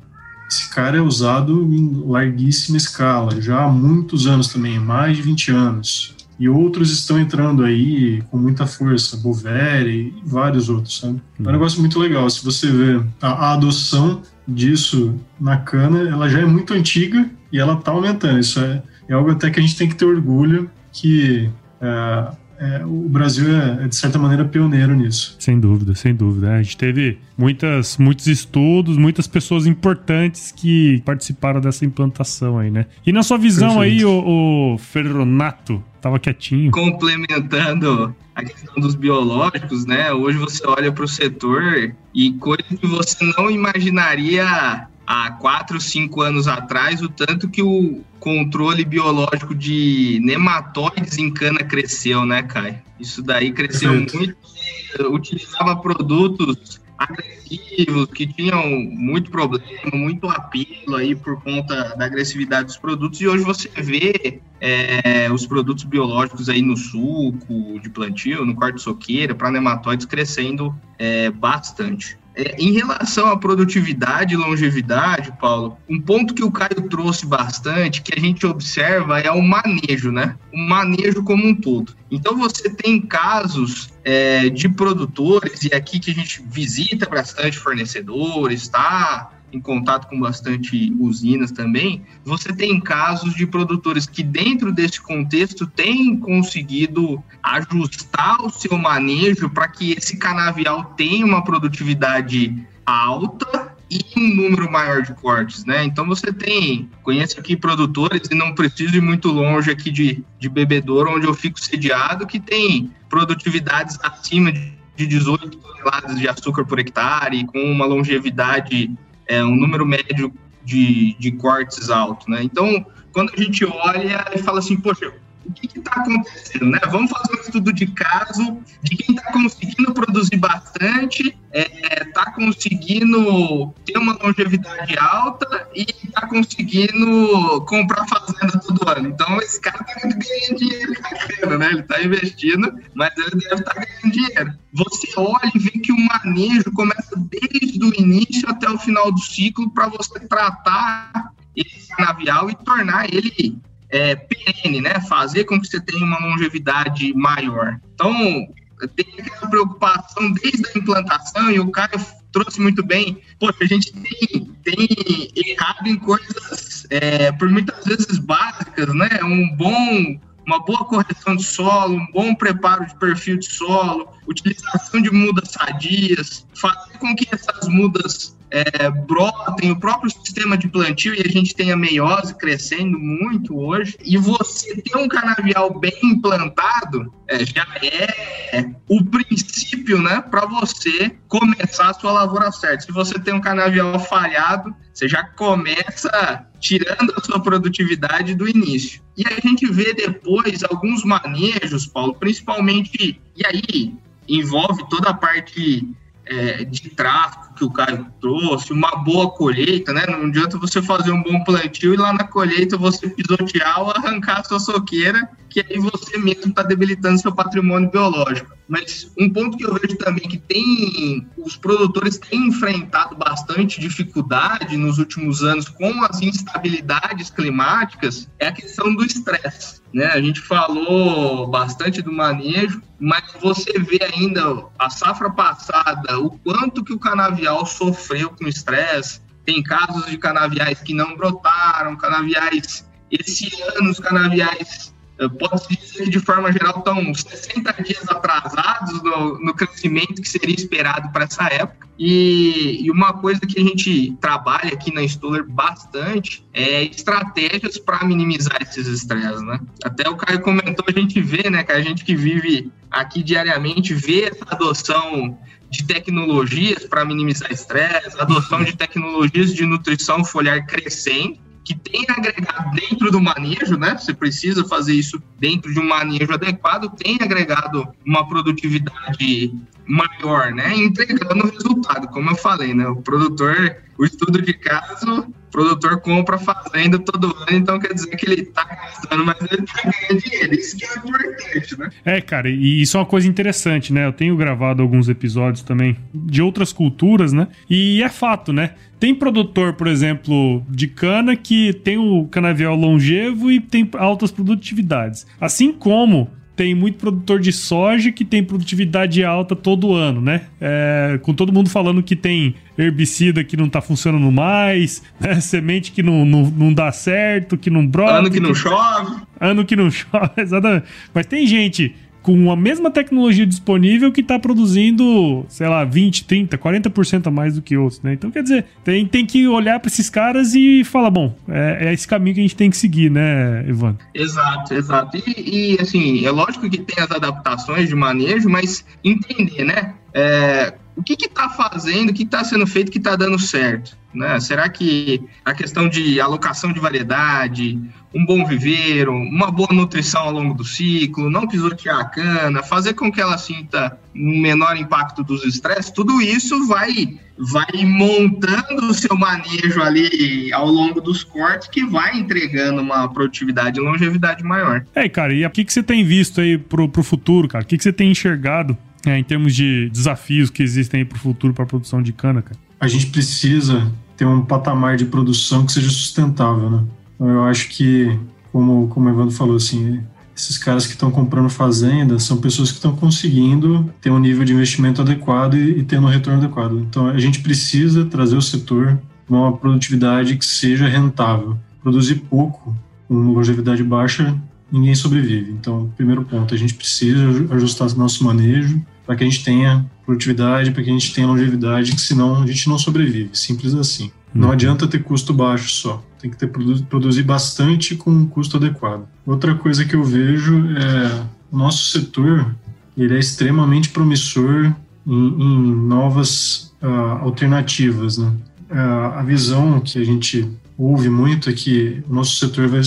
Esse 0.50 0.70
cara 0.70 0.98
é 0.98 1.02
usado 1.02 1.72
em 1.72 2.04
larguíssima 2.08 2.78
escala, 2.78 3.40
já 3.40 3.64
há 3.64 3.70
muitos 3.70 4.26
anos 4.26 4.48
também, 4.48 4.80
mais 4.80 5.16
de 5.16 5.22
20 5.22 5.52
anos 5.52 6.16
e 6.40 6.48
outros 6.48 6.90
estão 6.92 7.20
entrando 7.20 7.64
aí 7.64 8.24
com 8.32 8.38
muita 8.38 8.66
força, 8.66 9.18
Boveri 9.18 10.14
e 10.18 10.22
vários 10.26 10.70
outros, 10.70 11.00
sabe? 11.00 11.22
É 11.38 11.42
um 11.42 11.46
uhum. 11.46 11.52
negócio 11.52 11.82
muito 11.82 12.00
legal. 12.00 12.30
Se 12.30 12.44
você 12.44 12.72
vê 12.72 13.04
a 13.22 13.54
adoção 13.54 14.22
disso 14.50 15.16
na 15.40 15.58
cana, 15.58 16.10
ela 16.10 16.28
já 16.28 16.40
é 16.40 16.46
muito 16.46 16.74
antiga 16.74 17.30
e 17.52 17.60
ela 17.60 17.74
está 17.74 17.92
aumentando. 17.92 18.40
Isso 18.40 18.60
é, 18.60 18.82
é, 19.08 19.14
algo 19.14 19.32
até 19.32 19.50
que 19.50 19.60
a 19.60 19.64
gente 19.64 19.78
tem 19.78 19.88
que 19.88 19.96
ter 19.96 20.06
orgulho 20.06 20.70
que 20.92 21.50
é, 21.80 22.32
é, 22.60 22.86
o 22.86 23.08
Brasil 23.08 23.56
é, 23.56 23.86
é, 23.86 23.88
de 23.88 23.96
certa 23.96 24.20
maneira, 24.20 24.44
pioneiro 24.44 24.94
nisso. 24.94 25.36
Sem 25.40 25.60
dúvida, 25.60 25.96
sem 25.96 26.14
dúvida. 26.14 26.52
A 26.52 26.62
gente 26.62 26.76
teve 26.76 27.18
muitas, 27.38 27.98
muitos 27.98 28.28
estudos, 28.28 28.98
muitas 28.98 29.28
pessoas 29.28 29.66
importantes 29.66 30.52
que 30.52 31.02
participaram 31.06 31.62
dessa 31.62 31.86
implantação 31.86 32.60
aí, 32.60 32.70
né? 32.70 32.86
E 33.06 33.14
na 33.14 33.24
sua 33.24 33.38
visão 33.38 33.80
Perfeito. 33.80 33.94
aí, 34.00 34.06
o, 34.06 34.74
o 34.74 34.78
Ferronato, 34.78 35.82
tava 36.00 36.20
quietinho. 36.20 36.72
Complementando 36.72 38.16
a 38.36 38.44
questão 38.44 38.76
dos 38.76 38.96
biológicos, 38.96 39.86
né? 39.86 40.12
Hoje 40.14 40.38
você 40.38 40.66
olha 40.66 40.92
para 40.92 41.04
o 41.04 41.08
setor 41.08 41.94
e 42.14 42.34
coisas 42.34 42.66
que 42.80 42.88
você 42.88 43.18
não 43.38 43.50
imaginaria 43.50 44.88
há 45.06 45.32
quatro, 45.32 45.82
cinco 45.82 46.22
anos 46.22 46.48
atrás, 46.48 47.02
o 47.02 47.10
tanto 47.10 47.50
que 47.50 47.62
o 47.62 48.02
controle 48.20 48.86
biológico 48.86 49.56
de 49.56 50.20
nematóides 50.24 51.18
em 51.18 51.32
cana 51.32 51.64
cresceu, 51.64 52.26
né, 52.26 52.44
Kai? 52.44 52.82
Isso 53.00 53.24
daí 53.24 53.52
cresceu 53.52 53.92
Perfeito. 53.92 54.18
muito. 54.18 55.14
Utilizava 55.14 55.76
produtos 55.78 56.80
agressivos 57.00 58.08
que 58.08 58.28
tinham 58.28 58.62
muito 58.68 59.32
problema, 59.32 59.66
muito 59.94 60.28
apelo 60.28 60.96
aí 60.98 61.16
por 61.16 61.42
conta 61.42 61.96
da 61.96 62.06
agressividade 62.06 62.68
dos 62.68 62.78
produtos 62.78 63.22
e 63.22 63.28
hoje 63.28 63.44
você 63.44 63.70
vê 63.78 64.42
é, 64.60 65.32
os 65.32 65.48
produtos 65.48 65.86
biológicos 65.86 66.50
aí 66.50 66.62
no 66.62 66.76
suco 66.76 67.80
de 67.82 67.90
plantio, 67.90 68.46
no 68.46 68.54
quarto 68.54 68.80
soqueira, 68.80 69.34
para 69.34 69.50
nematóides 69.50 70.06
crescendo 70.06 70.76
é, 70.98 71.32
bastante. 71.32 72.18
É, 72.39 72.56
em 72.58 72.71
relação 72.71 73.28
à 73.28 73.36
produtividade 73.36 74.34
e 74.34 74.38
longevidade, 74.38 75.34
Paulo, 75.41 75.78
um 75.89 75.99
ponto 75.99 76.34
que 76.34 76.41
o 76.41 76.49
Caio 76.49 76.88
trouxe 76.89 77.25
bastante, 77.25 78.02
que 78.02 78.17
a 78.17 78.19
gente 78.19 78.45
observa, 78.45 79.19
é 79.19 79.30
o 79.30 79.41
manejo, 79.41 80.10
né? 80.10 80.38
O 80.54 80.58
manejo 80.58 81.21
como 81.21 81.45
um 81.45 81.54
todo. 81.54 81.93
Então, 82.10 82.38
você 82.38 82.69
tem 82.69 83.02
casos 83.02 83.89
é, 84.06 84.47
de 84.47 84.69
produtores, 84.69 85.63
e 85.63 85.75
aqui 85.75 85.99
que 85.99 86.12
a 86.12 86.13
gente 86.13 86.41
visita 86.47 87.10
bastante 87.10 87.58
fornecedores, 87.58 88.69
tá? 88.69 89.32
Em 89.52 89.60
contato 89.60 90.08
com 90.08 90.20
bastante 90.20 90.94
usinas 91.00 91.52
também, 91.52 92.04
você 92.24 92.54
tem 92.54 92.80
casos 92.80 93.34
de 93.34 93.46
produtores 93.46 94.06
que, 94.06 94.24
dentro 94.24 94.72
desse 94.72 95.02
contexto, 95.02 95.66
têm 95.68 96.18
conseguido 96.18 97.24
ajustar 97.42 98.42
o 98.42 98.50
seu 98.50 98.78
manejo 98.78 99.50
para 99.50 99.68
que 99.68 99.92
esse 99.92 100.18
canavial 100.18 100.94
tenha 100.96 101.26
uma 101.26 101.44
produtividade 101.44 102.56
alta 102.86 103.76
e 103.92 104.00
um 104.16 104.36
número 104.36 104.72
maior 104.72 105.02
de 105.02 105.14
cortes, 105.14 105.66
né? 105.66 105.84
Então 105.84 106.06
você 106.06 106.32
tem, 106.32 106.90
conheço 107.02 107.40
aqui 107.40 107.58
produtores 107.58 108.28
e 108.30 108.36
não 108.36 108.54
preciso 108.54 108.96
ir 108.96 109.02
muito 109.02 109.30
longe 109.30 109.72
aqui 109.72 109.90
de, 109.90 110.24
de 110.38 110.48
bebedouro, 110.48 111.12
onde 111.16 111.26
eu 111.26 111.34
fico 111.34 111.60
sediado, 111.60 112.28
que 112.28 112.40
tem 112.40 112.92
produtividades 113.10 113.98
acima 114.04 114.52
de 114.52 114.80
de 115.00 115.08
18 115.08 115.58
toneladas 115.58 116.20
de 116.20 116.28
açúcar 116.28 116.66
por 116.66 116.78
hectare, 116.78 117.46
com 117.46 117.60
uma 117.60 117.86
longevidade 117.86 118.92
é, 119.30 119.44
um 119.44 119.56
número 119.56 119.86
médio 119.86 120.34
de, 120.65 121.15
de 121.18 121.32
cortes 121.32 121.89
alto, 121.89 122.30
né? 122.30 122.44
Então, 122.44 122.86
quando 123.13 123.32
a 123.34 123.42
gente 123.42 123.63
olha 123.63 124.26
e 124.34 124.39
fala 124.39 124.60
assim, 124.60 124.76
poxa, 124.76 125.13
o 125.50 125.54
que 125.54 125.80
está 125.80 125.92
acontecendo, 126.02 126.66
né? 126.68 126.80
Vamos 126.90 127.12
fazer 127.12 127.38
um 127.38 127.42
estudo 127.42 127.74
de 127.74 127.88
caso 127.88 128.58
de 128.84 128.96
quem 128.96 129.16
está 129.16 129.32
conseguindo 129.32 129.94
produzir 129.94 130.38
bastante, 130.38 131.36
está 131.52 132.02
é, 132.02 132.06
tá 132.06 132.32
conseguindo 132.32 133.74
ter 133.86 133.98
uma 133.98 134.18
longevidade 134.22 134.98
alta 134.98 135.68
e 135.76 135.88
está 136.04 136.28
conseguindo 136.28 137.66
comprar 137.66 138.06
fazenda 138.08 138.60
todo 138.60 138.88
ano. 138.88 139.10
Então, 139.10 139.38
esse 139.38 139.60
cara 139.60 139.84
está 139.88 140.08
ganhando 140.08 140.58
dinheiro 140.58 140.94
bacana, 141.02 141.58
né? 141.58 141.68
Ele 141.72 141.80
está 141.82 142.04
investindo, 142.04 142.80
mas 142.94 143.12
ele 143.18 143.42
deve 143.42 143.56
estar 143.56 143.74
tá 143.74 143.86
ganhando 143.86 144.14
dinheiro. 144.14 144.54
Você 144.74 145.08
olha 145.18 145.52
e 145.56 145.60
vê 145.60 145.72
que 145.72 145.92
o 145.92 145.98
manejo 145.98 146.72
começa 146.74 147.16
desde 147.16 147.84
o 147.84 147.94
início 148.00 148.48
até 148.48 148.70
o 148.70 148.78
final 148.78 149.12
do 149.12 149.20
ciclo 149.20 149.70
para 149.72 149.88
você 149.88 150.20
tratar 150.20 151.34
esse 151.56 151.88
canavial 151.90 152.50
e 152.50 152.56
tornar 152.56 153.12
ele 153.12 153.60
é, 153.89 154.15
perene, 154.15 154.82
né? 154.82 154.99
Fazer 155.02 155.45
com 155.45 155.60
que 155.60 155.67
você 155.67 155.80
tenha 155.80 156.06
uma 156.06 156.19
longevidade 156.19 157.13
maior. 157.13 157.80
Então, 157.93 158.47
tem 158.95 159.06
aquela 159.19 159.49
preocupação 159.49 160.32
desde 160.32 160.63
a 160.67 160.80
implantação, 160.80 161.52
e 161.52 161.60
o 161.60 161.71
Caio 161.71 161.99
trouxe 162.32 162.62
muito 162.62 162.84
bem. 162.84 163.21
Poxa, 163.39 163.58
a 163.62 163.65
gente 163.65 163.91
tem, 163.91 164.45
tem 164.63 165.32
errado 165.36 165.88
em 165.88 165.97
coisas, 165.97 166.86
é, 166.89 167.32
por 167.32 167.49
muitas 167.49 167.84
vezes 167.86 168.19
básicas, 168.19 168.93
né? 168.93 169.10
Um 169.23 169.56
bom 169.56 170.19
uma 170.45 170.65
boa 170.65 170.84
correção 170.86 171.36
de 171.36 171.43
solo, 171.43 171.93
um 171.93 172.12
bom 172.12 172.34
preparo 172.34 172.84
de 172.88 172.95
perfil 172.95 173.38
de 173.38 173.45
solo, 173.45 174.10
utilização 174.28 174.99
de 174.99 175.12
mudas 175.12 175.52
sadias, 175.52 176.43
fazer 176.56 176.97
com 176.97 177.15
que 177.15 177.28
essas 177.32 177.67
mudas 177.67 178.36
é, 178.52 178.90
brotem, 178.90 179.72
o 179.72 179.80
próprio 179.80 180.10
sistema 180.10 180.58
de 180.58 180.68
plantio, 180.68 181.14
e 181.14 181.22
a 181.22 181.30
gente 181.30 181.56
tem 181.56 181.72
a 181.72 181.78
meiose 181.78 182.34
crescendo 182.36 182.98
muito 182.98 183.58
hoje, 183.58 183.98
e 184.04 184.17
você 184.17 184.82
ter 184.82 184.98
um 184.98 185.08
canavial 185.08 185.80
bem 185.80 185.98
implantado 186.04 187.13
é, 187.28 187.46
já 187.46 187.65
é 187.82 188.71
o 188.88 189.04
princípio 189.04 190.02
né, 190.02 190.21
para 190.21 190.46
você 190.46 191.15
começar 191.28 191.90
a 191.90 191.94
sua 191.94 192.12
lavoura 192.12 192.52
certa. 192.52 192.86
Se 192.86 192.92
você 192.92 193.19
tem 193.19 193.34
um 193.34 193.42
canavial 193.42 194.00
falhado, 194.00 194.73
você 194.94 195.08
já 195.08 195.23
começa 195.23 196.46
tirando 196.60 197.13
a 197.15 197.23
sua 197.23 197.40
produtividade 197.40 198.36
do 198.36 198.50
início. 198.50 199.02
E 199.15 199.23
a 199.28 199.40
gente 199.40 199.71
vê 199.71 199.94
depois 199.94 200.63
alguns 200.63 201.04
manejos, 201.04 201.86
Paulo, 201.86 202.15
principalmente, 202.15 203.21
e 203.36 203.46
aí 203.46 203.94
envolve 204.28 204.88
toda 204.90 205.10
a 205.10 205.13
parte 205.13 205.88
é, 206.26 206.63
de 206.63 206.90
tráfego 206.90 207.48
que 207.60 207.66
o 207.66 207.70
Caio 207.70 208.08
trouxe, 208.22 208.72
uma 208.72 208.90
boa 209.04 209.30
colheita, 209.30 209.92
né? 209.92 210.06
Não 210.08 210.28
adianta 210.28 210.58
você 210.58 210.82
fazer 210.82 211.12
um 211.12 211.22
bom 211.22 211.44
plantio 211.44 211.94
e 211.94 211.98
lá 211.98 212.14
na 212.14 212.24
colheita 212.24 212.78
você 212.78 213.10
pisotear 213.10 213.82
ou 213.82 213.92
arrancar 213.92 214.40
a 214.40 214.44
sua 214.46 214.60
soqueira, 214.60 215.30
que 215.50 215.60
aí 215.60 215.78
você 215.78 216.18
mesmo 216.18 216.46
está 216.52 216.64
debilitando 216.64 217.20
seu 217.20 217.34
patrimônio 217.34 217.92
biológico. 217.92 218.58
Mas 218.68 219.12
um 219.20 219.30
ponto 219.30 219.58
que 219.58 219.66
eu 219.66 219.74
vejo 219.74 219.98
também 219.98 220.28
que 220.28 220.38
tem 220.38 221.28
os 221.38 221.58
produtores 221.58 222.18
têm 222.20 222.48
enfrentado 222.48 223.16
bastante 223.16 223.82
dificuldade 223.82 224.78
nos 224.78 225.00
últimos 225.00 225.44
anos 225.44 225.68
com 225.68 226.04
as 226.04 226.22
instabilidades 226.22 227.32
climáticas 227.32 228.30
é 228.38 228.48
a 228.48 228.52
questão 228.52 228.96
do 228.96 229.04
estresse. 229.04 229.82
Né? 229.92 230.06
A 230.06 230.22
gente 230.22 230.40
falou 230.40 231.48
bastante 231.48 232.00
do 232.02 232.12
manejo, 232.12 232.80
mas 233.00 233.24
você 233.42 233.80
vê 233.80 234.00
ainda 234.04 234.68
a 234.78 234.90
safra 234.90 235.32
passada, 235.32 236.20
o 236.20 236.30
quanto 236.38 236.84
que 236.84 236.94
o 236.94 237.00
canavial 237.00 237.48
sofreu 237.65 238.29
com 238.29 238.47
estresse. 238.47 239.21
Tem 239.45 239.63
casos 239.63 240.06
de 240.06 240.17
canaviais 240.17 240.81
que 240.81 240.93
não 240.93 241.15
brotaram, 241.15 241.95
canaviais 241.95 242.87
esse 243.12 243.50
ano 243.75 243.89
os 243.89 244.00
canaviais 244.00 244.93
pode-se 245.27 245.75
dizer 245.75 246.04
que, 246.06 246.10
de 246.12 246.19
forma 246.19 246.52
geral, 246.52 246.77
estão 246.77 247.13
60 247.13 247.83
dias 247.83 248.08
atrasados 248.08 249.02
no, 249.04 249.39
no 249.39 249.54
crescimento 249.54 250.21
que 250.21 250.29
seria 250.29 250.56
esperado 250.56 251.12
para 251.12 251.25
essa 251.25 251.43
época. 251.45 251.89
E, 251.97 252.85
e, 252.85 252.91
uma 252.91 253.12
coisa 253.12 253.41
que 253.41 253.60
a 253.60 253.63
gente 253.63 254.15
trabalha 254.21 254.71
aqui 254.71 254.93
na 254.93 255.04
Stoller 255.04 255.43
bastante 255.45 256.47
é 256.54 256.83
estratégias 256.85 257.77
para 257.77 258.06
minimizar 258.06 258.58
esses 258.62 258.87
estresses, 258.87 259.41
né? 259.41 259.60
Até 259.83 260.08
o 260.08 260.15
Caio 260.15 260.39
comentou, 260.39 260.85
a 260.87 260.97
gente 260.97 261.19
vê, 261.21 261.50
né, 261.50 261.63
que 261.63 261.73
a 261.73 261.81
gente 261.81 262.06
que 262.06 262.15
vive 262.15 262.71
aqui 262.89 263.21
diariamente 263.21 263.93
vê 263.93 264.29
essa 264.29 264.45
adoção 264.50 265.37
de 265.70 265.86
tecnologias 265.86 266.86
para 266.86 267.06
minimizar 267.06 267.52
estresse, 267.52 268.20
adoção 268.20 268.63
de 268.63 268.76
tecnologias 268.76 269.54
de 269.54 269.65
nutrição 269.65 270.24
foliar 270.24 270.65
crescendo 270.65 271.38
que 271.63 271.76
tem 271.76 272.04
agregado 272.10 272.72
dentro 272.72 273.12
do 273.12 273.22
manejo, 273.22 273.78
né? 273.78 273.96
Você 273.96 274.12
precisa 274.12 274.65
fazer 274.65 274.96
isso 274.96 275.22
dentro 275.38 275.72
de 275.72 275.80
um 275.80 275.88
manejo 275.88 276.34
adequado, 276.34 276.90
tem 276.96 277.20
agregado 277.22 277.88
uma 278.04 278.28
produtividade 278.28 279.54
maior, 279.90 280.54
né? 280.54 280.75
Entregando 280.75 281.46
o 281.46 281.50
resultado, 281.50 282.08
como 282.10 282.29
eu 282.29 282.35
falei, 282.35 282.73
né? 282.75 282.87
O 282.87 282.98
produtor, 282.98 283.75
o 283.98 284.06
estudo 284.06 284.40
de 284.40 284.54
caso, 284.54 285.21
o 285.21 285.52
produtor 285.52 286.00
compra 286.02 286.37
fazenda 286.37 287.00
todo 287.00 287.35
ano, 287.35 287.58
então 287.58 287.79
quer 287.79 287.94
dizer 287.94 288.15
que 288.15 288.25
ele 288.25 288.46
tá 288.46 288.63
gastando, 288.65 289.25
mas 289.25 289.37
ele 289.42 289.63
tá 289.63 289.81
ganhando 289.83 290.23
dinheiro. 290.23 290.54
Isso 290.54 290.77
que 290.77 290.85
é 290.85 290.98
importante, 290.98 291.79
né? 291.79 291.90
É, 292.06 292.21
cara, 292.21 292.50
e 292.50 292.81
isso 292.81 292.98
é 292.98 293.00
uma 293.00 293.06
coisa 293.06 293.27
interessante, 293.27 293.92
né? 293.92 294.06
Eu 294.06 294.13
tenho 294.13 294.37
gravado 294.37 294.83
alguns 294.83 295.10
episódios 295.10 295.63
também 295.63 295.98
de 296.13 296.42
outras 296.42 296.71
culturas, 296.71 297.33
né? 297.33 297.48
E 297.67 298.04
é 298.04 298.10
fato, 298.10 298.54
né? 298.54 298.75
Tem 299.00 299.15
produtor, 299.15 299.73
por 299.73 299.87
exemplo, 299.87 300.63
de 300.69 300.87
cana 300.87 301.35
que 301.35 301.73
tem 301.73 301.98
o 301.98 302.27
canavial 302.27 302.75
longevo 302.75 303.50
e 303.50 303.60
tem 303.60 303.90
altas 303.98 304.29
produtividades. 304.29 305.25
Assim 305.40 305.71
como 305.71 306.29
tem 306.60 306.76
muito 306.76 306.98
produtor 306.98 307.40
de 307.40 307.54
soja 307.54 308.12
que 308.12 308.26
tem 308.26 308.44
produtividade 308.44 309.24
alta 309.24 309.56
todo 309.56 309.94
ano, 309.94 310.20
né? 310.20 310.42
É, 310.60 311.18
com 311.24 311.34
todo 311.34 311.54
mundo 311.54 311.70
falando 311.70 312.04
que 312.04 312.18
tem 312.18 312.54
herbicida 312.78 313.46
que 313.46 313.56
não 313.56 313.70
tá 313.70 313.80
funcionando 313.80 314.30
mais, 314.30 315.02
né? 315.22 315.40
semente 315.40 315.90
que 315.90 316.04
não, 316.04 316.26
não, 316.26 316.44
não 316.50 316.74
dá 316.74 316.92
certo, 316.92 317.58
que 317.58 317.70
não 317.70 317.88
brota. 317.88 318.16
Ano 318.16 318.30
que 318.30 318.42
não 318.42 318.54
chove. 318.54 319.22
Ano 319.40 319.64
que 319.64 319.74
não 319.74 319.88
chove, 319.90 320.32
exatamente. 320.36 320.84
Mas 321.14 321.28
tem 321.28 321.48
gente 321.48 321.96
com 322.22 322.52
a 322.52 322.56
mesma 322.56 322.92
tecnologia 322.92 323.46
disponível 323.46 324.12
que 324.12 324.22
está 324.22 324.38
produzindo, 324.38 325.46
sei 325.48 325.67
lá, 325.67 325.86
20, 325.86 326.26
30, 326.26 326.58
40% 326.58 327.28
a 327.28 327.32
mais 327.32 327.56
do 327.56 327.62
que 327.62 327.78
outros, 327.78 328.02
né? 328.02 328.13
Então, 328.13 328.30
quer 328.30 328.44
dizer, 328.44 328.65
tem, 328.84 329.06
tem 329.06 329.26
que 329.26 329.48
olhar 329.48 329.80
para 329.80 329.90
esses 329.90 330.10
caras 330.10 330.54
e 330.54 330.84
falar, 330.84 331.10
bom, 331.10 331.36
é, 331.48 331.88
é, 331.88 331.94
esse 331.94 332.08
caminho 332.08 332.36
que 332.36 332.42
a 332.42 332.44
gente 332.44 332.56
tem 332.56 332.70
que 332.70 332.78
seguir, 332.78 333.10
né, 333.10 333.65
Ivan? 333.67 333.98
Exato, 334.13 334.74
exato. 334.74 335.17
E, 335.17 335.76
e, 335.76 335.82
assim, 335.82 336.26
é 336.26 336.32
lógico 336.32 336.70
que 336.70 336.78
tem 336.78 337.04
as 337.04 337.12
adaptações 337.12 337.88
de 337.88 337.96
manejo, 337.96 338.50
mas 338.50 338.86
entender, 339.04 339.63
né? 339.63 339.94
É, 340.13 340.74
o 341.00 341.04
que 341.04 341.13
está 341.13 341.50
fazendo, 341.50 342.10
o 342.10 342.13
que 342.13 342.24
está 342.24 342.44
sendo 342.44 342.67
feito 342.67 342.92
que 342.92 342.98
está 342.98 343.15
dando 343.15 343.40
certo? 343.40 343.98
Né? 344.13 344.40
Será 344.40 344.67
que 344.67 345.22
a 345.46 345.54
questão 345.54 345.88
de 345.88 346.20
alocação 346.20 346.74
de 346.74 346.80
variedade, 346.80 347.80
um 348.14 348.26
bom 348.26 348.46
viveiro, 348.46 349.14
uma 349.14 349.52
boa 349.52 349.70
nutrição 349.72 350.22
ao 350.22 350.32
longo 350.32 350.54
do 350.54 350.64
ciclo, 350.64 351.30
não 351.30 351.48
pisotear 351.48 352.00
a 352.00 352.06
cana, 352.06 352.64
fazer 352.64 352.94
com 352.94 353.12
que 353.12 353.22
ela 353.22 353.38
sinta 353.38 353.98
um 354.16 354.42
menor 354.42 354.76
impacto 354.78 355.24
dos 355.24 355.46
estresses, 355.46 355.92
tudo 355.92 356.22
isso 356.22 356.68
vai, 356.68 357.20
vai 357.38 357.86
montando 357.86 358.88
o 358.90 358.94
seu 358.94 359.16
manejo 359.16 359.82
ali 359.82 360.52
ao 360.52 360.68
longo 360.68 361.00
dos 361.00 361.24
cortes 361.24 361.68
que 361.68 361.86
vai 361.86 362.18
entregando 362.18 362.82
uma 362.82 363.08
produtividade 363.08 363.80
e 363.80 363.84
longevidade 363.84 364.44
maior. 364.44 364.84
É, 364.96 365.08
cara, 365.08 365.34
e 365.34 365.46
o 365.46 365.50
que, 365.50 365.64
que 365.64 365.72
você 365.72 365.84
tem 365.84 366.04
visto 366.04 366.42
aí 366.42 366.58
pro, 366.58 366.90
pro 366.90 367.04
futuro, 367.04 367.48
cara? 367.48 367.64
O 367.64 367.68
que, 367.68 367.78
que 367.78 367.84
você 367.84 367.94
tem 367.94 368.12
enxergado 368.12 368.76
é, 369.06 369.18
em 369.18 369.24
termos 369.24 369.56
de 369.56 369.90
desafios 369.90 370.50
que 370.50 370.64
existem 370.64 371.02
aí 371.02 371.06
para 371.06 371.18
o 371.18 371.20
futuro 371.20 371.54
para 371.54 371.64
a 371.64 371.68
produção 371.68 372.02
de 372.02 372.12
cana, 372.12 372.42
cara? 372.42 372.60
A 372.80 372.88
gente 372.88 373.08
precisa 373.08 373.92
ter 374.18 374.26
um 374.26 374.42
patamar 374.42 374.98
de 374.98 375.06
produção 375.06 375.66
que 375.66 375.72
seja 375.72 375.90
sustentável, 375.90 376.70
né? 376.70 376.84
Então, 377.20 377.28
eu 377.28 377.44
acho 377.44 377.67
que, 377.70 378.17
como, 378.52 378.88
como 378.88 379.10
o 379.10 379.12
Evandro 379.12 379.36
falou, 379.36 379.58
assim, 379.58 380.00
esses 380.36 380.58
caras 380.58 380.86
que 380.88 380.94
estão 380.94 381.12
comprando 381.12 381.50
fazenda 381.50 382.17
são 382.17 382.38
pessoas 382.38 382.70
que 382.70 382.78
estão 382.78 382.96
conseguindo 382.96 383.94
ter 384.00 384.10
um 384.10 384.20
nível 384.20 384.46
de 384.46 384.54
investimento 384.54 385.02
adequado 385.02 385.56
e, 385.56 385.80
e 385.80 385.84
tendo 385.84 386.08
um 386.08 386.10
retorno 386.10 386.40
adequado. 386.40 386.80
Então, 386.80 387.08
a 387.08 387.20
gente 387.20 387.42
precisa 387.42 388.06
trazer 388.06 388.38
o 388.38 388.42
setor 388.42 388.98
uma 389.30 389.56
produtividade 389.56 390.38
que 390.38 390.46
seja 390.46 390.88
rentável. 390.88 391.58
Produzir 391.84 392.15
pouco, 392.15 392.76
com 393.08 393.15
longevidade 393.15 393.84
baixa, 393.84 394.36
ninguém 394.72 394.96
sobrevive. 394.96 395.52
Então, 395.52 395.92
primeiro 395.98 396.24
ponto, 396.24 396.54
a 396.54 396.58
gente 396.58 396.74
precisa 396.74 397.26
ajustar 397.52 397.94
nosso 397.96 398.24
manejo 398.24 398.82
para 399.06 399.15
que 399.15 399.24
a 399.24 399.28
gente 399.28 399.44
tenha 399.44 399.86
produtividade, 400.06 400.72
para 400.72 400.84
que 400.84 400.90
a 400.90 400.94
gente 400.94 401.13
tenha 401.13 401.28
longevidade, 401.28 401.94
que 401.94 402.02
senão 402.02 402.42
a 402.42 402.48
gente 402.48 402.70
não 402.70 402.78
sobrevive. 402.78 403.30
Simples 403.34 403.74
assim. 403.74 404.12
Não 404.34 404.48
uhum. 404.48 404.54
adianta 404.54 404.88
ter 404.88 405.04
custo 405.04 405.34
baixo 405.34 405.70
só. 405.70 406.04
Tem 406.20 406.30
que 406.30 406.38
ter 406.38 406.48
produzir 406.48 407.24
bastante 407.24 407.96
com 407.96 408.12
um 408.12 408.26
custo 408.26 408.58
adequado. 408.58 409.08
Outra 409.26 409.56
coisa 409.56 409.86
que 409.86 409.96
eu 409.96 410.04
vejo 410.04 410.56
é 410.76 411.24
o 411.52 411.58
nosso 411.58 411.86
setor 411.86 412.56
ele 412.98 413.15
é 413.15 413.20
extremamente 413.20 413.90
promissor 413.90 414.74
em, 415.08 415.13
em 415.13 415.76
novas 415.76 416.74
uh, 416.82 417.24
alternativas. 417.24 418.17
Né? 418.17 418.32
Uh, 418.70 419.13
a 419.15 419.24
visão 419.24 419.80
que 419.80 419.98
a 419.98 420.04
gente 420.04 420.50
ouve 420.78 421.10
muito 421.10 421.50
é 421.50 421.54
que 421.54 422.04
o 422.10 422.13
nosso 422.13 422.36
setor 422.36 422.67
vai 422.67 422.82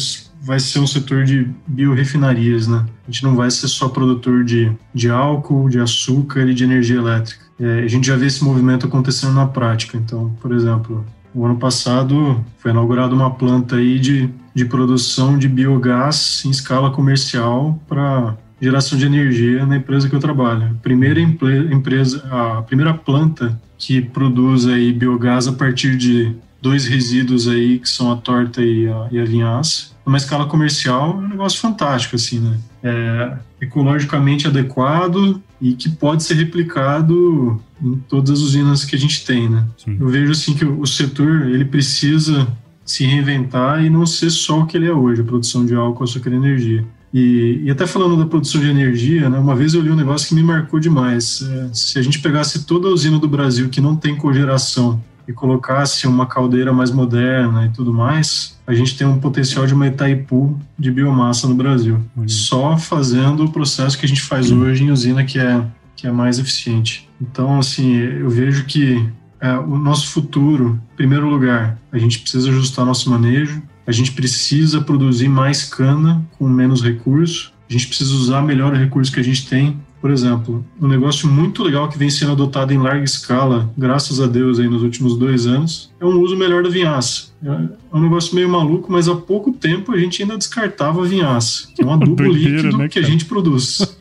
vai 0.45 0.59
ser 0.59 0.81
um 0.81 0.87
setor 0.89 1.25
de 1.25 1.49
biorefinarias, 1.69 2.67
né? 2.67 2.85
A 3.07 3.11
gente 3.11 3.23
não 3.23 3.37
vai 3.37 3.49
ser 3.49 3.69
só 3.69 3.89
produtor 3.89 4.43
de, 4.43 4.73
de 4.93 5.09
álcool, 5.09 5.69
de 5.69 5.79
açúcar 5.79 6.49
e 6.49 6.53
de 6.53 6.65
energia 6.65 6.97
elétrica. 6.97 7.45
É, 7.61 7.85
a 7.85 7.87
gente 7.87 8.09
já 8.09 8.17
vê 8.17 8.27
esse 8.27 8.43
movimento 8.43 8.85
acontecendo 8.85 9.35
na 9.35 9.47
prática. 9.47 9.97
Então, 9.97 10.37
por 10.41 10.53
exemplo, 10.53 11.07
o 11.35 11.45
ano 11.45 11.57
passado 11.57 12.45
foi 12.59 12.71
inaugurada 12.71 13.15
uma 13.15 13.31
planta 13.31 13.77
aí 13.77 13.99
de, 13.99 14.29
de 14.55 14.65
produção 14.65 15.39
de 15.39 15.49
biogás 15.49 16.43
em 16.45 16.51
escala 16.51 16.91
comercial 16.91 17.81
para 17.89 18.37
geração 18.61 18.97
de 18.97 19.07
energia 19.07 19.67
na 19.67 19.77
empresa 19.77 20.09
que 20.09 20.15
eu 20.15 20.21
trabalho. 20.21 20.79
Primeira 20.83 21.21
empresa, 21.21 22.25
a 22.31 22.63
primeira 22.63 22.95
planta 22.95 23.59
que 23.77 24.01
produz 24.01 24.67
aí 24.67 24.93
biogás 24.93 25.49
a 25.49 25.53
partir 25.53 25.97
de 25.97 26.35
dois 26.61 26.87
resíduos 26.87 27.49
aí 27.49 27.79
que 27.81 27.89
são 27.89 28.13
a 28.13 28.17
torta 28.17 28.63
e 28.63 28.89
a, 28.89 29.09
e 29.11 29.19
a 29.19 29.25
vinhaça 29.25 29.93
numa 30.05 30.19
escala 30.19 30.47
comercial, 30.47 31.13
é 31.13 31.25
um 31.25 31.29
negócio 31.29 31.61
fantástico, 31.61 32.17
assim, 32.17 32.41
né? 32.41 32.59
É 32.83 33.33
ecologicamente 33.61 34.49
adequado 34.49 35.41
e 35.61 35.75
que 35.75 35.89
pode 35.89 36.25
ser 36.25 36.35
replicado 36.35 37.61
em 37.83 37.97
todas 38.09 38.31
as 38.31 38.39
usinas 38.41 38.85
que 38.85 38.95
a 38.95 38.99
gente 38.99 39.25
tem, 39.25 39.49
né? 39.49 39.67
Sim. 39.77 39.97
Eu 40.01 40.09
vejo, 40.09 40.33
assim, 40.33 40.55
que 40.55 40.65
o 40.65 40.87
setor, 40.87 41.49
ele 41.49 41.65
precisa 41.65 42.47
se 42.85 43.05
reinventar 43.05 43.85
e 43.85 43.91
não 43.91 44.07
ser 44.07 44.31
só 44.31 44.61
o 44.61 44.67
que 44.67 44.77
ele 44.77 44.87
é 44.87 44.93
hoje, 44.93 45.21
a 45.21 45.25
produção 45.25 45.65
de 45.65 45.75
álcool, 45.75 46.05
açúcar 46.05 46.31
e 46.31 46.35
energia. 46.35 46.85
E, 47.13 47.61
e, 47.65 47.71
até 47.71 47.87
falando 47.87 48.17
da 48.17 48.25
produção 48.25 48.61
de 48.61 48.69
energia, 48.69 49.29
né, 49.29 49.39
uma 49.39 49.55
vez 49.55 49.75
eu 49.75 49.83
li 49.83 49.91
um 49.91 49.97
negócio 49.97 50.29
que 50.29 50.35
me 50.35 50.43
marcou 50.43 50.81
demais. 50.81 51.43
É, 51.43 51.69
se 51.73 51.99
a 51.99 52.03
gente 52.03 52.21
pegasse 52.21 52.65
toda 52.65 52.89
a 52.89 52.91
usina 52.91 53.19
do 53.19 53.29
Brasil 53.29 53.69
que 53.69 53.81
não 53.81 53.95
tem 53.95 54.17
cogeração 54.17 55.01
e 55.29 55.33
colocasse 55.33 56.07
uma 56.07 56.27
caldeira 56.27 56.73
mais 56.73 56.91
moderna 56.91 57.67
e 57.67 57.69
tudo 57.69 57.93
mais, 57.93 58.59
a 58.67 58.73
gente 58.73 58.97
tem 58.97 59.07
um 59.07 59.19
potencial 59.19 59.67
de 59.67 59.75
uma 59.75 59.87
Itaipu 59.87 60.59
de 60.79 60.91
biomassa 60.91 61.47
no 61.47 61.55
Brasil. 61.55 62.01
Uhum. 62.17 62.29
Só 62.29 62.79
fazendo 62.79 63.45
o 63.45 63.51
processo 63.51 63.99
que 63.99 64.07
a 64.07 64.09
gente 64.09 64.23
faz 64.23 64.51
uhum. 64.51 64.63
hoje 64.63 64.85
em 64.85 64.91
usina 64.91 65.23
que 65.23 65.39
é, 65.39 65.63
que 66.03 66.09
é 66.09 66.11
mais 66.11 66.41
eficiente. 66.41 67.09
Então, 67.21 67.61
assim, 67.61 67.95
eu 67.95 68.29
vejo 68.29 68.65
que 68.65 69.09
é, 69.41 69.57
o 69.57 69.79
nosso 69.79 70.09
futuro, 70.09 70.81
em 70.95 70.97
primeiro 70.97 71.31
lugar, 71.31 71.79
a 71.93 71.97
gente 71.97 72.19
precisa 72.19 72.51
ajustar 72.51 72.85
nosso 72.85 73.09
manejo, 73.09 73.63
a 73.87 73.93
gente 73.93 74.11
precisa 74.11 74.81
produzir 74.81 75.29
mais 75.29 75.63
cana 75.63 76.21
com 76.37 76.49
menos 76.49 76.83
recurso, 76.83 77.53
a 77.71 77.73
gente 77.73 77.87
precisa 77.87 78.13
usar 78.15 78.43
melhor 78.43 78.73
o 78.73 78.77
recurso 78.77 79.13
que 79.13 79.21
a 79.21 79.23
gente 79.23 79.49
tem 79.49 79.81
por 80.01 80.11
exemplo, 80.11 80.67
um 80.81 80.89
negócio 80.89 81.29
muito 81.29 81.63
legal 81.63 81.89
que 81.89 81.97
vem 81.97 82.11
sendo 82.11 82.33
adotado 82.33 82.73
em 82.73 82.77
larga 82.77 83.05
escala, 83.05 83.73
graças 83.79 84.21
a 84.21 84.27
Deus, 84.27 84.59
aí 84.59 84.69
nos 84.69 84.83
últimos 84.83 85.17
dois 85.17 85.47
anos, 85.47 85.93
é 86.01 86.05
um 86.05 86.19
uso 86.19 86.37
melhor 86.37 86.65
da 86.65 86.69
vinhaça. 86.69 87.32
É 87.45 87.97
um 87.97 88.01
negócio 88.01 88.35
meio 88.35 88.49
maluco, 88.49 88.91
mas 88.91 89.09
há 89.09 89.17
pouco 89.17 89.53
tempo 89.53 89.93
a 89.93 89.99
gente 89.99 90.23
ainda 90.23 90.39
descartava 90.39 91.03
a 91.03 91.05
vinhaça, 91.05 91.67
que 91.75 91.83
é 91.83 91.85
um 91.85 91.93
adubo 91.93 92.15
Doideira, 92.23 92.57
líquido 92.57 92.79
né, 92.79 92.89
que 92.89 92.99
a 92.99 93.03
gente 93.03 93.25
produz. 93.25 93.97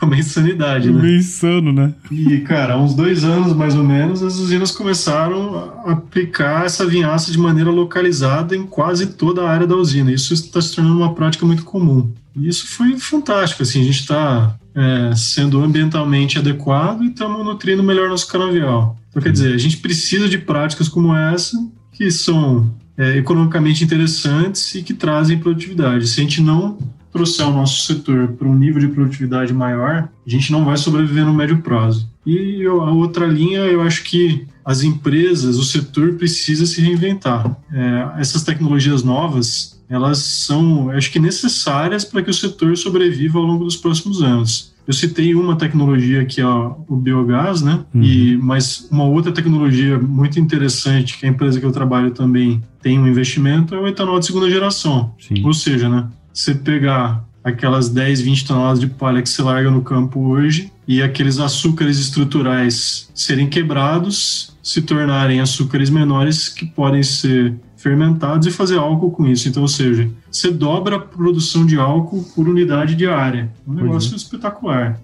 é 0.00 0.04
uma 0.04 0.16
insanidade, 0.16 0.90
né? 0.90 1.02
Meio 1.02 1.18
insano, 1.18 1.72
né? 1.72 1.94
E, 2.10 2.40
cara, 2.40 2.74
há 2.74 2.78
uns 2.78 2.94
dois 2.94 3.22
anos 3.22 3.52
mais 3.52 3.76
ou 3.76 3.84
menos, 3.84 4.24
as 4.24 4.38
usinas 4.38 4.72
começaram 4.72 5.56
a 5.84 5.92
aplicar 5.92 6.66
essa 6.66 6.84
vinhaça 6.84 7.30
de 7.30 7.38
maneira 7.38 7.70
localizada 7.70 8.56
em 8.56 8.66
quase 8.66 9.06
toda 9.06 9.42
a 9.42 9.50
área 9.50 9.66
da 9.66 9.76
usina. 9.76 10.12
Isso 10.12 10.34
está 10.34 10.60
se 10.60 10.74
tornando 10.74 10.96
uma 10.96 11.14
prática 11.14 11.46
muito 11.46 11.64
comum. 11.64 12.10
E 12.34 12.48
isso 12.48 12.66
foi 12.66 12.98
fantástico, 12.98 13.62
assim, 13.62 13.80
a 13.80 13.84
gente 13.84 14.00
está 14.00 14.56
é, 14.74 15.14
sendo 15.14 15.62
ambientalmente 15.62 16.38
adequado 16.38 17.02
e 17.02 17.08
estamos 17.08 17.44
nutrindo 17.44 17.82
melhor 17.82 18.08
nosso 18.08 18.28
canavial. 18.28 18.98
Então, 19.08 19.22
quer 19.22 19.32
dizer, 19.32 19.54
a 19.54 19.58
gente 19.58 19.78
precisa 19.78 20.28
de 20.28 20.36
práticas 20.36 20.88
como 20.88 21.14
essa, 21.16 21.56
que 21.96 22.10
são 22.10 22.70
é, 22.96 23.16
economicamente 23.16 23.82
interessantes 23.82 24.74
e 24.74 24.82
que 24.82 24.92
trazem 24.92 25.38
produtividade. 25.38 26.06
Se 26.06 26.20
a 26.20 26.22
gente 26.22 26.40
não 26.40 26.78
trouxer 27.12 27.46
o 27.46 27.52
nosso 27.52 27.86
setor 27.86 28.28
para 28.28 28.46
um 28.46 28.54
nível 28.54 28.80
de 28.80 28.88
produtividade 28.88 29.52
maior, 29.52 30.08
a 30.26 30.30
gente 30.30 30.52
não 30.52 30.64
vai 30.64 30.76
sobreviver 30.76 31.24
no 31.24 31.32
médio 31.32 31.62
prazo. 31.62 32.08
E 32.26 32.64
a 32.66 32.90
outra 32.90 33.26
linha, 33.26 33.60
eu 33.60 33.80
acho 33.80 34.04
que 34.04 34.46
as 34.64 34.82
empresas, 34.82 35.56
o 35.56 35.64
setor 35.64 36.14
precisa 36.14 36.66
se 36.66 36.80
reinventar. 36.80 37.56
É, 37.72 38.20
essas 38.20 38.42
tecnologias 38.42 39.02
novas, 39.02 39.80
elas 39.88 40.18
são, 40.18 40.90
acho 40.90 41.10
que, 41.10 41.20
necessárias 41.20 42.04
para 42.04 42.22
que 42.22 42.30
o 42.30 42.34
setor 42.34 42.76
sobreviva 42.76 43.38
ao 43.38 43.44
longo 43.44 43.64
dos 43.64 43.76
próximos 43.76 44.22
anos. 44.22 44.74
Eu 44.86 44.94
citei 44.94 45.34
uma 45.34 45.56
tecnologia 45.56 46.24
que 46.24 46.40
é 46.40 46.46
o 46.46 46.96
biogás, 46.96 47.60
né? 47.60 47.84
Uhum. 47.92 48.02
E, 48.02 48.36
mas 48.36 48.88
uma 48.90 49.04
outra 49.04 49.32
tecnologia 49.32 49.98
muito 49.98 50.38
interessante 50.38 51.18
que 51.18 51.26
a 51.26 51.28
empresa 51.28 51.58
que 51.58 51.66
eu 51.66 51.72
trabalho 51.72 52.12
também 52.12 52.62
tem 52.80 52.98
um 52.98 53.06
investimento 53.06 53.74
é 53.74 53.80
o 53.80 53.88
etanol 53.88 54.18
de 54.20 54.26
segunda 54.26 54.48
geração. 54.48 55.12
Sim. 55.18 55.44
Ou 55.44 55.52
seja, 55.52 55.88
né? 55.88 56.06
Você 56.32 56.54
pegar 56.54 57.26
aquelas 57.42 57.88
10, 57.88 58.20
20 58.22 58.44
toneladas 58.44 58.80
de 58.80 58.88
palha 58.88 59.22
que 59.22 59.28
você 59.28 59.40
larga 59.40 59.70
no 59.70 59.80
campo 59.80 60.20
hoje 60.20 60.72
e 60.86 61.00
aqueles 61.00 61.38
açúcares 61.38 61.98
estruturais 61.98 63.08
serem 63.14 63.48
quebrados, 63.48 64.56
se 64.62 64.82
tornarem 64.82 65.40
açúcares 65.40 65.88
menores 65.88 66.48
que 66.48 66.66
podem 66.66 67.02
ser 67.02 67.54
fermentados 67.86 68.48
e 68.48 68.50
fazer 68.50 68.78
álcool 68.78 69.12
com 69.12 69.28
isso. 69.28 69.48
Então, 69.48 69.62
ou 69.62 69.68
seja, 69.68 70.10
você 70.28 70.50
dobra 70.50 70.96
a 70.96 70.98
produção 70.98 71.64
de 71.64 71.78
álcool 71.78 72.24
por 72.34 72.48
unidade 72.48 72.96
diária. 72.96 73.52
Um 73.64 73.74
negócio 73.74 74.12
é. 74.14 74.16
espetacular. 74.16 75.00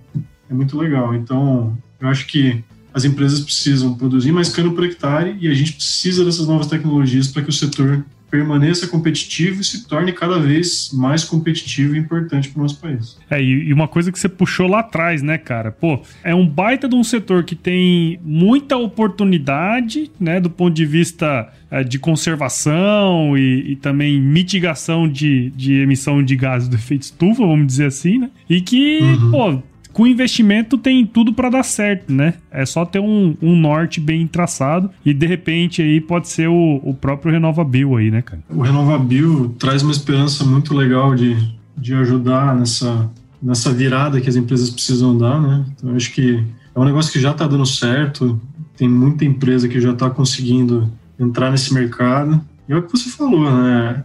É 0.50 0.52
muito 0.52 0.76
legal. 0.76 1.14
Então, 1.14 1.78
eu 2.00 2.08
acho 2.08 2.26
que 2.26 2.64
as 2.92 3.04
empresas 3.04 3.40
precisam 3.40 3.94
produzir 3.94 4.32
mais 4.32 4.48
cano 4.48 4.72
por 4.72 4.84
hectare 4.84 5.36
e 5.40 5.46
a 5.46 5.54
gente 5.54 5.74
precisa 5.74 6.24
dessas 6.24 6.48
novas 6.48 6.66
tecnologias 6.66 7.28
para 7.28 7.42
que 7.42 7.50
o 7.50 7.52
setor 7.52 8.04
permaneça 8.32 8.86
competitivo 8.86 9.60
e 9.60 9.64
se 9.64 9.86
torne 9.86 10.10
cada 10.10 10.38
vez 10.38 10.90
mais 10.90 11.22
competitivo 11.22 11.94
e 11.94 11.98
importante 11.98 12.48
para 12.48 12.60
o 12.60 12.62
nosso 12.62 12.80
país. 12.80 13.18
É, 13.30 13.42
e 13.42 13.70
uma 13.74 13.86
coisa 13.86 14.10
que 14.10 14.18
você 14.18 14.26
puxou 14.26 14.66
lá 14.66 14.80
atrás, 14.80 15.20
né, 15.20 15.36
cara? 15.36 15.70
Pô, 15.70 16.00
é 16.24 16.34
um 16.34 16.48
baita 16.48 16.88
de 16.88 16.94
um 16.94 17.04
setor 17.04 17.44
que 17.44 17.54
tem 17.54 18.18
muita 18.24 18.78
oportunidade, 18.78 20.10
né, 20.18 20.40
do 20.40 20.48
ponto 20.48 20.72
de 20.74 20.86
vista 20.86 21.52
é, 21.70 21.84
de 21.84 21.98
conservação 21.98 23.36
e, 23.36 23.72
e, 23.72 23.76
também 23.76 24.18
mitigação 24.18 25.06
de, 25.06 25.50
de 25.50 25.74
emissão 25.74 26.22
de 26.22 26.34
gases 26.34 26.68
do 26.68 26.76
efeito 26.76 27.02
estufa, 27.02 27.46
vamos 27.46 27.66
dizer 27.66 27.86
assim, 27.86 28.18
né? 28.18 28.30
E 28.48 28.62
que, 28.62 29.00
uhum. 29.00 29.30
pô, 29.30 29.62
com 29.92 30.06
investimento 30.06 30.78
tem 30.78 31.06
tudo 31.06 31.32
para 31.32 31.50
dar 31.50 31.62
certo, 31.62 32.12
né? 32.12 32.34
É 32.50 32.64
só 32.64 32.84
ter 32.84 32.98
um, 32.98 33.36
um, 33.42 33.54
norte 33.56 34.00
bem 34.00 34.26
traçado 34.26 34.90
e 35.04 35.12
de 35.12 35.26
repente 35.26 35.82
aí 35.82 36.00
pode 36.00 36.28
ser 36.28 36.48
o, 36.48 36.80
o 36.82 36.94
próprio 36.94 37.32
RenovaBio 37.32 37.96
aí, 37.96 38.10
né, 38.10 38.22
cara? 38.22 38.42
O 38.50 38.62
RenovaBio 38.62 39.54
traz 39.58 39.82
uma 39.82 39.92
esperança 39.92 40.44
muito 40.44 40.74
legal 40.74 41.14
de, 41.14 41.36
de 41.76 41.94
ajudar 41.94 42.56
nessa, 42.56 43.10
nessa 43.42 43.72
virada 43.72 44.20
que 44.20 44.28
as 44.28 44.36
empresas 44.36 44.70
precisam 44.70 45.16
dar, 45.16 45.40
né? 45.40 45.64
Então 45.74 45.94
acho 45.94 46.12
que 46.12 46.42
é 46.74 46.80
um 46.80 46.84
negócio 46.84 47.12
que 47.12 47.20
já 47.20 47.32
está 47.32 47.46
dando 47.46 47.66
certo, 47.66 48.40
tem 48.76 48.88
muita 48.88 49.24
empresa 49.24 49.68
que 49.68 49.80
já 49.80 49.92
está 49.92 50.08
conseguindo 50.08 50.90
entrar 51.18 51.50
nesse 51.50 51.72
mercado. 51.74 52.40
E 52.68 52.72
é 52.72 52.76
o 52.76 52.82
que 52.82 52.92
você 52.92 53.10
falou, 53.10 53.50
né? 53.50 54.04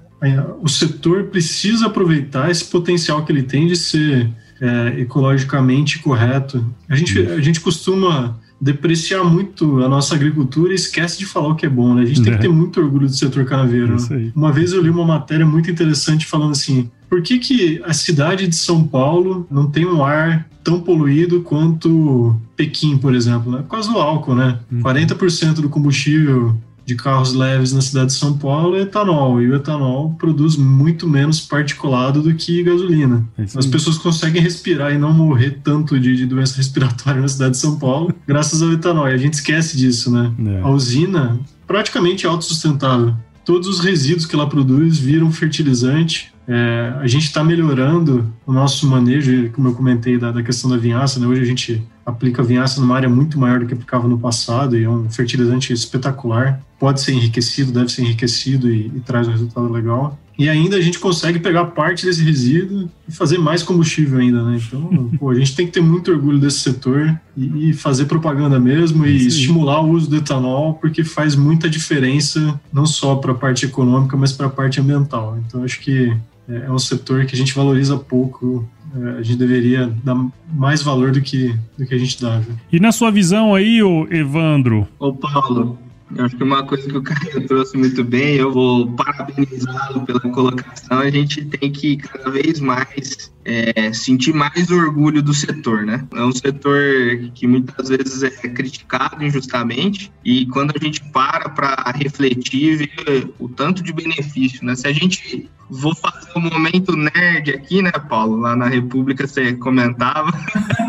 O 0.61 0.67
setor 0.67 1.25
precisa 1.25 1.85
aproveitar 1.87 2.49
esse 2.49 2.65
potencial 2.65 3.23
que 3.23 3.31
ele 3.31 3.43
tem 3.43 3.67
de 3.67 3.75
ser 3.75 4.29
é, 4.61 5.01
ecologicamente 5.01 5.99
correto. 5.99 6.65
A 6.89 6.95
gente, 6.95 7.19
a 7.19 7.39
gente 7.41 7.59
costuma 7.59 8.37
depreciar 8.59 9.23
muito 9.23 9.83
a 9.83 9.87
nossa 9.87 10.15
agricultura 10.15 10.71
e 10.71 10.75
esquece 10.75 11.19
de 11.19 11.25
falar 11.25 11.49
o 11.49 11.55
que 11.55 11.65
é 11.65 11.69
bom, 11.69 11.93
né? 11.93 12.01
A 12.01 12.05
gente 12.05 12.21
é. 12.21 12.23
tem 12.23 12.33
que 12.33 12.39
ter 12.39 12.49
muito 12.49 12.79
orgulho 12.79 13.07
do 13.07 13.13
setor 13.13 13.45
canaveiro. 13.45 13.95
Né? 13.95 14.31
Uma 14.35 14.51
vez 14.51 14.73
eu 14.73 14.81
li 14.81 14.89
uma 14.89 15.05
matéria 15.05 15.45
muito 15.45 15.69
interessante 15.69 16.25
falando 16.25 16.51
assim: 16.51 16.89
por 17.09 17.21
que, 17.21 17.37
que 17.37 17.81
a 17.85 17.93
cidade 17.93 18.47
de 18.47 18.55
São 18.55 18.83
Paulo 18.83 19.47
não 19.49 19.69
tem 19.69 19.85
um 19.85 20.03
ar 20.03 20.47
tão 20.63 20.81
poluído 20.81 21.41
quanto 21.41 22.35
Pequim, 22.55 22.97
por 22.97 23.13
exemplo? 23.13 23.51
Né? 23.51 23.59
Por 23.59 23.69
causa 23.69 23.91
do 23.91 23.99
álcool, 23.99 24.35
né? 24.35 24.59
Uhum. 24.71 24.81
40% 24.81 25.61
do 25.61 25.69
combustível 25.69 26.55
de 26.87 26.95
carros 26.95 27.33
leves 27.33 27.73
na 27.73 27.81
cidade 27.81 28.07
de 28.07 28.13
São 28.13 28.37
Paulo 28.37 28.77
é 28.77 28.83
etanol, 28.83 29.41
e 29.41 29.49
o 29.49 29.55
etanol 29.55 30.15
produz 30.17 30.55
muito 30.55 31.05
menos 31.05 31.41
particulado 31.41 32.21
do 32.21 32.33
que 32.33 32.63
gasolina. 32.63 33.27
É 33.37 33.43
As 33.43 33.65
pessoas 33.65 33.97
conseguem 33.97 34.41
respirar 34.41 34.93
e 34.93 34.97
não 34.97 35.11
morrer 35.11 35.59
tanto 35.61 35.99
de, 35.99 36.15
de, 36.15 36.25
doença 36.25 36.55
respiratória 36.57 37.19
na 37.19 37.27
cidade 37.27 37.51
de 37.51 37.57
São 37.57 37.77
Paulo 37.77 38.15
graças 38.25 38.61
ao 38.61 38.71
etanol, 38.71 39.09
e 39.09 39.13
a 39.13 39.17
gente 39.17 39.33
esquece 39.33 39.75
disso, 39.75 40.09
né? 40.09 40.31
É. 40.45 40.61
A 40.61 40.69
usina 40.69 41.37
praticamente 41.67 42.25
é 42.25 42.29
autossustentável. 42.29 43.13
Todos 43.47 43.65
os 43.69 43.79
resíduos 43.79 44.25
que 44.25 44.35
ela 44.35 44.49
produz 44.49 44.97
viram 44.97 45.31
fertilizante, 45.31 46.33
é, 46.45 46.93
a 46.99 47.07
gente 47.07 47.23
está 47.23 47.41
melhorando 47.41 48.29
o 48.45 48.51
nosso 48.51 48.85
manejo, 48.85 49.49
como 49.51 49.69
eu 49.69 49.73
comentei, 49.73 50.17
da, 50.17 50.33
da 50.33 50.43
questão 50.43 50.69
da 50.69 50.75
vinhaça. 50.75 51.17
Né? 51.17 51.25
Hoje 51.25 51.43
a 51.43 51.45
gente 51.45 51.81
aplica 52.05 52.43
vinhaça 52.43 52.81
numa 52.81 52.93
área 52.93 53.07
muito 53.07 53.39
maior 53.39 53.61
do 53.61 53.65
que 53.65 53.73
aplicava 53.73 54.05
no 54.05 54.19
passado 54.19 54.77
e 54.77 54.83
é 54.83 54.89
um 54.89 55.09
fertilizante 55.09 55.71
espetacular. 55.71 56.61
Pode 56.77 56.99
ser 56.99 57.13
enriquecido, 57.13 57.71
deve 57.71 57.89
ser 57.89 58.01
enriquecido 58.01 58.69
e, 58.69 58.87
e 58.87 58.99
traz 58.99 59.29
um 59.29 59.31
resultado 59.31 59.71
legal. 59.71 60.19
E 60.37 60.47
ainda 60.47 60.77
a 60.77 60.81
gente 60.81 60.99
consegue 60.99 61.39
pegar 61.39 61.65
parte 61.65 62.05
desse 62.05 62.23
resíduo 62.23 62.89
e 63.07 63.11
fazer 63.11 63.39
mais 63.39 63.63
combustível 63.63 64.19
ainda, 64.19 64.43
né? 64.43 64.59
Então, 64.65 65.09
pô, 65.17 65.31
a 65.31 65.35
gente 65.35 65.55
tem 65.55 65.65
que 65.65 65.71
ter 65.71 65.81
muito 65.81 66.11
orgulho 66.11 66.37
desse 66.37 66.59
setor 66.59 67.19
e, 67.35 67.69
e 67.69 67.73
fazer 67.73 68.05
propaganda 68.05 68.59
mesmo 68.59 69.05
e 69.05 69.19
Sim. 69.19 69.27
estimular 69.27 69.81
o 69.81 69.89
uso 69.89 70.09
do 70.09 70.17
etanol, 70.17 70.75
porque 70.75 71.03
faz 71.03 71.35
muita 71.35 71.67
diferença 71.67 72.59
não 72.71 72.85
só 72.85 73.15
para 73.15 73.31
a 73.31 73.35
parte 73.35 73.65
econômica, 73.65 74.15
mas 74.15 74.31
para 74.31 74.45
a 74.45 74.49
parte 74.49 74.79
ambiental. 74.79 75.39
Então, 75.45 75.63
acho 75.63 75.79
que 75.79 76.15
é, 76.47 76.65
é 76.67 76.71
um 76.71 76.79
setor 76.79 77.25
que 77.25 77.33
a 77.33 77.37
gente 77.37 77.53
valoriza 77.55 77.97
pouco. 77.97 78.67
É, 78.95 79.19
a 79.19 79.21
gente 79.21 79.37
deveria 79.37 79.91
dar 80.03 80.15
mais 80.53 80.81
valor 80.81 81.11
do 81.11 81.21
que, 81.21 81.53
do 81.77 81.85
que 81.85 81.93
a 81.93 81.97
gente 81.97 82.21
dá. 82.21 82.39
Viu? 82.39 82.55
E 82.71 82.79
na 82.79 82.91
sua 82.91 83.11
visão 83.11 83.53
aí, 83.55 83.79
Evandro? 84.11 84.87
Ô 84.99 85.13
Paulo, 85.13 85.77
eu 86.15 86.25
acho 86.25 86.37
que 86.37 86.43
uma 86.43 86.63
coisa 86.63 86.87
que 86.87 86.97
o 86.97 87.03
Caio 87.03 87.47
trouxe 87.47 87.77
muito 87.77 88.03
bem, 88.03 88.35
eu 88.35 88.51
vou 88.51 88.89
parabenizá-lo 88.93 90.05
pela 90.05 90.19
colocação. 90.19 90.99
A 90.99 91.09
gente 91.09 91.43
tem 91.45 91.71
que 91.71 91.97
cada 91.97 92.29
vez 92.29 92.59
mais 92.59 93.31
é, 93.43 93.91
sentir 93.91 94.33
mais 94.33 94.71
orgulho 94.71 95.21
do 95.21 95.33
setor, 95.33 95.85
né? 95.85 96.05
É 96.13 96.23
um 96.23 96.31
setor 96.31 96.79
que 97.33 97.45
muitas 97.45 97.89
vezes 97.89 98.23
é 98.23 98.29
criticado 98.29 99.23
injustamente 99.23 100.11
e 100.23 100.45
quando 100.47 100.73
a 100.75 100.83
gente 100.83 101.03
para 101.11 101.49
para 101.49 101.91
refletir, 101.91 102.77
vê 102.77 103.27
o 103.37 103.49
tanto 103.49 103.83
de 103.83 103.91
benefício, 103.91 104.65
né? 104.65 104.75
Se 104.75 104.87
a 104.87 104.93
gente 104.93 105.49
vou 105.69 105.93
fazer 105.93 106.29
um 106.35 106.41
momento 106.41 106.95
nerd 106.95 107.51
aqui, 107.51 107.81
né, 107.81 107.91
Paulo? 107.91 108.37
Lá 108.37 108.55
na 108.55 108.67
República 108.67 109.27
você 109.27 109.53
comentava. 109.53 110.31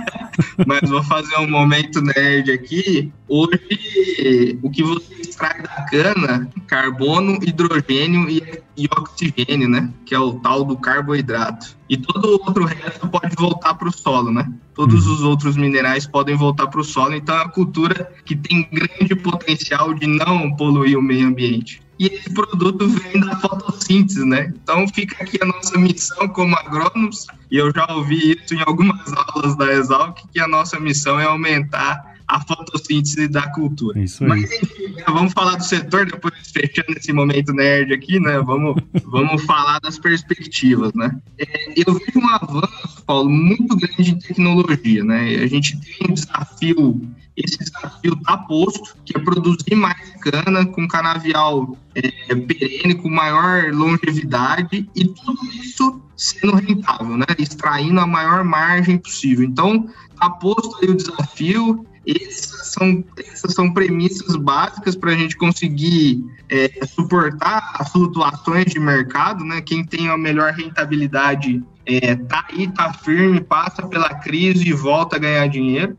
mas 0.67 0.89
vou 0.89 1.03
fazer 1.03 1.37
um 1.37 1.49
momento 1.49 2.01
nerd 2.01 2.51
aqui. 2.51 3.13
Hoje, 3.29 4.59
o 4.63 4.71
que 4.71 4.83
você 4.83 5.15
extrai 5.15 5.63
da 5.63 5.87
cana, 5.87 6.51
carbono, 6.67 7.39
hidrogênio 7.43 8.29
e, 8.29 8.43
e 8.77 8.87
oxigênio, 8.87 9.69
né? 9.69 9.93
Que 10.05 10.15
é 10.15 10.19
o 10.19 10.35
tal 10.35 10.65
do 10.65 10.77
carboidrato. 10.77 11.77
E 11.89 11.97
todo 11.97 12.27
o 12.27 12.33
outro 12.33 12.65
resto 12.65 13.09
pode 13.09 13.35
voltar 13.37 13.75
para 13.75 13.89
o 13.89 13.93
solo, 13.93 14.33
né? 14.33 14.51
Todos 14.75 15.07
hum. 15.07 15.13
os 15.13 15.23
outros 15.23 15.57
minerais 15.57 16.07
podem 16.07 16.37
voltar 16.37 16.67
para 16.67 16.81
o 16.81 16.85
solo. 16.85 17.15
Então, 17.15 17.37
é 17.37 17.43
uma 17.43 17.51
cultura 17.51 18.13
que 18.25 18.35
tem 18.35 18.69
grande 18.73 19.15
potencial 19.15 19.95
de 19.95 20.07
não 20.07 20.55
poluir 20.57 20.99
o 20.99 21.03
meio 21.03 21.29
ambiente 21.29 21.81
e 21.99 22.07
esse 22.07 22.32
produto 22.32 22.88
vem 22.88 23.20
da 23.20 23.36
fotossíntese, 23.36 24.24
né? 24.24 24.53
Então 24.62 24.86
fica 24.88 25.22
aqui 25.22 25.38
a 25.42 25.46
nossa 25.46 25.76
missão 25.78 26.28
como 26.28 26.57
agrônomos, 26.57 27.26
e 27.51 27.57
eu 27.57 27.72
já 27.74 27.86
ouvi 27.92 28.38
isso 28.40 28.55
em 28.55 28.62
algumas 28.66 29.12
aulas 29.12 29.57
da 29.57 29.72
Exalc, 29.72 30.18
que 30.32 30.40
a 30.40 30.46
nossa 30.46 30.78
missão 30.78 31.18
é 31.18 31.24
aumentar 31.24 32.08
a 32.29 32.41
fotossíntese 32.41 33.26
da 33.26 33.51
cultura. 33.53 33.99
Isso 33.99 34.22
aí. 34.24 34.29
Mas 34.29 34.53
enfim, 34.53 34.95
vamos 35.07 35.33
falar 35.33 35.57
do 35.57 35.64
setor, 35.64 36.07
depois 36.07 36.35
fechando 36.53 36.99
esse 36.99 37.12
momento 37.12 37.53
nerd 37.53 37.93
aqui, 37.93 38.20
né? 38.20 38.39
Vamos, 38.41 38.81
vamos 39.05 39.43
falar 39.45 39.81
das 39.81 39.99
perspectivas, 39.99 40.93
né? 40.95 41.18
É, 41.39 41.72
eu 41.76 41.95
vejo 41.95 42.18
um 42.18 42.29
avanço, 42.29 43.03
Paulo, 43.07 43.31
muito 43.31 43.76
grande 43.76 44.11
em 44.11 44.18
tecnologia, 44.18 45.03
né? 45.03 45.37
A 45.37 45.47
gente 45.47 45.81
tem 45.81 46.11
um 46.11 46.14
desafio 46.14 47.01
esse 47.39 47.57
desafio 47.57 48.14
está 48.14 48.37
posto, 48.37 48.97
que 49.05 49.16
é 49.16 49.20
produzir 49.20 49.76
mais 49.76 49.97
cana 50.20 50.66
com 50.66 50.89
canavial 50.89 51.76
é, 51.95 52.35
perene, 52.35 52.97
com 52.97 53.09
maior 53.09 53.72
longevidade, 53.72 54.91
e 54.95 55.05
tudo 55.05 55.39
isso 55.53 56.03
sendo 56.16 56.57
rentável, 56.57 57.16
né? 57.16 57.26
Extraindo 57.39 58.01
a 58.01 58.07
maior 58.07 58.43
margem 58.43 58.99
possível. 58.99 59.45
Então, 59.45 59.89
está 60.11 60.29
posto 60.31 60.79
aí 60.83 60.91
o 60.91 60.97
desafio, 60.97 61.87
essas 62.09 62.69
são, 62.69 63.05
essas 63.19 63.53
são 63.53 63.73
premissas 63.73 64.35
básicas 64.37 64.97
para 64.97 65.13
a 65.13 65.15
gente 65.15 65.37
conseguir 65.37 66.25
é, 66.49 66.87
suportar 66.87 67.75
as 67.75 67.93
flutuações 67.93 68.67
de 68.67 68.81
mercado, 68.81 69.45
né? 69.45 69.61
Quem 69.61 69.85
tem 69.85 70.09
a 70.09 70.17
melhor 70.17 70.53
rentabilidade 70.53 71.63
é, 71.85 72.17
tá 72.17 72.47
aí, 72.51 72.67
tá 72.69 72.93
firme, 72.93 73.41
passa 73.41 73.87
pela 73.87 74.15
crise 74.15 74.69
e 74.69 74.73
volta 74.73 75.17
a 75.17 75.19
ganhar 75.19 75.47
dinheiro. 75.49 75.97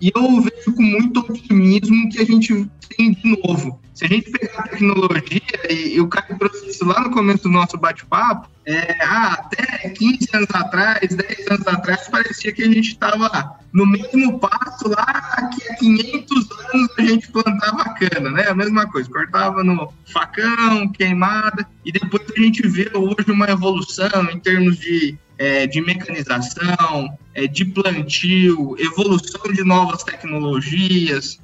E 0.00 0.12
eu 0.14 0.40
vejo 0.40 0.74
com 0.74 0.82
muito 0.82 1.20
otimismo 1.20 2.08
que 2.08 2.20
a 2.20 2.24
gente 2.24 2.68
tem 2.96 3.12
de 3.12 3.42
novo. 3.42 3.80
Se 3.98 4.04
a 4.04 4.08
gente 4.08 4.30
pegar 4.30 4.60
a 4.60 4.68
tecnologia, 4.68 5.42
e, 5.68 5.96
e 5.96 6.00
o 6.00 6.06
Caio 6.06 6.38
trouxe 6.38 6.68
isso 6.68 6.84
lá 6.84 7.00
no 7.00 7.10
começo 7.10 7.42
do 7.42 7.48
nosso 7.48 7.76
bate-papo, 7.76 8.48
é, 8.64 8.96
ah, 9.02 9.32
até 9.32 9.88
15 9.88 10.28
anos 10.34 10.48
atrás, 10.54 11.16
10 11.16 11.48
anos 11.50 11.66
atrás, 11.66 12.08
parecia 12.08 12.52
que 12.52 12.62
a 12.62 12.66
gente 12.66 12.90
estava 12.92 13.58
no 13.72 13.84
mesmo 13.84 14.38
passo 14.38 14.88
lá 14.88 15.50
que 15.52 15.68
há 15.68 15.74
500 15.74 16.48
anos 16.72 16.88
a 16.96 17.02
gente 17.02 17.32
plantava 17.32 17.94
cana, 17.94 18.30
né? 18.30 18.46
A 18.46 18.54
mesma 18.54 18.86
coisa, 18.86 19.10
cortava 19.10 19.64
no 19.64 19.92
facão, 20.12 20.88
queimada, 20.92 21.66
e 21.84 21.90
depois 21.90 22.22
a 22.30 22.40
gente 22.40 22.68
vê 22.68 22.88
hoje 22.94 23.28
uma 23.32 23.50
evolução 23.50 24.30
em 24.30 24.38
termos 24.38 24.78
de 24.78 25.18
é, 25.38 25.66
de 25.66 25.80
mecanização, 25.80 27.16
é, 27.32 27.46
de 27.46 27.64
plantio, 27.64 28.74
evolução 28.78 29.52
de 29.52 29.62
novas 29.64 30.02
tecnologias, 30.02 31.38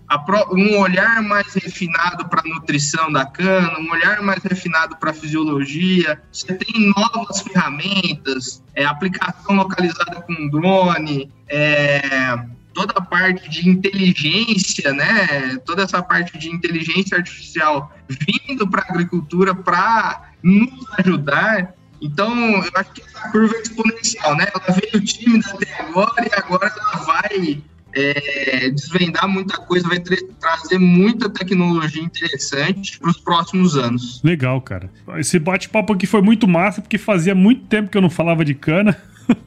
um 0.52 0.78
olhar 0.78 1.22
mais 1.22 1.54
refinado 1.54 2.28
para 2.28 2.40
a 2.40 2.48
nutrição 2.48 3.10
da 3.12 3.24
cana, 3.24 3.78
um 3.78 3.90
olhar 3.90 4.22
mais 4.22 4.42
refinado 4.42 4.96
para 4.96 5.10
a 5.10 5.14
fisiologia. 5.14 6.20
Você 6.32 6.52
tem 6.54 6.92
novas 6.96 7.40
ferramentas, 7.40 8.62
é, 8.74 8.84
aplicação 8.84 9.56
localizada 9.56 10.20
com 10.22 10.48
drone, 10.48 11.30
é, 11.48 12.38
toda 12.74 12.92
a 12.96 13.00
parte 13.00 13.48
de 13.48 13.68
inteligência, 13.68 14.92
né? 14.92 15.56
Toda 15.64 15.82
essa 15.82 16.02
parte 16.02 16.36
de 16.36 16.50
inteligência 16.50 17.16
artificial 17.16 17.92
vindo 18.08 18.68
para 18.68 18.82
a 18.82 18.90
agricultura 18.90 19.54
para 19.54 20.30
nos 20.42 20.84
ajudar. 20.98 21.74
Então, 22.02 22.34
eu 22.36 22.70
acho 22.74 22.92
que 22.92 23.02
essa 23.02 23.30
curva 23.30 23.54
é 23.56 23.60
exponencial, 23.62 24.36
né? 24.36 24.48
Ela 24.52 24.76
veio 24.78 25.04
tímida 25.04 25.48
até 25.48 25.82
agora 25.82 26.26
e 26.26 26.34
agora 26.34 26.66
ela 26.76 27.04
vai 27.04 27.62
é, 27.94 28.70
desvendar 28.70 29.28
muita 29.28 29.56
coisa, 29.56 29.88
vai 29.88 30.00
tra 30.00 30.16
trazer 30.40 30.78
muita 30.78 31.28
tecnologia 31.30 32.02
interessante 32.02 32.98
para 32.98 33.10
os 33.10 33.18
próximos 33.18 33.76
anos. 33.76 34.20
Legal, 34.22 34.60
cara. 34.60 34.90
Esse 35.16 35.38
bate-papo 35.38 35.92
aqui 35.92 36.06
foi 36.06 36.20
muito 36.20 36.46
massa, 36.48 36.80
porque 36.80 36.98
fazia 36.98 37.34
muito 37.34 37.64
tempo 37.66 37.90
que 37.90 37.96
eu 37.96 38.02
não 38.02 38.10
falava 38.10 38.44
de 38.44 38.54
cana, 38.54 38.96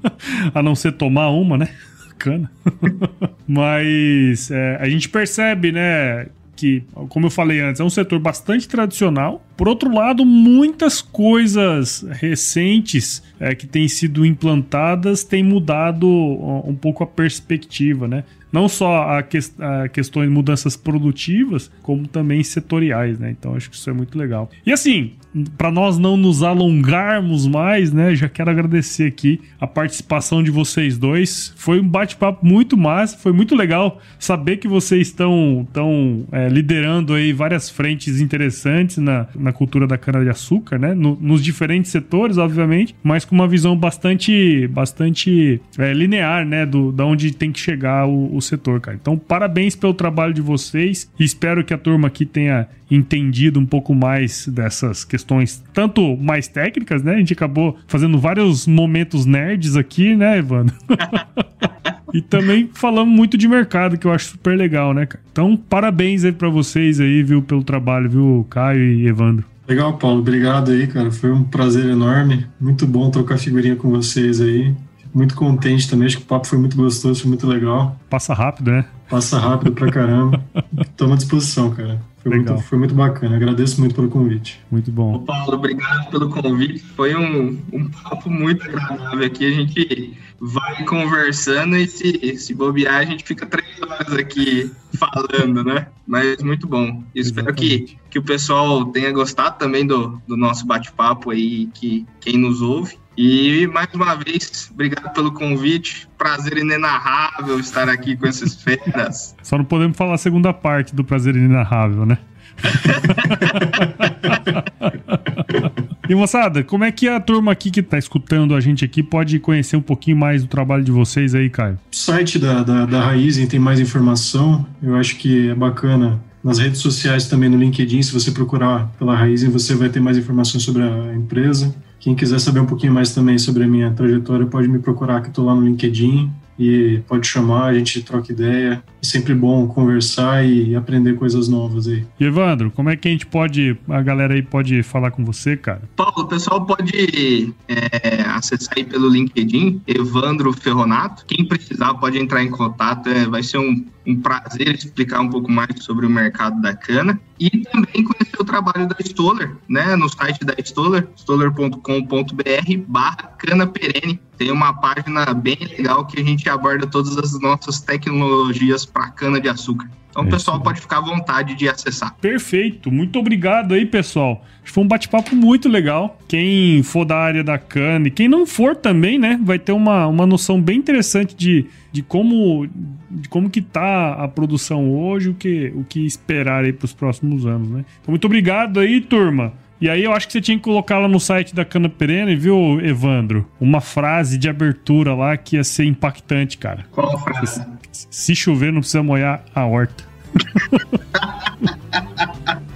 a 0.53 0.63
não 0.63 0.75
ser 0.75 0.93
tomar 0.93 1.29
uma, 1.29 1.57
né? 1.57 1.69
Cana. 2.17 2.51
Mas 3.47 4.49
é, 4.49 4.77
a 4.81 4.89
gente 4.89 5.07
percebe, 5.07 5.71
né, 5.71 6.25
que, 6.57 6.83
como 7.09 7.27
eu 7.27 7.29
falei 7.29 7.61
antes, 7.61 7.79
é 7.79 7.83
um 7.83 7.89
setor 7.89 8.17
bastante 8.17 8.67
tradicional. 8.67 9.45
Por 9.55 9.69
outro 9.69 9.93
lado, 9.93 10.25
muitas 10.25 10.99
coisas 10.99 12.03
recentes 12.09 13.21
é, 13.39 13.53
que 13.53 13.67
têm 13.67 13.87
sido 13.87 14.25
implantadas 14.25 15.23
têm 15.23 15.43
mudado 15.43 16.07
um 16.09 16.75
pouco 16.75 17.03
a 17.03 17.07
perspectiva, 17.07 18.07
né? 18.07 18.23
Não 18.51 18.67
só 18.69 19.17
a, 19.17 19.23
que, 19.23 19.37
a 19.59 19.87
questões 19.89 20.29
mudanças 20.29 20.75
produtivas, 20.75 21.69
como 21.81 22.07
também 22.07 22.43
setoriais, 22.43 23.19
né? 23.19 23.31
Então 23.31 23.55
acho 23.55 23.69
que 23.69 23.75
isso 23.75 23.89
é 23.89 23.93
muito 23.93 24.17
legal. 24.17 24.49
E 24.65 24.71
assim, 24.71 25.13
para 25.57 25.71
nós 25.71 25.97
não 25.97 26.17
nos 26.17 26.43
alongarmos 26.43 27.47
mais, 27.47 27.91
né? 27.91 28.15
Já 28.15 28.29
quero 28.29 28.49
agradecer 28.49 29.07
aqui 29.07 29.41
a 29.59 29.67
participação 29.67 30.41
de 30.41 30.51
vocês 30.51 30.97
dois. 30.97 31.53
Foi 31.57 31.79
um 31.79 31.88
bate-papo 31.88 32.45
muito 32.45 32.77
massa, 32.77 33.17
foi 33.17 33.31
muito 33.31 33.55
legal 33.55 34.01
saber 34.19 34.57
que 34.57 34.67
vocês 34.67 35.07
estão, 35.07 35.65
estão 35.67 36.25
é, 36.31 36.47
liderando 36.47 37.13
aí 37.13 37.33
várias 37.33 37.69
frentes 37.69 38.21
interessantes 38.21 38.97
na, 38.97 39.27
na 39.35 39.51
cultura 39.51 39.88
da 39.88 39.97
cana-de-açúcar, 39.97 40.77
né? 40.77 40.93
No, 40.93 41.17
nos 41.19 41.43
diferentes 41.43 41.91
setores, 41.91 42.38
obviamente, 42.38 42.95
mas 43.03 43.25
com 43.25 43.35
uma 43.35 43.47
visão 43.47 43.75
bastante, 43.75 44.67
bastante 44.67 45.61
é, 45.77 45.93
linear, 45.93 46.45
né? 46.45 46.65
Do, 46.65 46.91
da 46.91 47.05
onde 47.05 47.31
tem 47.33 47.51
que 47.51 47.59
chegar 47.59 48.07
o, 48.07 48.35
o 48.35 48.41
setor, 48.41 48.79
cara. 48.79 48.97
Então, 48.99 49.17
parabéns 49.17 49.75
pelo 49.75 49.93
trabalho 49.93 50.33
de 50.33 50.41
vocês 50.41 51.09
e 51.19 51.23
espero 51.23 51.63
que 51.63 51.73
a 51.73 51.77
turma 51.77 52.07
aqui 52.07 52.25
tenha 52.25 52.67
entendido 52.89 53.59
um 53.59 53.65
pouco 53.65 53.93
mais 53.93 54.47
dessas 54.47 55.03
questões, 55.03 55.26
tanto 55.73 56.15
mais 56.17 56.47
técnicas, 56.47 57.03
né? 57.03 57.15
A 57.15 57.17
gente 57.17 57.34
acabou 57.34 57.78
fazendo 57.88 58.17
vários 58.17 58.65
momentos 58.67 59.25
nerds 59.25 59.75
aqui, 59.75 60.15
né, 60.15 60.38
Evandro? 60.38 60.75
e 62.13 62.21
também 62.21 62.69
falamos 62.73 63.13
muito 63.13 63.38
de 63.38 63.47
mercado, 63.47 63.97
que 63.97 64.07
eu 64.07 64.11
acho 64.11 64.32
super 64.32 64.57
legal, 64.57 64.93
né, 64.93 65.05
cara? 65.05 65.23
Então, 65.32 65.57
parabéns 65.57 66.23
aí 66.23 66.32
para 66.32 66.49
vocês 66.49 66.99
aí, 66.99 67.23
viu, 67.23 67.41
pelo 67.41 67.63
trabalho, 67.63 68.09
viu, 68.09 68.47
Caio 68.49 68.84
e 68.84 69.07
Evandro. 69.07 69.45
Legal, 69.67 69.97
Paulo. 69.97 70.19
Obrigado 70.19 70.71
aí, 70.71 70.88
cara. 70.88 71.11
Foi 71.11 71.32
um 71.32 71.43
prazer 71.43 71.86
enorme. 71.86 72.47
Muito 72.59 72.88
bom 72.88 73.11
trocar 73.11 73.38
figurinha 73.38 73.75
com 73.75 73.89
vocês 73.89 74.39
aí 74.39 74.73
muito 75.13 75.35
contente 75.35 75.89
também. 75.89 76.07
Acho 76.07 76.17
que 76.17 76.23
o 76.23 76.27
papo 76.27 76.47
foi 76.47 76.57
muito 76.57 76.75
gostoso, 76.77 77.21
foi 77.21 77.29
muito 77.29 77.47
legal. 77.47 77.97
Passa 78.09 78.33
rápido, 78.33 78.71
né? 78.71 78.85
Passa 79.09 79.39
rápido 79.39 79.71
pra 79.71 79.91
caramba. 79.91 80.43
Estou 80.81 81.11
à 81.11 81.15
disposição, 81.15 81.71
cara. 81.71 82.01
Foi 82.21 82.35
muito, 82.35 82.57
foi 82.63 82.77
muito, 82.77 82.93
bacana. 82.93 83.35
Agradeço 83.37 83.79
muito 83.79 83.95
pelo 83.95 84.09
convite. 84.09 84.59
Muito 84.69 84.91
bom. 84.91 85.15
Ô 85.15 85.19
Paulo, 85.19 85.53
obrigado 85.53 86.09
pelo 86.09 86.29
convite. 86.29 86.79
Foi 86.79 87.15
um, 87.15 87.57
um 87.71 87.89
papo 87.89 88.29
muito 88.29 88.65
agradável 88.65 89.25
aqui. 89.25 89.45
A 89.45 89.51
gente 89.51 90.17
vai 90.39 90.83
conversando 90.83 91.77
e 91.77 91.87
se, 91.87 92.37
se 92.37 92.53
bobear, 92.53 92.97
a 92.97 93.05
gente 93.05 93.23
fica 93.23 93.45
três 93.45 93.81
horas 93.81 94.13
aqui 94.13 94.71
falando, 94.97 95.63
né? 95.63 95.87
Mas 96.05 96.41
muito 96.43 96.67
bom. 96.67 97.03
Espero 97.15 97.53
que, 97.53 97.97
que 98.09 98.19
o 98.19 98.23
pessoal 98.23 98.85
tenha 98.85 99.11
gostado 99.11 99.57
também 99.57 99.85
do, 99.85 100.21
do 100.27 100.35
nosso 100.35 100.65
bate-papo 100.65 101.31
aí, 101.31 101.67
que 101.67 102.05
quem 102.19 102.37
nos 102.37 102.61
ouve. 102.61 102.97
E 103.18 103.68
mais 103.68 103.88
uma 103.95 104.15
vez, 104.15 104.70
obrigado 104.72 105.11
pelo 105.11 105.32
convite. 105.32 106.07
Prazer 106.18 106.57
inenarrável 106.57 107.59
estar 107.59 107.89
aqui 107.89 108.15
com 108.15 108.28
esses 108.28 108.53
feras. 108.61 109.36
Só 109.41 109.57
não 109.57 109.65
podemos 109.65 109.97
falar 109.97 110.13
a 110.13 110.20
segunda 110.20 110.53
parte 110.53 110.95
do 110.95 111.03
prazer 111.03 111.36
inenarrável, 111.36 112.05
né? 112.05 112.20
e 116.07 116.15
moçada, 116.15 116.63
como 116.63 116.84
é 116.84 116.91
que 116.91 117.07
a 117.07 117.20
turma 117.20 117.51
aqui 117.51 117.72
que 117.72 117.82
tá 117.82 117.97
escutando 117.97 118.53
a 118.55 118.59
gente 118.59 118.86
aqui 118.86 119.01
pode 119.01 119.39
conhecer 119.39 119.78
um 119.78 119.82
pouquinho 119.82 120.18
mais 120.18 120.43
do 120.43 120.47
trabalho 120.47 120.84
de 120.84 120.91
vocês 120.91 121.34
aí, 121.34 121.49
Caio? 121.49 121.80
O 121.91 121.95
site 121.95 122.38
da, 122.38 122.61
da, 122.61 122.86
da 122.86 123.01
Raizen 123.01 123.47
tem 123.47 123.59
mais 123.59 123.80
informação. 123.80 124.63
Eu 124.82 124.95
acho 124.95 125.18
que 125.18 125.49
é 125.49 125.55
bacana 125.55 126.22
nas 126.43 126.59
redes 126.59 126.82
sociais 126.82 127.28
também 127.28 127.49
no 127.49 127.57
LinkedIn, 127.57 128.03
se 128.03 128.13
você 128.13 128.30
procurar 128.32 128.88
pela 128.97 129.13
Raizen, 129.15 129.49
você 129.49 129.76
vai 129.76 129.89
ter 129.89 129.99
mais 129.99 130.18
informações 130.18 130.63
sobre 130.63 130.84
a 130.84 131.13
empresa. 131.13 131.76
Quem 131.99 132.15
quiser 132.15 132.39
saber 132.39 132.59
um 132.59 132.65
pouquinho 132.65 132.93
mais 132.93 133.13
também 133.13 133.37
sobre 133.37 133.63
a 133.63 133.67
minha 133.67 133.91
trajetória, 133.91 134.45
pode 134.45 134.67
me 134.67 134.79
procurar, 134.79 135.21
que 135.21 135.29
estou 135.29 135.45
lá 135.45 135.55
no 135.55 135.65
LinkedIn 135.65 136.31
e 136.57 137.01
pode 137.07 137.27
chamar, 137.27 137.65
a 137.65 137.73
gente 137.73 138.01
troca 138.01 138.31
ideia. 138.31 138.83
Sempre 139.07 139.33
bom 139.33 139.67
conversar 139.69 140.45
e 140.45 140.75
aprender 140.75 141.13
coisas 141.13 141.47
novas 141.47 141.87
aí. 141.87 142.05
E 142.19 142.25
Evandro, 142.25 142.69
como 142.71 142.89
é 142.89 142.97
que 142.97 143.07
a 143.07 143.11
gente 143.11 143.25
pode, 143.25 143.77
a 143.87 144.01
galera 144.01 144.33
aí 144.33 144.41
pode 144.41 144.83
falar 144.83 145.11
com 145.11 145.23
você, 145.23 145.55
cara? 145.55 145.83
Paulo, 145.95 146.23
o 146.23 146.27
pessoal 146.27 146.65
pode 146.65 147.53
é, 147.69 148.21
acessar 148.35 148.73
aí 148.75 148.83
pelo 148.83 149.07
LinkedIn, 149.07 149.81
Evandro 149.87 150.51
Ferronato. 150.51 151.25
Quem 151.25 151.45
precisar 151.45 151.93
pode 151.93 152.17
entrar 152.17 152.43
em 152.43 152.49
contato, 152.49 153.07
é, 153.07 153.25
vai 153.25 153.43
ser 153.43 153.59
um, 153.59 153.85
um 154.05 154.19
prazer 154.19 154.75
explicar 154.75 155.21
um 155.21 155.29
pouco 155.29 155.49
mais 155.49 155.69
sobre 155.83 156.05
o 156.05 156.09
mercado 156.09 156.61
da 156.61 156.75
cana 156.75 157.17
e 157.39 157.49
também 157.49 158.03
conhecer 158.03 158.39
o 158.39 158.43
trabalho 158.45 158.87
da 158.87 158.95
Stoller, 158.99 159.55
né, 159.69 159.95
no 159.95 160.09
site 160.09 160.43
da 160.43 160.53
Stoller, 160.59 161.07
stoller.com.br 161.15 162.83
barra 162.87 163.33
cana 163.37 163.67
perene. 163.67 164.19
Tem 164.37 164.51
uma 164.51 164.73
página 164.73 165.33
bem 165.33 165.57
legal 165.59 166.05
que 166.05 166.19
a 166.21 166.23
gente 166.23 166.47
aborda 166.47 166.87
todas 166.87 167.17
as 167.17 167.39
nossas 167.39 167.81
tecnologias 167.81 168.85
para 168.97 169.09
cana-de-açúcar. 169.11 169.89
Então 170.09 170.23
o 170.23 170.27
É 170.27 170.31
pessoal 170.31 170.57
isso 170.57 170.61
aí. 170.61 170.63
pode 170.63 170.81
ficar 170.81 170.97
à 170.97 171.01
vontade 171.01 171.53
de 171.53 171.69
acessar. 171.69 172.15
Perfeito, 172.19 172.91
muito 172.91 173.19
obrigado 173.19 173.75
aí, 173.75 173.85
pessoal. 173.85 174.43
Acho 174.55 174.63
que 174.63 174.71
foi 174.71 174.83
um 174.83 174.87
bate-papo 174.87 175.35
muito 175.35 175.69
legal. 175.69 176.17
Quem 176.27 176.81
for 176.81 177.05
da 177.05 177.15
área 177.17 177.43
da 177.43 177.59
cana 177.59 178.07
e 178.07 178.11
quem 178.11 178.27
não 178.27 178.47
for 178.47 178.75
também, 178.75 179.19
né, 179.19 179.39
vai 179.43 179.59
ter 179.59 179.71
uma, 179.73 180.07
uma 180.07 180.25
noção 180.25 180.59
bem 180.59 180.77
interessante 180.79 181.35
de, 181.35 181.67
de 181.91 182.01
como 182.01 182.67
de 183.09 183.29
como 183.29 183.49
que 183.49 183.61
tá 183.61 184.13
a 184.15 184.27
produção 184.27 184.91
hoje, 184.91 185.29
o 185.29 185.33
que, 185.33 185.71
o 185.75 185.83
que 185.83 186.05
esperar 186.05 186.63
aí 186.65 186.73
pros 186.73 186.93
próximos 186.93 187.45
anos, 187.45 187.69
né? 187.69 187.85
Então, 188.01 188.11
muito 188.11 188.25
obrigado 188.25 188.79
aí, 188.79 188.99
turma. 188.99 189.53
E 189.79 189.87
aí 189.89 190.03
eu 190.03 190.11
acho 190.11 190.25
que 190.27 190.33
você 190.33 190.41
tinha 190.41 190.57
que 190.57 190.63
colocar 190.63 190.97
lá 190.97 191.07
no 191.07 191.19
site 191.19 191.53
da 191.55 191.63
Cana 191.63 191.87
Perene, 191.87 192.35
viu, 192.35 192.79
Evandro? 192.81 193.47
Uma 193.61 193.79
frase 193.79 194.37
de 194.37 194.49
abertura 194.49 195.13
lá 195.13 195.37
que 195.37 195.55
ia 195.55 195.63
ser 195.63 195.85
impactante, 195.85 196.57
cara. 196.57 196.85
Qual 196.91 197.15
a 197.15 197.19
frase? 197.19 197.63
Se 198.09 198.35
chover, 198.35 198.71
não 198.71 198.81
precisa 198.81 199.01
molhar 199.01 199.43
a 199.55 199.65
horta. 199.65 200.03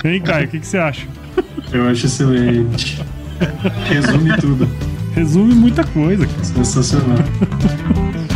Hein, 0.04 0.20
Caio, 0.22 0.48
o 0.48 0.50
que, 0.50 0.60
que 0.60 0.66
você 0.66 0.80
acha? 0.80 1.08
Eu 1.72 1.88
acho 1.88 2.08
excelente. 2.08 3.00
Resume 3.88 4.36
tudo. 4.38 4.68
Resume 5.14 5.54
muita 5.54 5.84
coisa. 5.84 6.28
Sensacional. 6.44 7.18